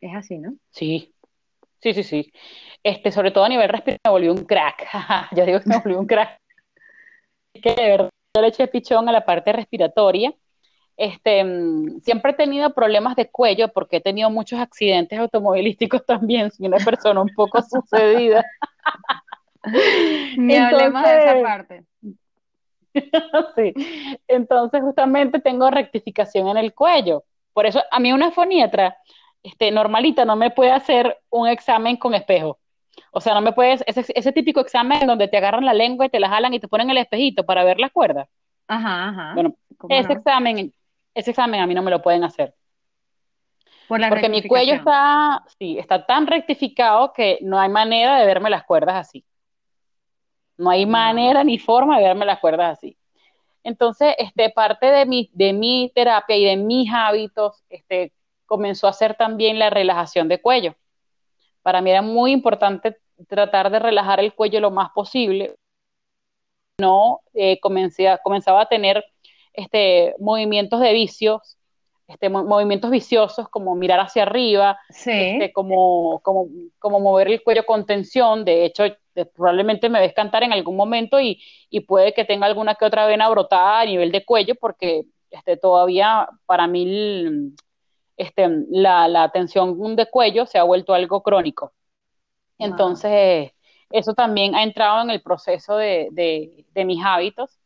Es 0.00 0.14
así, 0.14 0.38
¿no? 0.38 0.54
Sí, 0.70 1.12
sí, 1.80 1.94
sí, 1.94 2.02
sí. 2.02 2.32
Este, 2.82 3.12
sobre 3.12 3.30
todo 3.30 3.44
a 3.44 3.48
nivel 3.48 3.68
respiratorio 3.68 4.00
me 4.04 4.10
volvió 4.10 4.32
un 4.32 4.46
crack. 4.46 4.88
Yo 5.36 5.46
digo 5.46 5.60
que 5.60 5.68
me 5.68 5.78
volvió 5.78 6.00
un 6.00 6.06
crack 6.06 6.42
que 7.60 7.74
de 7.74 7.90
verdad 7.90 8.10
le 8.40 8.48
eché 8.48 8.66
pichón 8.66 9.08
a 9.08 9.12
la 9.12 9.24
parte 9.24 9.52
respiratoria. 9.52 10.34
Este, 10.96 11.42
mm, 11.42 12.00
siempre 12.00 12.32
he 12.32 12.34
tenido 12.34 12.74
problemas 12.74 13.16
de 13.16 13.30
cuello 13.30 13.68
porque 13.68 13.96
he 13.96 14.00
tenido 14.00 14.30
muchos 14.30 14.58
accidentes 14.60 15.18
automovilísticos 15.18 16.04
también, 16.06 16.50
soy 16.50 16.66
una 16.66 16.78
persona 16.78 17.20
un 17.20 17.30
poco 17.34 17.60
sucedida. 17.62 18.44
Ni 20.36 20.56
hablemos 20.56 21.02
de 21.02 21.18
esa 21.18 21.42
parte. 21.42 21.84
sí, 23.56 23.72
entonces 24.28 24.82
justamente 24.82 25.40
tengo 25.40 25.70
rectificación 25.70 26.48
en 26.48 26.56
el 26.58 26.74
cuello. 26.74 27.24
Por 27.52 27.66
eso 27.66 27.82
a 27.90 28.00
mí 28.00 28.12
una 28.12 28.30
foniatra 28.30 28.96
este, 29.42 29.70
normalita 29.70 30.24
no 30.24 30.36
me 30.36 30.50
puede 30.50 30.72
hacer 30.72 31.18
un 31.30 31.48
examen 31.48 31.96
con 31.96 32.14
espejo. 32.14 32.58
O 33.10 33.20
sea, 33.20 33.34
no 33.34 33.40
me 33.40 33.52
puedes, 33.52 33.82
ese, 33.86 34.04
ese 34.14 34.32
típico 34.32 34.60
examen 34.60 35.06
donde 35.06 35.28
te 35.28 35.36
agarran 35.36 35.64
la 35.64 35.74
lengua 35.74 36.06
y 36.06 36.10
te 36.10 36.20
la 36.20 36.28
jalan 36.28 36.54
y 36.54 36.60
te 36.60 36.68
ponen 36.68 36.90
el 36.90 36.98
espejito 36.98 37.44
para 37.44 37.64
ver 37.64 37.78
las 37.78 37.90
cuerdas. 37.90 38.28
Ajá, 38.68 39.08
ajá. 39.08 39.34
Bueno, 39.34 39.54
ese 39.88 40.12
examen, 40.12 40.72
ese 41.14 41.30
examen 41.30 41.60
a 41.60 41.66
mí 41.66 41.74
no 41.74 41.82
me 41.82 41.90
lo 41.90 42.02
pueden 42.02 42.24
hacer. 42.24 42.54
Porque 44.08 44.28
mi 44.28 44.42
cuello 44.46 44.74
está, 44.74 45.44
sí, 45.58 45.78
está 45.78 46.06
tan 46.06 46.26
rectificado 46.26 47.12
que 47.12 47.38
no 47.42 47.58
hay 47.58 47.68
manera 47.68 48.18
de 48.18 48.26
verme 48.26 48.50
las 48.50 48.64
cuerdas 48.64 48.96
así. 48.96 49.24
No 50.56 50.70
hay 50.70 50.86
manera 50.86 51.44
ni 51.44 51.58
forma 51.58 51.98
de 51.98 52.04
verme 52.04 52.24
las 52.24 52.38
cuerdas 52.38 52.78
así. 52.78 52.96
Entonces, 53.64 54.14
este, 54.18 54.50
parte 54.50 54.86
de 54.86 55.06
mi, 55.06 55.30
de 55.32 55.52
mi 55.52 55.90
terapia 55.94 56.36
y 56.36 56.44
de 56.44 56.56
mis 56.56 56.92
hábitos, 56.92 57.62
este, 57.68 58.12
comenzó 58.46 58.88
a 58.88 58.92
ser 58.92 59.14
también 59.14 59.58
la 59.58 59.70
relajación 59.70 60.28
de 60.28 60.40
cuello. 60.40 60.74
Para 61.62 61.80
mí 61.80 61.90
era 61.90 62.02
muy 62.02 62.32
importante 62.32 62.98
tratar 63.28 63.70
de 63.70 63.78
relajar 63.78 64.20
el 64.20 64.34
cuello 64.34 64.60
lo 64.60 64.70
más 64.70 64.90
posible. 64.90 65.54
No, 66.78 67.20
eh, 67.34 67.60
comencé 67.60 68.08
a, 68.08 68.18
comenzaba 68.18 68.62
a 68.62 68.66
tener 68.66 69.04
este, 69.52 70.14
movimientos 70.18 70.80
de 70.80 70.92
vicios, 70.92 71.58
este, 72.06 72.28
movimientos 72.28 72.90
viciosos 72.90 73.48
como 73.48 73.74
mirar 73.74 74.00
hacia 74.00 74.24
arriba, 74.24 74.78
este, 74.88 75.52
como, 75.52 76.20
como, 76.20 76.48
como, 76.78 77.00
mover 77.00 77.28
el 77.28 77.42
cuello 77.42 77.64
con 77.64 77.86
tensión. 77.86 78.44
De 78.44 78.64
hecho, 78.64 78.84
probablemente 79.34 79.88
me 79.88 80.00
ves 80.00 80.12
cantar 80.14 80.42
en 80.42 80.52
algún 80.52 80.76
momento 80.76 81.20
y, 81.20 81.42
y, 81.70 81.80
puede 81.80 82.12
que 82.12 82.24
tenga 82.24 82.46
alguna 82.46 82.74
que 82.74 82.84
otra 82.84 83.06
vena 83.06 83.28
brotada 83.28 83.80
a 83.80 83.84
nivel 83.86 84.12
de 84.12 84.24
cuello, 84.24 84.54
porque 84.56 85.04
este, 85.30 85.56
todavía 85.56 86.28
para 86.46 86.66
mí 86.66 87.54
este, 88.16 88.48
la, 88.68 89.08
la 89.08 89.30
tensión 89.30 89.96
de 89.96 90.06
cuello 90.06 90.46
se 90.46 90.58
ha 90.58 90.62
vuelto 90.62 90.94
algo 90.94 91.22
crónico. 91.22 91.72
Entonces, 92.58 93.52
eso 93.90 94.14
también 94.14 94.54
ha 94.54 94.62
entrado 94.62 95.02
en 95.02 95.10
el 95.10 95.22
proceso 95.22 95.76
de, 95.76 96.08
de, 96.12 96.84
mis 96.84 97.04
hábitos, 97.04 97.58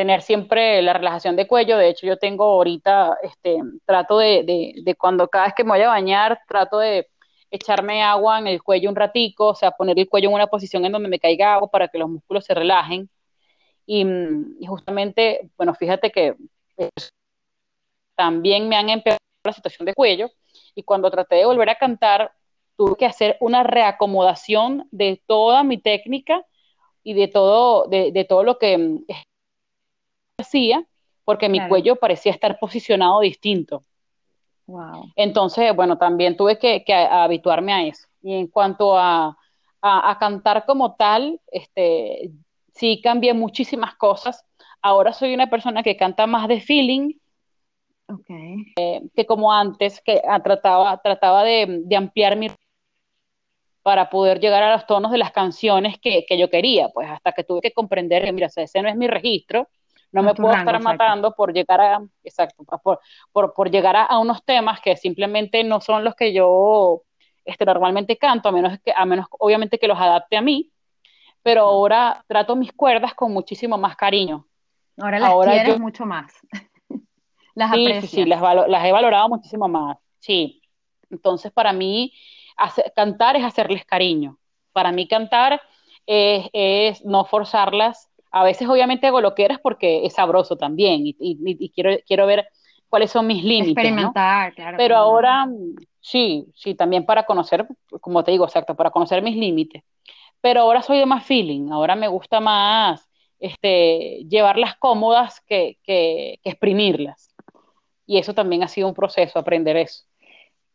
tener 0.00 0.22
siempre 0.22 0.80
la 0.80 0.94
relajación 0.94 1.36
de 1.36 1.46
cuello. 1.46 1.76
De 1.76 1.90
hecho, 1.90 2.06
yo 2.06 2.16
tengo 2.16 2.44
ahorita, 2.44 3.18
este, 3.22 3.58
trato 3.84 4.16
de, 4.16 4.72
de, 4.82 4.94
cuando 4.94 5.28
cada 5.28 5.44
vez 5.44 5.54
que 5.54 5.62
me 5.62 5.72
voy 5.72 5.82
a 5.82 5.88
bañar, 5.88 6.40
trato 6.48 6.78
de 6.78 7.06
echarme 7.50 8.02
agua 8.02 8.38
en 8.38 8.46
el 8.46 8.62
cuello 8.62 8.88
un 8.88 8.96
ratico, 8.96 9.48
o 9.48 9.54
sea, 9.54 9.72
poner 9.72 9.98
el 9.98 10.08
cuello 10.08 10.30
en 10.30 10.36
una 10.36 10.46
posición 10.46 10.86
en 10.86 10.92
donde 10.92 11.10
me 11.10 11.18
caiga 11.18 11.52
agua 11.52 11.68
para 11.70 11.88
que 11.88 11.98
los 11.98 12.08
músculos 12.08 12.46
se 12.46 12.54
relajen. 12.54 13.10
Y, 13.84 14.06
y 14.58 14.66
justamente, 14.66 15.50
bueno, 15.58 15.74
fíjate 15.74 16.10
que 16.10 16.34
también 18.16 18.70
me 18.70 18.76
han 18.76 18.88
empeorado 18.88 19.20
la 19.44 19.52
situación 19.52 19.84
de 19.84 19.92
cuello 19.92 20.30
y 20.74 20.82
cuando 20.82 21.10
traté 21.10 21.36
de 21.36 21.44
volver 21.44 21.68
a 21.68 21.74
cantar 21.74 22.32
tuve 22.74 22.96
que 22.96 23.04
hacer 23.04 23.36
una 23.40 23.64
reacomodación 23.64 24.88
de 24.92 25.22
toda 25.26 25.62
mi 25.62 25.76
técnica 25.76 26.46
y 27.02 27.12
de 27.12 27.28
todo, 27.28 27.86
de, 27.88 28.26
todo 28.26 28.44
lo 28.44 28.58
que 28.58 28.78
mm, 28.78 29.04
hacía, 30.40 30.84
porque 31.24 31.48
mi 31.48 31.66
cuello 31.68 31.96
parecía 31.96 32.32
estar 32.32 32.58
posicionado 32.58 33.20
distinto. 33.20 33.84
Entonces, 35.16 35.74
bueno, 35.74 35.98
también 35.98 36.36
tuve 36.36 36.58
que, 36.58 36.84
habituarme 36.92 37.72
a 37.72 37.82
eso. 37.84 38.06
Y 38.22 38.34
en 38.34 38.46
cuanto 38.46 38.96
a, 38.98 39.36
a, 39.80 40.16
cantar 40.18 40.66
como 40.66 40.94
tal, 40.94 41.40
este, 41.50 42.30
sí 42.74 43.00
cambié 43.02 43.34
muchísimas 43.34 43.94
cosas. 43.96 44.44
Ahora 44.82 45.12
soy 45.12 45.34
una 45.34 45.48
persona 45.48 45.82
que 45.82 45.96
canta 45.96 46.26
más 46.26 46.48
de 46.48 46.60
feeling, 46.60 47.12
eh, 48.76 49.02
que 49.14 49.26
como 49.26 49.52
antes, 49.52 50.00
que 50.00 50.20
ah, 50.26 50.42
trataba, 50.42 51.00
trataba 51.00 51.44
de, 51.44 51.84
ampliar 51.96 52.36
mi 52.36 52.48
para 53.82 54.10
poder 54.10 54.40
llegar 54.40 54.62
a 54.62 54.72
los 54.72 54.86
tonos 54.86 55.10
de 55.10 55.18
las 55.18 55.32
canciones 55.32 55.98
que, 55.98 56.26
yo 56.38 56.50
quería, 56.50 56.90
pues 56.90 57.08
hasta 57.08 57.32
que 57.32 57.44
tuve 57.44 57.60
que 57.62 57.72
comprender 57.72 58.24
que, 58.24 58.32
mira, 58.32 58.48
ese 58.54 58.82
no 58.82 58.88
es 58.88 58.96
mi 58.96 59.06
registro, 59.06 59.68
no, 60.12 60.22
me 60.22 60.34
puedo 60.34 60.52
estar 60.52 60.80
matando 60.82 61.34
por 61.34 61.52
llegar 61.52 61.80
a, 61.80 62.02
exacto, 62.24 62.64
por, 63.32 63.54
por, 63.54 63.70
llegar 63.70 63.96
a, 63.96 64.18
unos 64.18 64.44
temas 64.44 64.80
que 64.80 64.96
simplemente 64.96 65.62
no 65.62 65.80
son 65.80 66.04
los 66.04 66.14
que 66.14 66.32
yo 66.32 67.02
este, 67.44 67.64
normalmente 67.64 68.18
canto, 68.18 68.48
a 68.48 68.52
menos, 68.52 68.78
que, 68.80 68.92
a 68.94 69.04
menos 69.04 69.26
obviamente 69.38 69.78
que 69.78 69.88
los 69.88 69.98
adapte 69.98 70.36
a 70.36 70.42
mí, 70.42 70.70
pero 71.42 71.62
ahora 71.62 72.24
trato 72.26 72.56
mis 72.56 72.72
cuerdas 72.72 73.14
con 73.14 73.32
muchísimo 73.32 73.78
más 73.78 73.96
cariño. 73.96 74.46
Ahora 74.98 75.18
las 75.18 75.30
ahora 75.30 75.52
quieres 75.52 75.80
mucho 75.80 76.04
más. 76.04 76.32
Las 77.54 77.72
sí, 77.72 78.06
sí, 78.06 78.24
las, 78.24 78.40
he 78.40 78.92
valorado 78.92 79.28
muchísimo 79.28 79.68
más. 79.68 79.98
Sí. 80.20 80.62
Entonces, 81.10 81.50
para 81.52 81.72
mí, 81.72 82.12
cantar 82.94 83.36
es 83.36 83.44
hacerles 83.44 83.84
cariño. 83.84 84.38
Para 84.72 84.92
mí, 84.92 85.08
cantar 85.08 85.60
es, 86.06 87.04
no 87.04 87.24
forzarlas. 87.24 88.09
A 88.30 88.44
veces, 88.44 88.68
obviamente, 88.68 89.06
hago 89.06 89.20
lo 89.20 89.34
que 89.34 89.44
eras 89.44 89.58
porque 89.60 90.06
es 90.06 90.14
sabroso 90.14 90.56
también 90.56 91.02
y, 91.04 91.72
quiero, 91.74 91.96
quiero 92.06 92.26
ver 92.26 92.48
cuáles 92.88 93.10
son 93.10 93.26
mis 93.26 93.42
límites. 93.42 93.84
Experimentar, 93.84 94.54
claro. 94.54 94.76
Pero 94.76 94.96
ahora, 94.96 95.48
sí, 96.00 96.46
sí, 96.54 96.74
también 96.74 97.06
para 97.06 97.24
conocer, 97.24 97.66
como 98.00 98.22
te 98.22 98.30
digo, 98.30 98.44
exacto, 98.44 98.74
para 98.74 98.90
conocer 98.90 99.22
mis 99.22 99.36
límites. 99.36 99.82
Pero 100.40 100.62
ahora 100.62 100.82
soy 100.82 100.98
de 100.98 101.06
más 101.06 101.24
feeling, 101.26 101.70
ahora 101.70 101.96
me 101.96 102.08
gusta 102.08 102.40
más 102.40 103.10
este, 103.40 104.24
llevarlas 104.28 104.76
cómodas 104.76 105.40
que, 105.46 105.78
que, 105.82 106.38
exprimirlas. 106.44 107.34
Y 108.06 108.18
eso 108.18 108.34
también 108.34 108.62
ha 108.62 108.68
sido 108.68 108.88
un 108.88 108.94
proceso, 108.94 109.38
aprender 109.38 109.76
eso. 109.76 110.04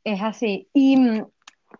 Es 0.04 0.22
así. 0.22 0.68
Y 0.74 0.98
mm, 0.98 1.26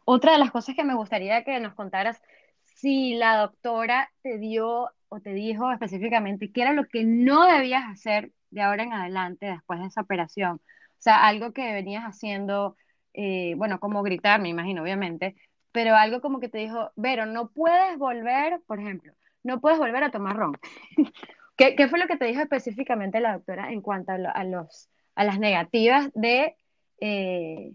otra 0.06 0.34
de 0.34 0.40
las 0.40 0.52
cosas 0.52 0.76
que 0.76 0.84
me 0.84 0.96
gustaría 0.96 1.44
que 1.44 1.60
nos 1.60 1.74
contaras, 1.74 2.22
si 2.64 3.16
la 3.16 3.38
doctora 3.38 4.12
te 4.22 4.38
dio 4.38 4.90
o 5.16 5.22
te 5.22 5.34
dijo 5.34 5.72
específicamente 5.72 6.52
qué 6.52 6.62
era 6.62 6.74
lo 6.74 6.86
que 6.86 7.04
no 7.04 7.46
debías 7.46 7.84
hacer 7.86 8.32
de 8.50 8.62
ahora 8.62 8.84
en 8.84 8.94
adelante 8.94 9.46
después 9.48 9.80
de 9.80 9.88
esa 9.88 10.02
operación. 10.02 10.58
O 10.58 11.02
sea, 11.02 11.26
algo 11.26 11.54
que 11.54 11.74
venías 11.74 12.04
haciendo, 12.04 12.76
eh, 13.14 13.54
bueno, 13.58 13.80
como 13.80 14.04
gritar, 14.04 14.42
me 14.42 14.50
imagino, 14.50 14.82
obviamente, 14.82 15.36
pero 15.72 15.96
algo 15.96 16.22
como 16.22 16.40
que 16.40 16.50
te 16.50 16.58
dijo, 16.58 16.92
Vero, 16.96 17.26
no 17.26 17.50
puedes 17.50 17.98
volver, 17.98 18.62
por 18.68 18.80
ejemplo, 18.80 19.14
no 19.44 19.62
puedes 19.62 19.78
volver 19.78 20.04
a 20.04 20.12
tomar 20.12 20.36
ron. 20.36 20.58
¿Qué, 21.58 21.76
¿Qué, 21.76 21.88
fue 21.88 22.00
lo 22.00 22.08
que 22.08 22.18
te 22.18 22.26
dijo 22.26 22.42
específicamente 22.42 23.22
la 23.22 23.34
doctora 23.34 23.72
en 23.72 23.82
cuanto 23.82 24.12
a, 24.12 24.44
los, 24.44 24.90
a 25.16 25.24
las 25.24 25.40
negativas 25.40 26.12
de, 26.14 26.56
eh, 27.00 27.74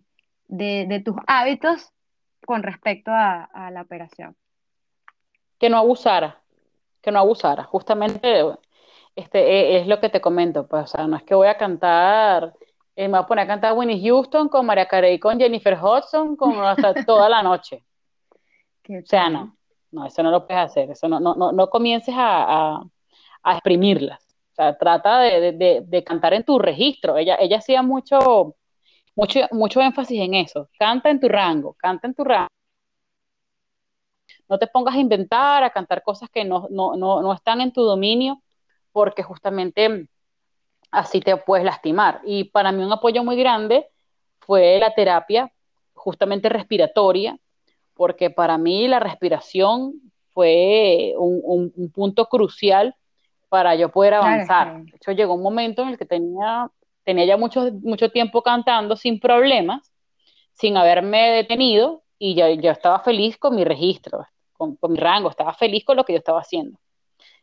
de, 0.48 0.86
de, 0.86 1.00
tus 1.00 1.16
hábitos 1.26 1.90
con 2.44 2.62
respecto 2.62 3.10
a, 3.12 3.70
la 3.72 3.80
operación? 3.80 4.36
Que 5.58 5.70
no 5.70 5.78
abusara, 5.78 6.42
que 7.02 7.10
no 7.12 7.20
abusara. 7.20 7.64
Justamente 7.64 8.44
este, 9.16 9.38
e, 9.38 9.80
es 9.80 9.86
lo 9.86 10.00
que 10.00 10.08
te 10.08 10.20
comento, 10.20 10.66
pues, 10.66 10.84
o 10.84 10.86
sea, 10.86 11.06
no 11.06 11.16
es 11.16 11.22
que 11.24 11.34
voy 11.34 11.48
a 11.48 11.56
cantar, 11.56 12.54
eh, 12.96 13.08
me 13.08 13.18
voy 13.18 13.24
a 13.24 13.26
poner 13.26 13.44
a 13.44 13.48
cantar 13.48 13.74
Winnie 13.74 14.00
Houston 14.08 14.48
con 14.48 14.66
María 14.66 14.86
Carey, 14.86 15.18
con 15.18 15.38
Jennifer 15.38 15.78
Hudson, 15.80 16.36
con 16.36 16.54
hasta 16.64 16.94
toda 17.06 17.28
la 17.28 17.42
noche. 17.42 17.84
o 18.88 19.06
sea, 19.06 19.28
no. 19.30 19.56
No, 19.92 20.06
eso 20.06 20.22
no 20.22 20.30
lo 20.30 20.46
puedes 20.46 20.62
hacer, 20.62 20.90
eso 20.90 21.08
no, 21.08 21.18
no, 21.18 21.34
no, 21.34 21.50
no 21.50 21.68
comiences 21.68 22.14
a, 22.16 22.80
a, 23.42 23.52
exprimirlas. 23.52 24.22
O 24.52 24.54
sea, 24.54 24.78
trata 24.78 25.18
de, 25.20 25.52
de, 25.52 25.82
de, 25.84 26.04
cantar 26.04 26.32
en 26.34 26.44
tu 26.44 26.60
registro. 26.60 27.16
Ella, 27.16 27.36
ella 27.40 27.58
hacía 27.58 27.82
mucho, 27.82 28.54
mucho, 29.16 29.40
mucho 29.50 29.80
énfasis 29.80 30.20
en 30.20 30.34
eso. 30.34 30.68
Canta 30.78 31.10
en 31.10 31.18
tu 31.18 31.28
rango, 31.28 31.74
canta 31.74 32.06
en 32.06 32.14
tu 32.14 32.22
rango. 32.22 32.48
No 34.50 34.58
te 34.58 34.66
pongas 34.66 34.96
a 34.96 34.98
inventar, 34.98 35.62
a 35.62 35.70
cantar 35.70 36.02
cosas 36.02 36.28
que 36.28 36.44
no, 36.44 36.66
no, 36.70 36.96
no, 36.96 37.22
no 37.22 37.32
están 37.32 37.60
en 37.60 37.72
tu 37.72 37.82
dominio, 37.82 38.42
porque 38.92 39.22
justamente 39.22 40.08
así 40.90 41.20
te 41.20 41.36
puedes 41.36 41.64
lastimar. 41.64 42.20
Y 42.24 42.44
para 42.44 42.72
mí 42.72 42.82
un 42.82 42.92
apoyo 42.92 43.24
muy 43.24 43.36
grande 43.36 43.86
fue 44.40 44.78
la 44.78 44.92
terapia 44.92 45.52
justamente 45.94 46.48
respiratoria, 46.48 47.38
porque 47.94 48.30
para 48.30 48.58
mí 48.58 48.88
la 48.88 48.98
respiración 48.98 49.94
fue 50.32 51.14
un, 51.16 51.92
punto 51.94 52.26
crucial 52.26 52.94
para 53.48 53.74
yo 53.74 53.90
poder 53.90 54.14
avanzar. 54.14 54.84
De 54.84 54.96
hecho, 54.96 55.12
llegó 55.12 55.34
un 55.34 55.42
momento 55.42 55.82
en 55.82 55.90
el 55.90 55.98
que 55.98 56.06
tenía, 56.06 56.70
tenía 57.04 57.24
ya 57.24 57.36
mucho, 57.36 57.70
mucho 57.82 58.10
tiempo 58.10 58.42
cantando 58.42 58.96
sin 58.96 59.20
problemas, 59.20 59.92
sin 60.54 60.76
haberme 60.76 61.30
detenido, 61.30 62.02
y 62.18 62.34
ya 62.34 62.50
yo 62.50 62.70
estaba 62.70 63.00
feliz 63.00 63.38
con 63.38 63.56
mi 63.56 63.64
registro, 63.64 64.26
con, 64.80 64.92
mi 64.92 64.98
rango, 64.98 65.30
estaba 65.30 65.54
feliz 65.54 65.84
con 65.84 65.96
lo 65.96 66.04
que 66.04 66.12
yo 66.12 66.18
estaba 66.18 66.40
haciendo. 66.40 66.78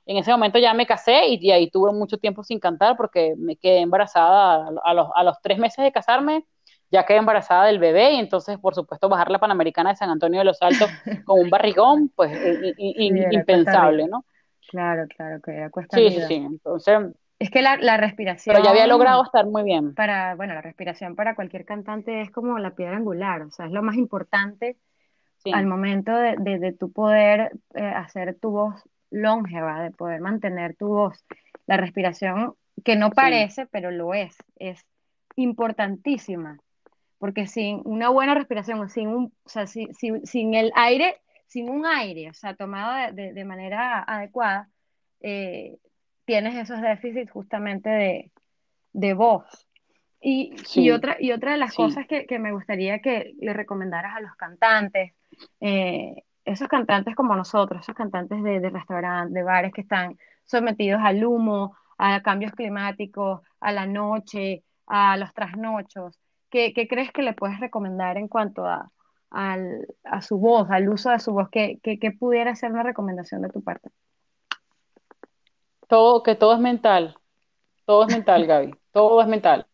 En 0.06 0.18
ese 0.18 0.32
momento 0.32 0.58
ya 0.60 0.74
me 0.74 0.86
casé 0.86 1.28
y, 1.28 1.52
ahí 1.52 1.70
tuve 1.70 1.92
mucho 1.92 2.18
tiempo 2.18 2.44
sin 2.44 2.60
cantar 2.60 2.96
porque 2.96 3.34
me 3.38 3.58
quedé 3.58 3.80
embarazada 3.80 4.70
a, 4.84 4.94
los, 4.94 5.08
a 5.14 5.24
los 5.24 5.42
tres 5.42 5.58
meses 5.58 5.84
de 5.84 5.92
casarme 5.92 6.46
ya 6.90 7.06
quedé 7.06 7.18
embarazada 7.18 7.66
del 7.66 7.80
bebé 7.80 8.14
y 8.14 8.20
entonces, 8.20 8.58
por 8.58 8.74
supuesto, 8.74 9.10
bajar 9.10 9.30
la 9.30 9.40
Panamericana 9.40 9.92
de 9.92 9.98
San 9.98 10.10
Antonio 10.10 10.40
de 10.40 10.46
los 10.46 10.62
Altos 10.62 10.90
con 11.26 11.40
un 11.40 11.50
barrigón, 11.50 12.12
pues 12.16 12.32
impensable, 12.78 14.08
¿no? 14.08 14.26
Claro, 14.70 15.06
claro, 15.16 15.42
que 15.42 15.52
era 15.52 15.70
cuesta 15.70 15.98
Sí, 15.98 16.12
sí, 16.12 16.22
sí, 16.28 16.36
entonces... 16.36 17.00
Es 17.40 17.52
que 17.52 17.62
la, 17.62 17.78
la, 17.78 17.98
respiración... 17.98 18.56
Pero 18.56 18.66
ya 18.66 18.72
había 18.72 18.88
logrado 18.88 19.24
estar 19.24 19.46
muy 19.46 19.64
bien. 19.64 19.94
Para, 19.94 20.34
bueno, 20.36 20.56
la 20.56 20.62
respiración 20.62 21.16
para 21.16 21.36
cualquier 21.36 21.66
cantante 21.66 22.22
es 22.22 22.32
como 22.32 22.58
la 22.58 22.72
piedra 22.72 22.98
angular, 22.98 23.44
o 23.44 23.52
sea, 23.52 23.68
es 23.68 23.72
lo 23.72 23.84
más 23.84 23.96
importante 23.96 24.76
al 25.54 25.66
momento 25.66 26.16
de, 26.16 26.36
de, 26.38 26.74
tu 26.74 26.92
poder 26.92 27.52
eh, 27.74 27.84
hacer 27.84 28.38
tu 28.40 28.52
voz 28.52 28.84
longeva, 29.10 29.82
de 29.82 29.92
poder 29.92 30.22
mantener 30.22 30.76
tu 30.76 30.88
voz. 30.88 31.26
La 31.66 31.78
respiración, 31.78 32.56
que 32.84 32.96
no 32.96 33.12
parece, 33.12 33.66
pero 33.68 33.92
lo 33.92 34.14
es, 34.14 34.36
es 34.58 34.86
importantísima 35.36 36.60
porque 37.20 37.48
sin 37.48 37.82
una 37.86 38.10
buena 38.10 38.36
respiración, 38.36 38.90
sin, 38.90 39.08
un, 39.08 39.34
o 39.44 39.50
sea, 39.50 39.68
sin, 39.68 39.94
sin, 39.94 40.54
el 40.54 40.72
aire, 40.76 41.18
sin 41.48 41.70
un 41.70 41.86
aire, 41.86 42.30
o 42.30 42.34
sea, 42.34 42.56
tomado 42.56 43.14
de, 43.14 43.34
de, 43.34 43.46
manera 43.46 44.04
adecuada, 44.04 44.70
eh, 45.22 45.78
tienes 46.26 46.56
esos 46.56 46.82
déficits 46.82 47.32
justamente 47.32 47.90
de, 47.90 48.32
de 48.94 49.14
voz. 49.14 49.67
Y, 50.20 50.56
y, 50.74 50.92
otra, 50.92 51.18
y 51.20 51.32
otra 51.32 51.52
de 51.52 51.58
las 51.58 51.74
cosas 51.74 52.08
que, 52.08 52.26
que, 52.26 52.40
me 52.40 52.52
gustaría 52.52 53.00
que 53.00 53.34
le 53.40 53.54
recomendaras 53.54 54.16
a 54.16 54.20
los 54.20 54.36
cantantes, 54.36 55.14
eh, 55.62 56.24
esos 56.44 56.68
cantantes 56.68 57.16
como 57.16 57.36
nosotros, 57.36 57.82
esos 57.82 57.96
cantantes 57.96 58.42
de, 58.42 58.60
de 58.60 58.70
restaurantes, 58.70 59.34
de 59.34 59.44
bares 59.44 59.74
que 59.74 59.82
están 59.82 60.18
sometidos 60.44 61.02
al 61.04 61.24
humo, 61.24 61.78
a 61.98 62.22
cambios 62.24 62.52
climáticos, 62.54 63.42
a 63.60 63.72
la 63.72 63.86
noche, 63.86 64.64
a 64.88 65.18
los 65.18 65.34
trasnochos, 65.34 66.20
¿Qué, 66.50 66.88
crees 66.90 67.12
que 67.12 67.24
le 67.24 67.34
puedes 67.34 67.60
recomendar 67.60 68.18
en 68.18 68.28
cuanto 68.28 68.66
a, 68.66 68.90
a 69.30 70.22
su 70.22 70.38
voz, 70.38 70.70
al 70.70 70.88
uso 70.90 71.10
de 71.10 71.20
su 71.20 71.34
voz? 71.34 71.50
¿Qué, 71.50 71.80
pudiera 72.18 72.56
ser 72.56 72.72
una 72.72 72.84
recomendación 72.84 73.42
de 73.42 73.50
tu 73.50 73.62
parte? 73.62 73.90
Todo, 75.88 76.24
que 76.24 76.36
todo 76.36 76.54
es 76.54 76.60
mental. 76.60 77.18
Todo 77.86 78.08
es 78.08 78.14
mental, 78.14 78.46
Gaby. 78.48 78.76
Todo 78.92 79.22
es 79.22 79.28
mental. 79.28 79.68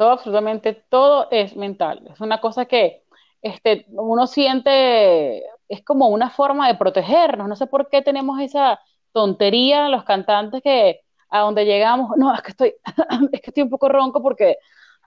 Todo, 0.00 0.12
absolutamente 0.12 0.72
todo 0.88 1.28
es 1.30 1.54
mental. 1.56 2.00
Es 2.10 2.22
una 2.22 2.40
cosa 2.40 2.64
que 2.64 3.02
este, 3.42 3.84
uno 3.90 4.26
siente, 4.26 5.42
es 5.68 5.84
como 5.84 6.08
una 6.08 6.30
forma 6.30 6.68
de 6.68 6.74
protegernos. 6.76 7.46
No 7.46 7.54
sé 7.54 7.66
por 7.66 7.90
qué 7.90 8.00
tenemos 8.00 8.40
esa 8.40 8.80
tontería 9.12 9.90
los 9.90 10.04
cantantes 10.04 10.62
que 10.62 11.00
a 11.28 11.40
donde 11.40 11.66
llegamos, 11.66 12.12
no, 12.16 12.34
es 12.34 12.40
que 12.40 12.48
estoy, 12.52 12.74
es 13.32 13.40
que 13.42 13.50
estoy 13.50 13.62
un 13.62 13.68
poco 13.68 13.90
ronco 13.90 14.22
porque 14.22 14.56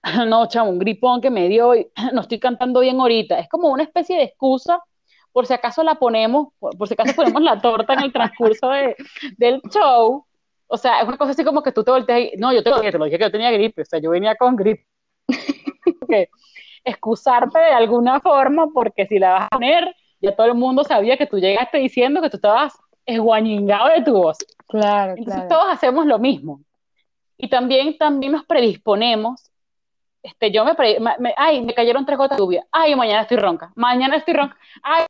no, 0.27 0.47
chamo, 0.47 0.69
un 0.69 0.77
gripón 0.77 1.21
que 1.21 1.31
me 1.31 1.49
dio 1.49 1.73
y 1.73 1.87
no 2.13 2.21
estoy 2.21 2.39
cantando 2.39 2.81
bien 2.81 2.99
ahorita. 2.99 3.39
Es 3.39 3.49
como 3.49 3.69
una 3.69 3.81
especie 3.81 4.15
de 4.15 4.25
excusa 4.25 4.79
por 5.31 5.47
si 5.47 5.53
acaso 5.53 5.81
la 5.81 5.95
ponemos, 5.95 6.49
por, 6.59 6.87
si 6.87 6.93
acaso 6.93 7.15
ponemos 7.15 7.41
la 7.41 7.59
torta 7.59 7.93
en 7.95 8.03
el 8.03 8.13
transcurso 8.13 8.69
de, 8.69 8.95
del 9.37 9.59
show. 9.71 10.27
O 10.73 10.77
sea, 10.77 11.01
es 11.01 11.07
una 11.07 11.17
cosa 11.17 11.31
así 11.31 11.43
como 11.43 11.61
que 11.61 11.71
tú 11.71 11.83
te 11.83 11.91
volteas 11.91 12.19
y, 12.19 12.37
no, 12.37 12.51
yo 12.51 12.63
te 12.63 12.71
lo 12.71 12.77
dije, 12.79 12.91
te 12.91 12.97
lo 12.97 13.05
dije 13.05 13.17
que 13.17 13.25
yo 13.25 13.31
tenía 13.31 13.51
gripe, 13.51 13.83
o 13.83 13.85
sea, 13.85 13.99
yo 13.99 14.09
venía 14.09 14.35
con 14.35 14.55
gripe. 14.55 14.87
que 16.09 16.29
excusarte 16.83 17.59
de 17.59 17.71
alguna 17.71 18.19
forma 18.19 18.67
porque 18.73 19.05
si 19.05 19.19
la 19.19 19.33
vas 19.33 19.47
a 19.51 19.55
poner, 19.55 19.95
ya 20.19 20.35
todo 20.35 20.47
el 20.47 20.55
mundo 20.55 20.83
sabía 20.83 21.15
que 21.15 21.27
tú 21.27 21.37
llegaste 21.37 21.77
diciendo 21.77 22.21
que 22.21 22.29
tú 22.29 22.37
estabas 22.37 22.73
esguañingado 23.05 23.89
de 23.89 24.01
tu 24.01 24.13
voz. 24.13 24.37
Claro, 24.67 25.13
Entonces 25.15 25.47
todos 25.47 25.65
hacemos 25.69 26.05
lo 26.05 26.17
mismo. 26.17 26.61
Y 27.37 27.49
también, 27.49 27.97
también 27.97 28.31
nos 28.31 28.45
predisponemos 28.45 29.51
este, 30.23 30.51
yo 30.51 30.63
me, 30.63 30.73
me, 31.19 31.33
ay, 31.35 31.61
me 31.61 31.73
cayeron 31.73 32.05
tres 32.05 32.17
gotas 32.17 32.37
de 32.37 32.43
lluvia, 32.43 32.65
ay, 32.71 32.95
mañana 32.95 33.23
estoy 33.23 33.35
ronca, 33.37 33.73
mañana 33.75 34.15
estoy 34.15 34.33
ronca, 34.33 34.57
ay. 34.81 35.05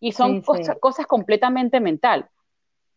Y 0.00 0.12
son 0.12 0.42
cosas, 0.42 1.06
completamente 1.06 1.80
mentales, 1.80 2.26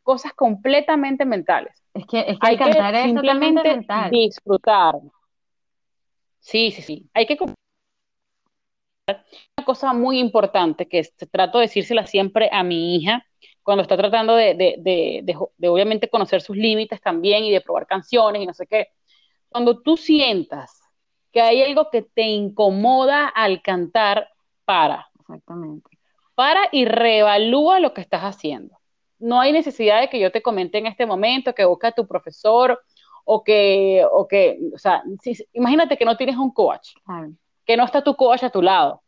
cosas 0.10 0.34
completamente 0.34 1.24
mentales. 1.24 1.84
Es 1.94 2.08
que, 2.08 2.22
es 2.22 2.40
que 2.40 2.48
hay 2.48 2.58
que 2.58 3.04
simplemente 3.04 3.86
disfrutar. 4.10 4.96
Sí, 6.40 6.72
sí, 6.72 6.82
sí. 6.82 7.08
Hay 7.14 7.28
que 7.28 7.38
una 7.40 7.54
cosa 9.64 9.94
muy 9.94 10.18
importante 10.18 10.88
que 10.88 11.08
trato 11.30 11.60
de 11.60 11.66
decírsela 11.66 12.08
siempre 12.08 12.50
a 12.52 12.64
mi 12.64 12.96
hija 12.96 13.24
cuando 13.62 13.84
está 13.84 13.96
tratando 13.98 14.36
de, 14.36 14.56
de, 14.56 14.78
de, 14.80 15.36
de 15.58 15.68
obviamente 15.68 16.10
conocer 16.10 16.42
sus 16.42 16.58
límites 16.58 17.00
también 17.02 17.44
y 17.44 17.52
de 17.52 17.62
probar 17.62 17.86
canciones 17.86 18.42
y 18.42 18.48
no 18.48 18.56
sé 18.56 18.66
qué 18.66 18.88
cuando 19.50 19.80
tú 19.80 19.96
sientas 19.96 20.82
que 21.32 21.42
hay 21.42 21.62
algo 21.62 21.92
que 21.92 22.02
te 22.02 22.24
incomoda 22.24 23.28
al 23.28 23.62
cantar, 23.62 24.30
para. 24.66 25.08
Exactamente. 25.20 25.88
Para 26.34 26.62
y 26.72 26.86
reevalúa 26.86 27.80
lo 27.80 27.94
que 27.94 28.02
estás 28.02 28.22
haciendo. 28.22 28.79
No 29.20 29.40
hay 29.40 29.52
necesidad 29.52 30.02
de 30.02 30.10
que 30.10 30.20
yo 30.20 30.32
te 30.32 30.42
comente 30.42 30.78
en 30.78 30.88
este 30.88 31.06
momento, 31.06 31.54
que 31.54 31.66
busque 31.66 31.88
a 31.88 31.92
tu 31.92 32.08
profesor 32.08 32.82
o 33.26 33.44
que, 33.44 34.04
o 34.12 34.28
que, 34.28 34.60
o 34.74 34.78
sea, 34.78 35.04
imagínate 35.54 35.98
que 35.98 36.06
no 36.06 36.18
tienes 36.18 36.38
un 36.38 36.52
coach, 36.52 36.90
que 37.66 37.78
no 37.78 37.86
está 37.86 38.04
tu 38.04 38.16
coach 38.16 38.44
a 38.44 38.50
tu 38.50 38.62
lado, 38.62 39.02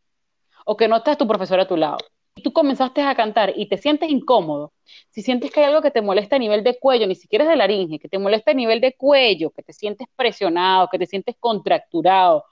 o 0.65 0.77
que 0.77 0.87
no 0.87 0.97
está 0.97 1.15
tu 1.15 1.27
profesor 1.27 1.59
a 1.59 1.67
tu 1.67 1.77
lado. 1.77 1.97
y 2.35 2.43
tú 2.43 2.53
comenzaste 2.53 3.01
a 3.01 3.15
cantar 3.15 3.53
y 3.55 3.67
te 3.67 3.77
sientes 3.77 4.09
incómodo, 4.09 4.73
si 5.09 5.21
sientes 5.21 5.51
que 5.51 5.59
hay 5.61 5.67
algo 5.67 5.81
que 5.81 5.91
te 5.91 6.01
molesta 6.01 6.35
a 6.37 6.39
nivel 6.39 6.63
de 6.63 6.77
cuello, 6.79 7.07
ni 7.07 7.15
siquiera 7.15 7.43
es 7.45 7.49
de 7.49 7.55
laringe, 7.55 7.99
que 7.99 8.09
te 8.09 8.19
molesta 8.19 8.51
a 8.51 8.53
nivel 8.53 8.79
de 8.81 8.93
cuello, 8.95 9.51
que 9.51 9.63
te 9.63 9.73
sientes 9.73 10.07
presionado, 10.15 10.87
que 10.89 10.99
te 10.99 11.05
sientes 11.07 11.35
contracturado, 11.39 12.45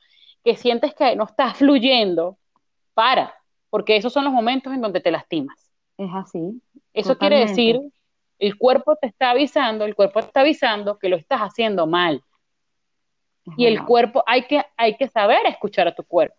que 0.43 0.55
sientes 0.55 0.93
que 0.95 1.15
no 1.15 1.25
estás 1.25 1.57
fluyendo, 1.57 2.37
para, 2.93 3.33
porque 3.69 3.95
esos 3.95 4.11
son 4.13 4.25
los 4.25 4.33
momentos 4.33 4.73
en 4.73 4.81
donde 4.81 4.99
te 5.01 5.11
lastimas. 5.11 5.71
Es 5.97 6.09
así. 6.13 6.61
Eso 6.93 7.17
quiere 7.17 7.39
decir, 7.39 7.79
el 8.39 8.57
cuerpo 8.57 8.95
te 8.95 9.07
está 9.07 9.31
avisando, 9.31 9.85
el 9.85 9.95
cuerpo 9.95 10.21
te 10.21 10.27
está 10.27 10.41
avisando 10.41 10.97
que 10.97 11.09
lo 11.09 11.17
estás 11.17 11.41
haciendo 11.41 11.87
mal. 11.87 12.23
y 13.57 13.65
el 13.65 13.83
cuerpo, 13.83 14.23
hay 14.27 14.43
que, 14.43 14.63
hay 14.77 14.95
que 14.95 15.07
saber 15.07 15.39
escuchar 15.47 15.87
a 15.87 15.95
tu 15.95 16.03
cuerpo. 16.03 16.35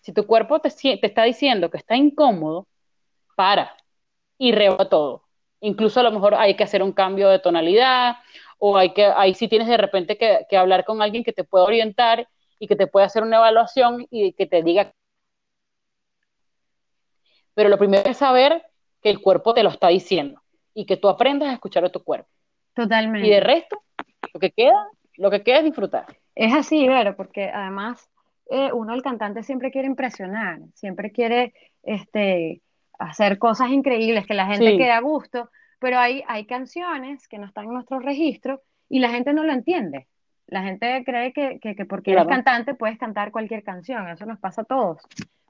Si 0.00 0.12
tu 0.12 0.26
cuerpo 0.26 0.60
te, 0.60 0.70
te 0.70 1.06
está 1.06 1.22
diciendo 1.22 1.70
que 1.70 1.78
está 1.78 1.96
incómodo, 1.96 2.66
para 3.34 3.74
y 4.38 4.52
reba 4.52 4.88
todo. 4.88 5.24
Incluso 5.60 6.00
a 6.00 6.02
lo 6.02 6.10
mejor 6.10 6.34
hay 6.34 6.56
que 6.56 6.64
hacer 6.64 6.82
un 6.82 6.92
cambio 6.92 7.28
de 7.28 7.38
tonalidad 7.38 8.16
o 8.58 8.76
hay 8.76 8.92
que, 8.92 9.04
ahí 9.04 9.34
sí 9.34 9.48
tienes 9.48 9.68
de 9.68 9.76
repente 9.76 10.18
que, 10.18 10.46
que 10.48 10.56
hablar 10.56 10.84
con 10.84 11.00
alguien 11.00 11.24
que 11.24 11.32
te 11.32 11.44
pueda 11.44 11.64
orientar 11.64 12.28
y 12.58 12.66
que 12.66 12.76
te 12.76 12.86
pueda 12.86 13.06
hacer 13.06 13.22
una 13.22 13.38
evaluación 13.38 14.06
y 14.10 14.32
que 14.32 14.46
te 14.46 14.62
diga. 14.62 14.92
Pero 17.54 17.68
lo 17.68 17.78
primero 17.78 18.08
es 18.08 18.16
saber 18.16 18.64
que 19.02 19.10
el 19.10 19.20
cuerpo 19.20 19.54
te 19.54 19.62
lo 19.62 19.70
está 19.70 19.88
diciendo 19.88 20.40
y 20.74 20.86
que 20.86 20.96
tú 20.96 21.08
aprendas 21.08 21.50
a 21.50 21.54
escuchar 21.54 21.84
a 21.84 21.90
tu 21.90 22.02
cuerpo. 22.02 22.28
Totalmente. 22.74 23.26
Y 23.26 23.30
de 23.30 23.40
resto, 23.40 23.82
lo 24.32 24.40
que 24.40 24.50
queda, 24.50 24.86
lo 25.16 25.30
que 25.30 25.42
queda 25.42 25.58
es 25.58 25.64
disfrutar. 25.64 26.06
Es 26.34 26.54
así, 26.54 26.88
Vero, 26.88 27.14
porque 27.16 27.50
además 27.50 28.08
eh, 28.50 28.70
uno, 28.72 28.94
el 28.94 29.02
cantante, 29.02 29.42
siempre 29.42 29.70
quiere 29.70 29.88
impresionar, 29.88 30.60
siempre 30.74 31.10
quiere 31.10 31.54
este, 31.82 32.62
hacer 32.98 33.38
cosas 33.38 33.70
increíbles, 33.70 34.26
que 34.26 34.34
la 34.34 34.46
gente 34.46 34.76
quede 34.76 34.90
a 34.90 35.00
gusto, 35.00 35.50
pero 35.78 35.98
hay, 35.98 36.22
hay 36.28 36.46
canciones 36.46 37.28
que 37.28 37.38
no 37.38 37.46
están 37.46 37.64
en 37.64 37.74
nuestro 37.74 37.98
registro 37.98 38.62
y 38.88 39.00
la 39.00 39.10
gente 39.10 39.32
no 39.32 39.42
lo 39.44 39.52
entiende. 39.52 40.06
La 40.46 40.62
gente 40.62 41.02
cree 41.04 41.32
que, 41.32 41.58
que, 41.60 41.84
porque 41.86 42.12
eres 42.12 42.26
cantante 42.26 42.74
puedes 42.74 42.98
cantar 42.98 43.32
cualquier 43.32 43.62
canción, 43.62 44.08
eso 44.08 44.26
nos 44.26 44.38
pasa 44.38 44.62
a 44.62 44.64
todos. 44.64 45.02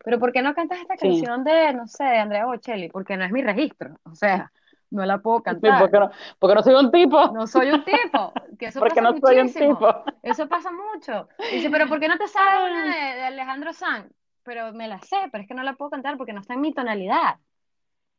Pero 0.05 0.19
¿por 0.19 0.33
qué 0.33 0.43
no 0.43 0.55
cantas 0.55 0.81
esta 0.81 0.97
canción 0.97 1.45
de, 1.45 1.73
no 1.75 1.87
sé, 1.87 2.05
de 2.05 2.19
Andrea 2.19 2.47
Bocelli? 2.47 2.89
Porque 2.89 3.17
no 3.17 3.25
es 3.25 3.31
mi 3.31 3.43
registro. 3.43 3.99
O 4.05 4.15
sea, 4.15 4.51
no 4.91 5.07
la 5.07 5.19
puedo 5.19 5.43
cantar. 5.43 5.81
porque, 5.81 5.99
no, 5.99 6.11
porque 6.39 6.55
no 6.55 6.63
soy 6.63 6.75
un 6.75 6.91
tipo. 6.91 7.33
No 7.33 7.47
soy 7.47 7.71
un 7.71 7.85
tipo. 7.85 8.33
Que 8.59 8.67
eso 8.67 8.81
porque 8.81 9.01
pasa 9.01 9.13
no 9.13 9.19
soy 9.19 9.39
un 9.39 9.53
tipo. 9.53 10.05
Eso 10.23 10.49
pasa 10.49 10.71
mucho. 10.71 11.29
Dice, 11.51 11.71
pero 11.71 11.89
¿por 11.89 11.99
qué 11.99 12.09
no 12.09 12.19
te 12.19 12.29
sabes 12.29 12.71
una 12.71 12.95
de, 12.95 13.23
Alejandro 13.23 13.73
Sanz? 13.73 14.13
Pero 14.45 14.73
me 14.73 14.89
la 14.89 15.01
sé, 15.01 15.17
pero 15.31 15.43
es 15.43 15.49
que 15.49 15.55
no 15.55 15.63
la 15.63 15.75
puedo 15.75 15.91
cantar 15.91 16.17
porque 16.17 16.33
no 16.33 16.41
está 16.41 16.55
en 16.55 16.61
mi 16.61 16.75
tonalidad. 16.75 17.37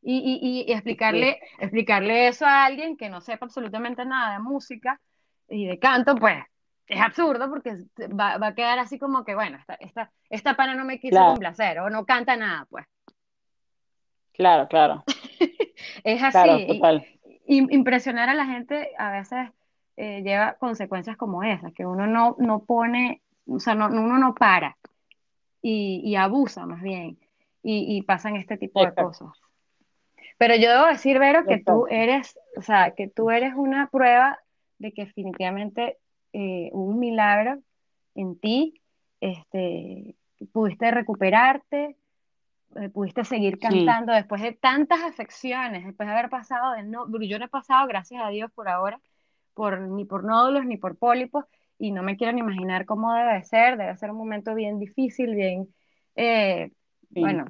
Y, 0.01 0.17
y, 0.17 0.69
y 0.69 0.73
explicarle, 0.73 1.39
explicarle 1.59 2.27
eso 2.27 2.45
a 2.45 2.65
alguien 2.65 2.97
que 2.97 3.09
no 3.09 3.21
sepa 3.21 3.45
absolutamente 3.45 4.03
nada 4.05 4.33
de 4.33 4.39
música 4.39 4.99
y 5.47 5.65
de 5.65 5.79
canto, 5.79 6.15
pues 6.15 6.43
es 6.87 7.01
absurdo 7.01 7.49
porque 7.49 7.77
va, 8.11 8.37
va, 8.37 8.47
a 8.47 8.55
quedar 8.55 8.79
así 8.79 8.99
como 8.99 9.23
que, 9.23 9.35
bueno, 9.35 9.57
esta, 9.57 9.75
esta, 9.75 10.11
esta 10.29 10.55
pana 10.55 10.75
no 10.75 10.85
me 10.85 10.99
quiso 10.99 11.19
complacer 11.23 11.79
o 11.79 11.89
no 11.89 12.05
canta 12.05 12.35
nada, 12.35 12.65
pues. 12.69 12.85
Claro, 14.33 14.67
claro. 14.67 15.03
es 16.03 16.23
así. 16.23 16.67
total. 16.67 17.05
impresionar 17.45 18.29
a 18.29 18.33
la 18.33 18.45
gente 18.45 18.91
a 18.97 19.11
veces 19.11 19.49
eh, 19.95 20.21
lleva 20.23 20.53
consecuencias 20.53 21.17
como 21.17 21.43
esas, 21.43 21.71
que 21.73 21.85
uno 21.85 22.07
no, 22.07 22.35
no 22.39 22.63
pone, 22.63 23.21
o 23.47 23.59
sea, 23.59 23.75
no, 23.75 23.87
uno 23.87 24.17
no 24.17 24.33
para 24.33 24.77
y, 25.61 26.01
y 26.03 26.15
abusa 26.15 26.65
más 26.65 26.81
bien 26.81 27.17
y, 27.61 27.97
y, 27.97 28.01
pasan 28.01 28.35
este 28.35 28.57
tipo 28.57 28.83
de 28.83 28.93
cosas. 28.93 29.29
Pero 30.37 30.55
yo 30.55 30.69
debo 30.69 30.87
decir, 30.87 31.19
Vero, 31.19 31.45
que 31.45 31.63
tú 31.63 31.87
eres, 31.89 32.37
o 32.57 32.61
sea, 32.61 32.91
que 32.91 33.07
tú 33.07 33.29
eres 33.29 33.53
una 33.55 33.87
prueba 33.87 34.39
de 34.79 34.91
que 34.91 35.05
definitivamente 35.05 35.99
eh, 36.33 36.71
un 36.73 36.99
milagro 36.99 37.59
en 38.15 38.39
ti, 38.39 38.81
este, 39.21 40.15
pudiste 40.51 40.89
recuperarte, 40.89 41.95
eh, 42.75 42.89
pudiste 42.89 43.23
seguir 43.23 43.59
cantando 43.59 44.11
después 44.13 44.41
de 44.41 44.53
tantas 44.53 45.03
afecciones, 45.03 45.85
después 45.85 46.07
de 46.07 46.13
haber 46.13 46.31
pasado 46.31 46.73
de 46.73 46.83
no, 46.83 47.05
yo 47.21 47.37
no 47.37 47.45
he 47.45 47.49
pasado, 47.49 47.87
gracias 47.87 48.19
a 48.23 48.29
Dios 48.29 48.51
por 48.51 48.67
ahora, 48.67 48.99
por, 49.53 49.79
ni 49.79 50.05
por 50.05 50.23
nódulos 50.23 50.65
ni 50.65 50.77
por 50.77 50.97
pólipos, 50.97 51.45
y 51.77 51.91
no 51.91 52.01
me 52.01 52.17
quiero 52.17 52.33
ni 52.33 52.39
imaginar 52.39 52.87
cómo 52.87 53.13
debe 53.13 53.43
ser, 53.43 53.77
debe 53.77 53.95
ser 53.95 54.09
un 54.09 54.17
momento 54.17 54.55
bien 54.55 54.79
difícil, 54.79 55.35
bien, 55.35 55.67
eh, 56.15 56.71
bueno, 57.11 57.45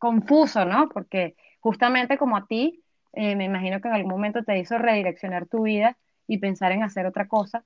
confuso, 0.00 0.64
¿no? 0.64 0.88
Porque 0.88 1.36
justamente 1.60 2.18
como 2.18 2.36
a 2.36 2.46
ti, 2.46 2.82
me 3.12 3.44
imagino 3.44 3.80
que 3.80 3.88
en 3.88 3.94
algún 3.94 4.10
momento 4.12 4.42
te 4.42 4.58
hizo 4.58 4.78
redireccionar 4.78 5.46
tu 5.46 5.62
vida 5.62 5.96
y 6.26 6.38
pensar 6.38 6.72
en 6.72 6.82
hacer 6.82 7.06
otra 7.06 7.28
cosa, 7.28 7.64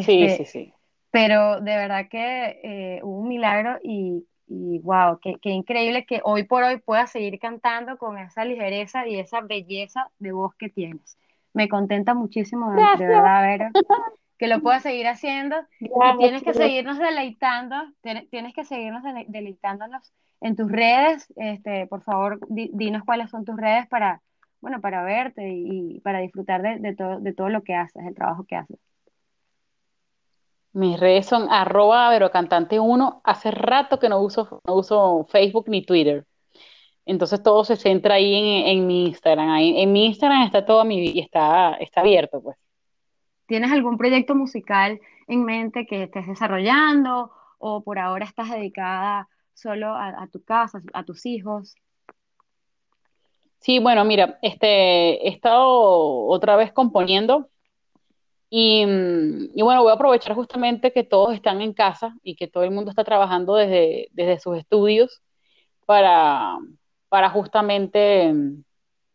este, 0.00 0.36
sí, 0.36 0.44
sí. 0.44 0.72
Pero 1.10 1.60
de 1.60 1.76
verdad 1.76 2.08
que 2.10 2.60
eh, 2.62 3.00
hubo 3.02 3.20
un 3.20 3.28
milagro 3.28 3.78
y, 3.82 4.26
y 4.46 4.78
wow, 4.80 5.18
qué, 5.20 5.38
increíble 5.50 6.04
que 6.04 6.20
hoy 6.24 6.44
por 6.44 6.62
hoy 6.62 6.78
puedas 6.78 7.10
seguir 7.10 7.38
cantando 7.38 7.96
con 7.98 8.18
esa 8.18 8.44
ligereza 8.44 9.06
y 9.06 9.18
esa 9.18 9.40
belleza 9.40 10.10
de 10.18 10.32
voz 10.32 10.54
que 10.56 10.68
tienes. 10.68 11.18
Me 11.52 11.68
contenta 11.68 12.14
muchísimo, 12.14 12.70
de, 12.70 13.06
verdad, 13.06 13.42
ver 13.42 13.70
que 14.38 14.46
lo 14.46 14.60
puedas 14.60 14.82
seguir 14.82 15.06
haciendo. 15.06 15.56
y 15.80 15.88
tienes 16.18 16.42
que 16.42 16.52
seguirnos 16.52 16.98
deleitando, 16.98 17.76
tienes 18.30 18.54
que 18.54 18.64
seguirnos 18.64 19.02
deleitándonos 19.28 20.12
en 20.40 20.54
tus 20.54 20.70
redes. 20.70 21.32
Este, 21.36 21.86
por 21.86 22.02
favor, 22.02 22.38
dinos 22.48 23.02
cuáles 23.04 23.30
son 23.30 23.44
tus 23.44 23.56
redes 23.56 23.86
para, 23.86 24.22
bueno, 24.60 24.80
para 24.80 25.02
verte 25.02 25.48
y, 25.48 26.00
para 26.00 26.18
disfrutar 26.20 26.62
de, 26.62 26.78
de, 26.78 26.94
todo, 26.94 27.20
de 27.20 27.32
todo 27.32 27.48
lo 27.48 27.62
que 27.62 27.74
haces, 27.74 28.04
el 28.04 28.14
trabajo 28.14 28.44
que 28.44 28.56
haces. 28.56 28.78
Mis 30.76 31.00
redes 31.00 31.24
son 31.24 31.48
arroba 31.50 32.14
verocantante1. 32.14 33.22
Hace 33.24 33.50
rato 33.50 33.98
que 33.98 34.10
no 34.10 34.20
uso, 34.20 34.60
no 34.66 34.74
uso 34.74 35.24
Facebook 35.30 35.70
ni 35.70 35.80
Twitter. 35.80 36.26
Entonces 37.06 37.42
todo 37.42 37.64
se 37.64 37.76
centra 37.76 38.16
ahí 38.16 38.62
en, 38.66 38.86
mi 38.86 39.06
Instagram. 39.06 39.48
Ahí, 39.48 39.80
en 39.80 39.90
mi 39.90 40.04
Instagram 40.04 40.42
está 40.42 40.66
todo 40.66 40.84
mi 40.84 40.98
y 40.98 41.20
está, 41.20 41.72
está 41.80 42.02
abierto, 42.02 42.42
pues. 42.42 42.58
¿Tienes 43.46 43.72
algún 43.72 43.96
proyecto 43.96 44.34
musical 44.34 45.00
en 45.28 45.46
mente 45.46 45.86
que 45.86 46.02
estés 46.02 46.26
desarrollando 46.26 47.30
o 47.56 47.82
por 47.82 47.98
ahora 47.98 48.26
estás 48.26 48.50
dedicada 48.50 49.28
solo 49.54 49.94
a, 49.94 50.28
tu 50.30 50.44
casa, 50.44 50.82
a 50.92 51.04
tus 51.04 51.24
hijos? 51.24 51.74
Sí, 53.60 53.78
bueno, 53.78 54.04
mira, 54.04 54.38
este, 54.42 55.26
he 55.26 55.30
estado 55.30 56.26
otra 56.26 56.54
vez 56.56 56.70
componiendo 56.70 57.48
Mm, 58.58 59.50
y, 59.54 59.62
bueno, 59.62 59.82
voy 59.82 59.90
a 59.90 59.96
aprovechar 59.96 60.34
justamente 60.34 60.90
que 60.90 61.04
todos 61.04 61.34
están 61.34 61.60
en 61.60 61.74
casa 61.74 62.16
y 62.22 62.36
que 62.36 62.48
todo 62.48 62.64
el 62.64 62.70
mundo 62.70 62.88
está 62.88 63.04
trabajando 63.04 63.54
desde, 63.54 64.08
desde 64.12 64.40
sus 64.40 64.56
estudios 64.56 65.20
para, 65.84 66.56
para 67.10 67.28
justamente 67.28 68.32
mm, 68.32 68.64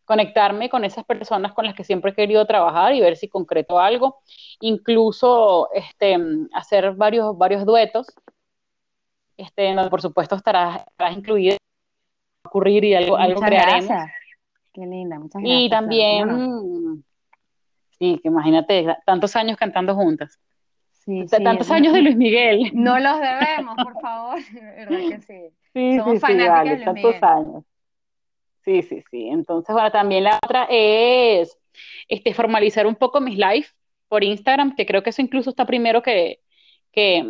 conectarme 0.04 0.70
con 0.70 0.84
esas 0.84 1.04
personas 1.04 1.52
con 1.54 1.64
las 1.64 1.74
que 1.74 1.82
siempre 1.82 2.12
he 2.12 2.14
querido 2.14 2.46
trabajar 2.46 2.94
y 2.94 3.00
ver 3.00 3.16
si 3.16 3.26
concreto 3.26 3.80
algo, 3.80 4.20
incluso 4.60 5.68
este, 5.74 6.18
mm, 6.18 6.50
hacer 6.52 6.92
varios, 6.92 7.36
varios 7.36 7.66
duetos, 7.66 8.06
este, 9.36 9.74
donde 9.74 9.90
por 9.90 10.02
supuesto 10.02 10.36
estarás, 10.36 10.86
estarás 10.86 11.16
incluido 11.16 11.56
ocurrir 12.44 12.84
y 12.84 12.94
algo, 12.94 13.16
algo 13.16 13.40
crearemos. 13.40 13.90
Qué 14.72 14.86
linda, 14.86 15.18
muchas 15.18 15.42
gracias. 15.42 15.66
Y 15.66 15.68
también 15.68 17.04
Sí, 18.02 18.18
que 18.20 18.26
imagínate, 18.26 18.84
tantos 19.06 19.36
años 19.36 19.56
cantando 19.56 19.94
juntas. 19.94 20.40
Sí, 20.90 21.24
tantos 21.44 21.70
años 21.70 21.92
de 21.92 22.02
Luis 22.02 22.16
Miguel. 22.16 22.72
No 22.74 22.98
los 22.98 23.20
debemos, 23.20 23.76
por 23.76 24.00
favor. 24.00 24.40
¿Verdad 24.52 24.98
que 25.08 25.20
sí? 25.20 25.54
Sí, 25.72 25.98
Somos 25.98 26.20
vale, 26.20 26.84
tantos 26.84 27.22
años. 27.22 27.64
Sí, 28.64 28.82
sí, 28.82 29.04
sí. 29.08 29.28
Entonces, 29.28 29.72
bueno, 29.72 29.92
también 29.92 30.24
la 30.24 30.40
otra 30.42 30.66
es 30.68 31.56
este, 32.08 32.34
formalizar 32.34 32.88
un 32.88 32.96
poco 32.96 33.20
mis 33.20 33.36
lives 33.36 33.72
por 34.08 34.24
Instagram, 34.24 34.74
que 34.74 34.84
creo 34.84 35.04
que 35.04 35.10
eso 35.10 35.22
incluso 35.22 35.50
está 35.50 35.64
primero 35.64 36.02
que, 36.02 36.40
que, 36.90 37.24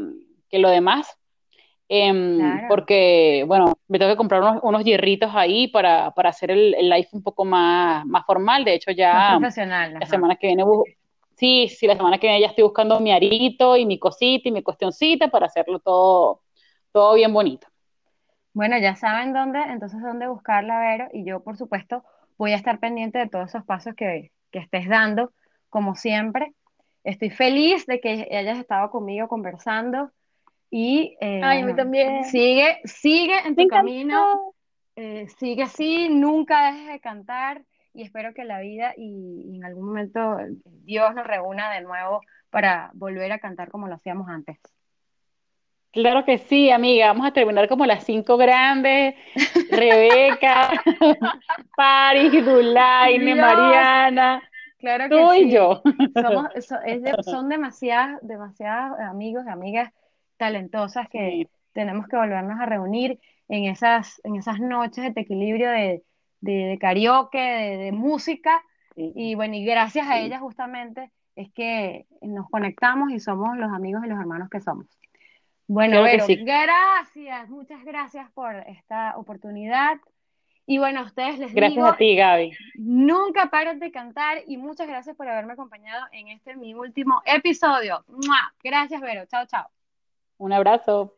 que 0.48 0.58
lo 0.58 0.70
demás. 0.70 1.18
Em, 1.88 2.66
porque, 2.68 3.44
bueno, 3.46 3.74
me 3.88 3.98
tengo 3.98 4.12
que 4.12 4.16
comprar 4.16 4.60
unos, 4.62 4.84
hierritos 4.84 5.30
ahí 5.34 5.68
para, 5.68 6.06
hacer 6.06 6.50
el, 6.50 6.70
live 6.70 7.08
un 7.12 7.22
poco 7.22 7.44
más, 7.44 8.06
más 8.06 8.24
formal. 8.24 8.64
De 8.64 8.74
hecho, 8.74 8.90
ya 8.92 9.38
la 9.38 10.06
semana 10.06 10.36
que 10.36 10.46
viene, 10.46 10.64
sí, 11.36 11.68
sí, 11.68 11.86
la 11.86 11.96
semana 11.96 12.18
que 12.18 12.28
viene 12.28 12.40
ya 12.40 12.48
estoy 12.48 12.64
buscando 12.64 12.98
mi 13.00 13.12
arito 13.12 13.76
y 13.76 13.84
mi 13.84 13.98
cosita 13.98 14.48
y 14.48 14.52
mi 14.52 14.62
cuestioncita 14.62 15.28
para 15.28 15.46
hacerlo 15.46 15.80
todo, 15.80 16.40
todo 16.92 17.14
bien 17.14 17.32
bonito. 17.32 17.66
Bueno, 18.54 18.78
ya 18.78 18.96
saben 18.96 19.32
dónde, 19.32 19.60
entonces 19.62 20.00
dónde 20.00 20.28
buscarla, 20.28 20.80
Vero, 20.80 21.08
y 21.12 21.24
yo, 21.24 21.42
por 21.42 21.56
supuesto, 21.56 22.04
voy 22.38 22.52
a 22.52 22.56
estar 22.56 22.78
pendiente 22.80 23.18
de 23.18 23.28
todos 23.28 23.48
esos 23.48 23.64
pasos 23.64 23.94
que, 23.94 24.30
que 24.50 24.58
estés 24.60 24.88
dando, 24.88 25.32
como 25.68 25.94
siempre. 25.94 26.54
Estoy 27.04 27.30
feliz 27.30 27.86
de 27.86 28.00
que 28.00 28.28
hayas 28.30 28.58
estado 28.58 28.90
conmigo 28.90 29.28
conversando 29.28 30.10
y 30.74 31.18
eh, 31.20 31.74
también. 31.76 32.24
Sigue, 32.24 32.80
sigue 32.84 33.34
en 33.46 33.54
tu 33.54 33.68
camino, 33.68 34.54
eh, 34.96 35.28
sigue 35.38 35.64
así, 35.64 36.08
nunca 36.08 36.72
dejes 36.72 36.88
de 36.88 37.00
cantar 37.00 37.62
y 37.92 38.02
espero 38.02 38.32
que 38.32 38.44
la 38.44 38.58
vida 38.60 38.94
y, 38.96 39.42
y 39.52 39.56
en 39.56 39.66
algún 39.66 39.84
momento 39.84 40.38
Dios 40.64 41.14
nos 41.14 41.26
reúna 41.26 41.70
de 41.72 41.82
nuevo 41.82 42.22
para 42.48 42.90
volver 42.94 43.30
a 43.32 43.38
cantar 43.38 43.70
como 43.70 43.86
lo 43.86 43.96
hacíamos 43.96 44.30
antes. 44.30 44.58
Claro 45.92 46.24
que 46.24 46.38
sí, 46.38 46.70
amiga. 46.70 47.08
Vamos 47.08 47.26
a 47.26 47.32
terminar 47.34 47.68
como 47.68 47.84
las 47.84 48.04
cinco 48.04 48.38
grandes. 48.38 49.14
Rebeca, 49.70 50.70
Paris, 51.76 52.32
Dulaine, 52.42 53.34
Mariana, 53.34 54.42
claro 54.78 55.04
que 55.10 55.14
tú 55.14 55.34
y 55.34 55.50
yo. 55.50 55.82
Somos, 56.18 56.46
so- 56.66 56.80
es 56.80 57.02
de- 57.02 57.14
son 57.22 57.50
demasiadas, 57.50 58.20
demasiados 58.22 58.98
amigos 59.00 59.44
y 59.46 59.50
amigas 59.50 59.92
talentosas 60.42 61.08
que 61.08 61.48
tenemos 61.72 62.06
que 62.08 62.16
volvernos 62.16 62.60
a 62.60 62.66
reunir 62.66 63.20
en 63.48 63.64
esas, 63.66 64.20
en 64.24 64.36
esas 64.36 64.58
noches 64.60 65.14
de 65.14 65.20
equilibrio 65.20 65.70
de, 65.70 66.02
de, 66.40 66.52
de 66.52 66.78
karaoke, 66.78 67.38
de, 67.38 67.76
de 67.78 67.92
música. 67.92 68.62
sí, 68.96 69.12
Y 69.14 69.34
bueno, 69.36 69.54
y 69.54 69.64
gracias 69.64 70.06
a 70.08 70.18
ellas 70.18 70.40
justamente 70.40 71.10
es 71.36 71.50
que 71.52 72.06
nos 72.20 72.48
conectamos 72.50 73.10
y 73.12 73.20
somos 73.20 73.56
los 73.56 73.70
amigos 73.72 74.02
y 74.04 74.08
los 74.08 74.18
hermanos 74.18 74.48
que 74.50 74.60
somos. 74.60 74.86
Bueno, 75.68 76.02
Vero, 76.02 76.26
sí. 76.26 76.36
gracias, 76.36 77.48
muchas 77.48 77.84
gracias 77.84 78.30
por 78.32 78.54
esta 78.66 79.16
oportunidad. 79.16 79.98
Y 80.66 80.78
bueno, 80.78 81.00
a 81.00 81.04
ustedes 81.04 81.38
les 81.38 81.54
Gracias 81.54 81.74
digo, 81.76 81.86
a 81.86 81.96
ti, 81.96 82.16
Gaby. 82.16 82.52
nunca 82.74 83.50
paren 83.50 83.78
de 83.78 83.90
cantar 83.90 84.38
y 84.46 84.56
muchas 84.58 84.86
gracias 84.88 85.16
por 85.16 85.28
haberme 85.28 85.54
acompañado 85.54 86.06
en 86.12 86.28
este 86.28 86.56
mi 86.56 86.74
último 86.74 87.22
episodio. 87.24 88.04
¡Mua! 88.08 88.54
Gracias, 88.62 89.00
Vero. 89.00 89.26
Chao, 89.26 89.46
chao. 89.46 89.81
Un 90.42 90.52
abrazo. 90.52 91.14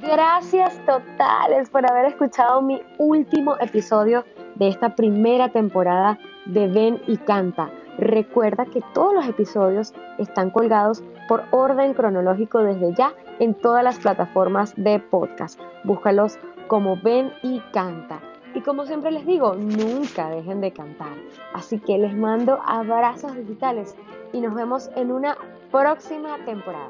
Gracias 0.00 0.80
totales 0.86 1.68
por 1.68 1.84
haber 1.84 2.06
escuchado 2.06 2.62
mi 2.62 2.80
último 2.96 3.56
episodio 3.60 4.24
de 4.54 4.68
esta 4.68 4.96
primera 4.96 5.50
temporada 5.50 6.18
de 6.46 6.66
Ven 6.68 7.02
y 7.06 7.18
Canta. 7.18 7.70
Recuerda 7.98 8.64
que 8.64 8.80
todos 8.94 9.12
los 9.12 9.28
episodios 9.28 9.92
están 10.16 10.48
colgados 10.48 11.04
por 11.28 11.44
orden 11.50 11.92
cronológico 11.92 12.60
desde 12.60 12.94
ya 12.94 13.12
en 13.38 13.52
todas 13.52 13.84
las 13.84 13.98
plataformas 13.98 14.72
de 14.78 14.98
podcast. 14.98 15.60
Búscalos 15.84 16.38
como 16.68 16.96
Ven 17.02 17.34
y 17.42 17.60
Canta. 17.74 18.25
Y 18.56 18.62
como 18.62 18.86
siempre 18.86 19.10
les 19.10 19.26
digo, 19.26 19.54
nunca 19.54 20.30
dejen 20.30 20.62
de 20.62 20.72
cantar. 20.72 21.12
Así 21.52 21.78
que 21.78 21.98
les 21.98 22.16
mando 22.16 22.58
abrazos 22.64 23.36
digitales 23.36 23.94
y 24.32 24.40
nos 24.40 24.54
vemos 24.54 24.88
en 24.96 25.12
una 25.12 25.36
próxima 25.70 26.38
temporada. 26.46 26.88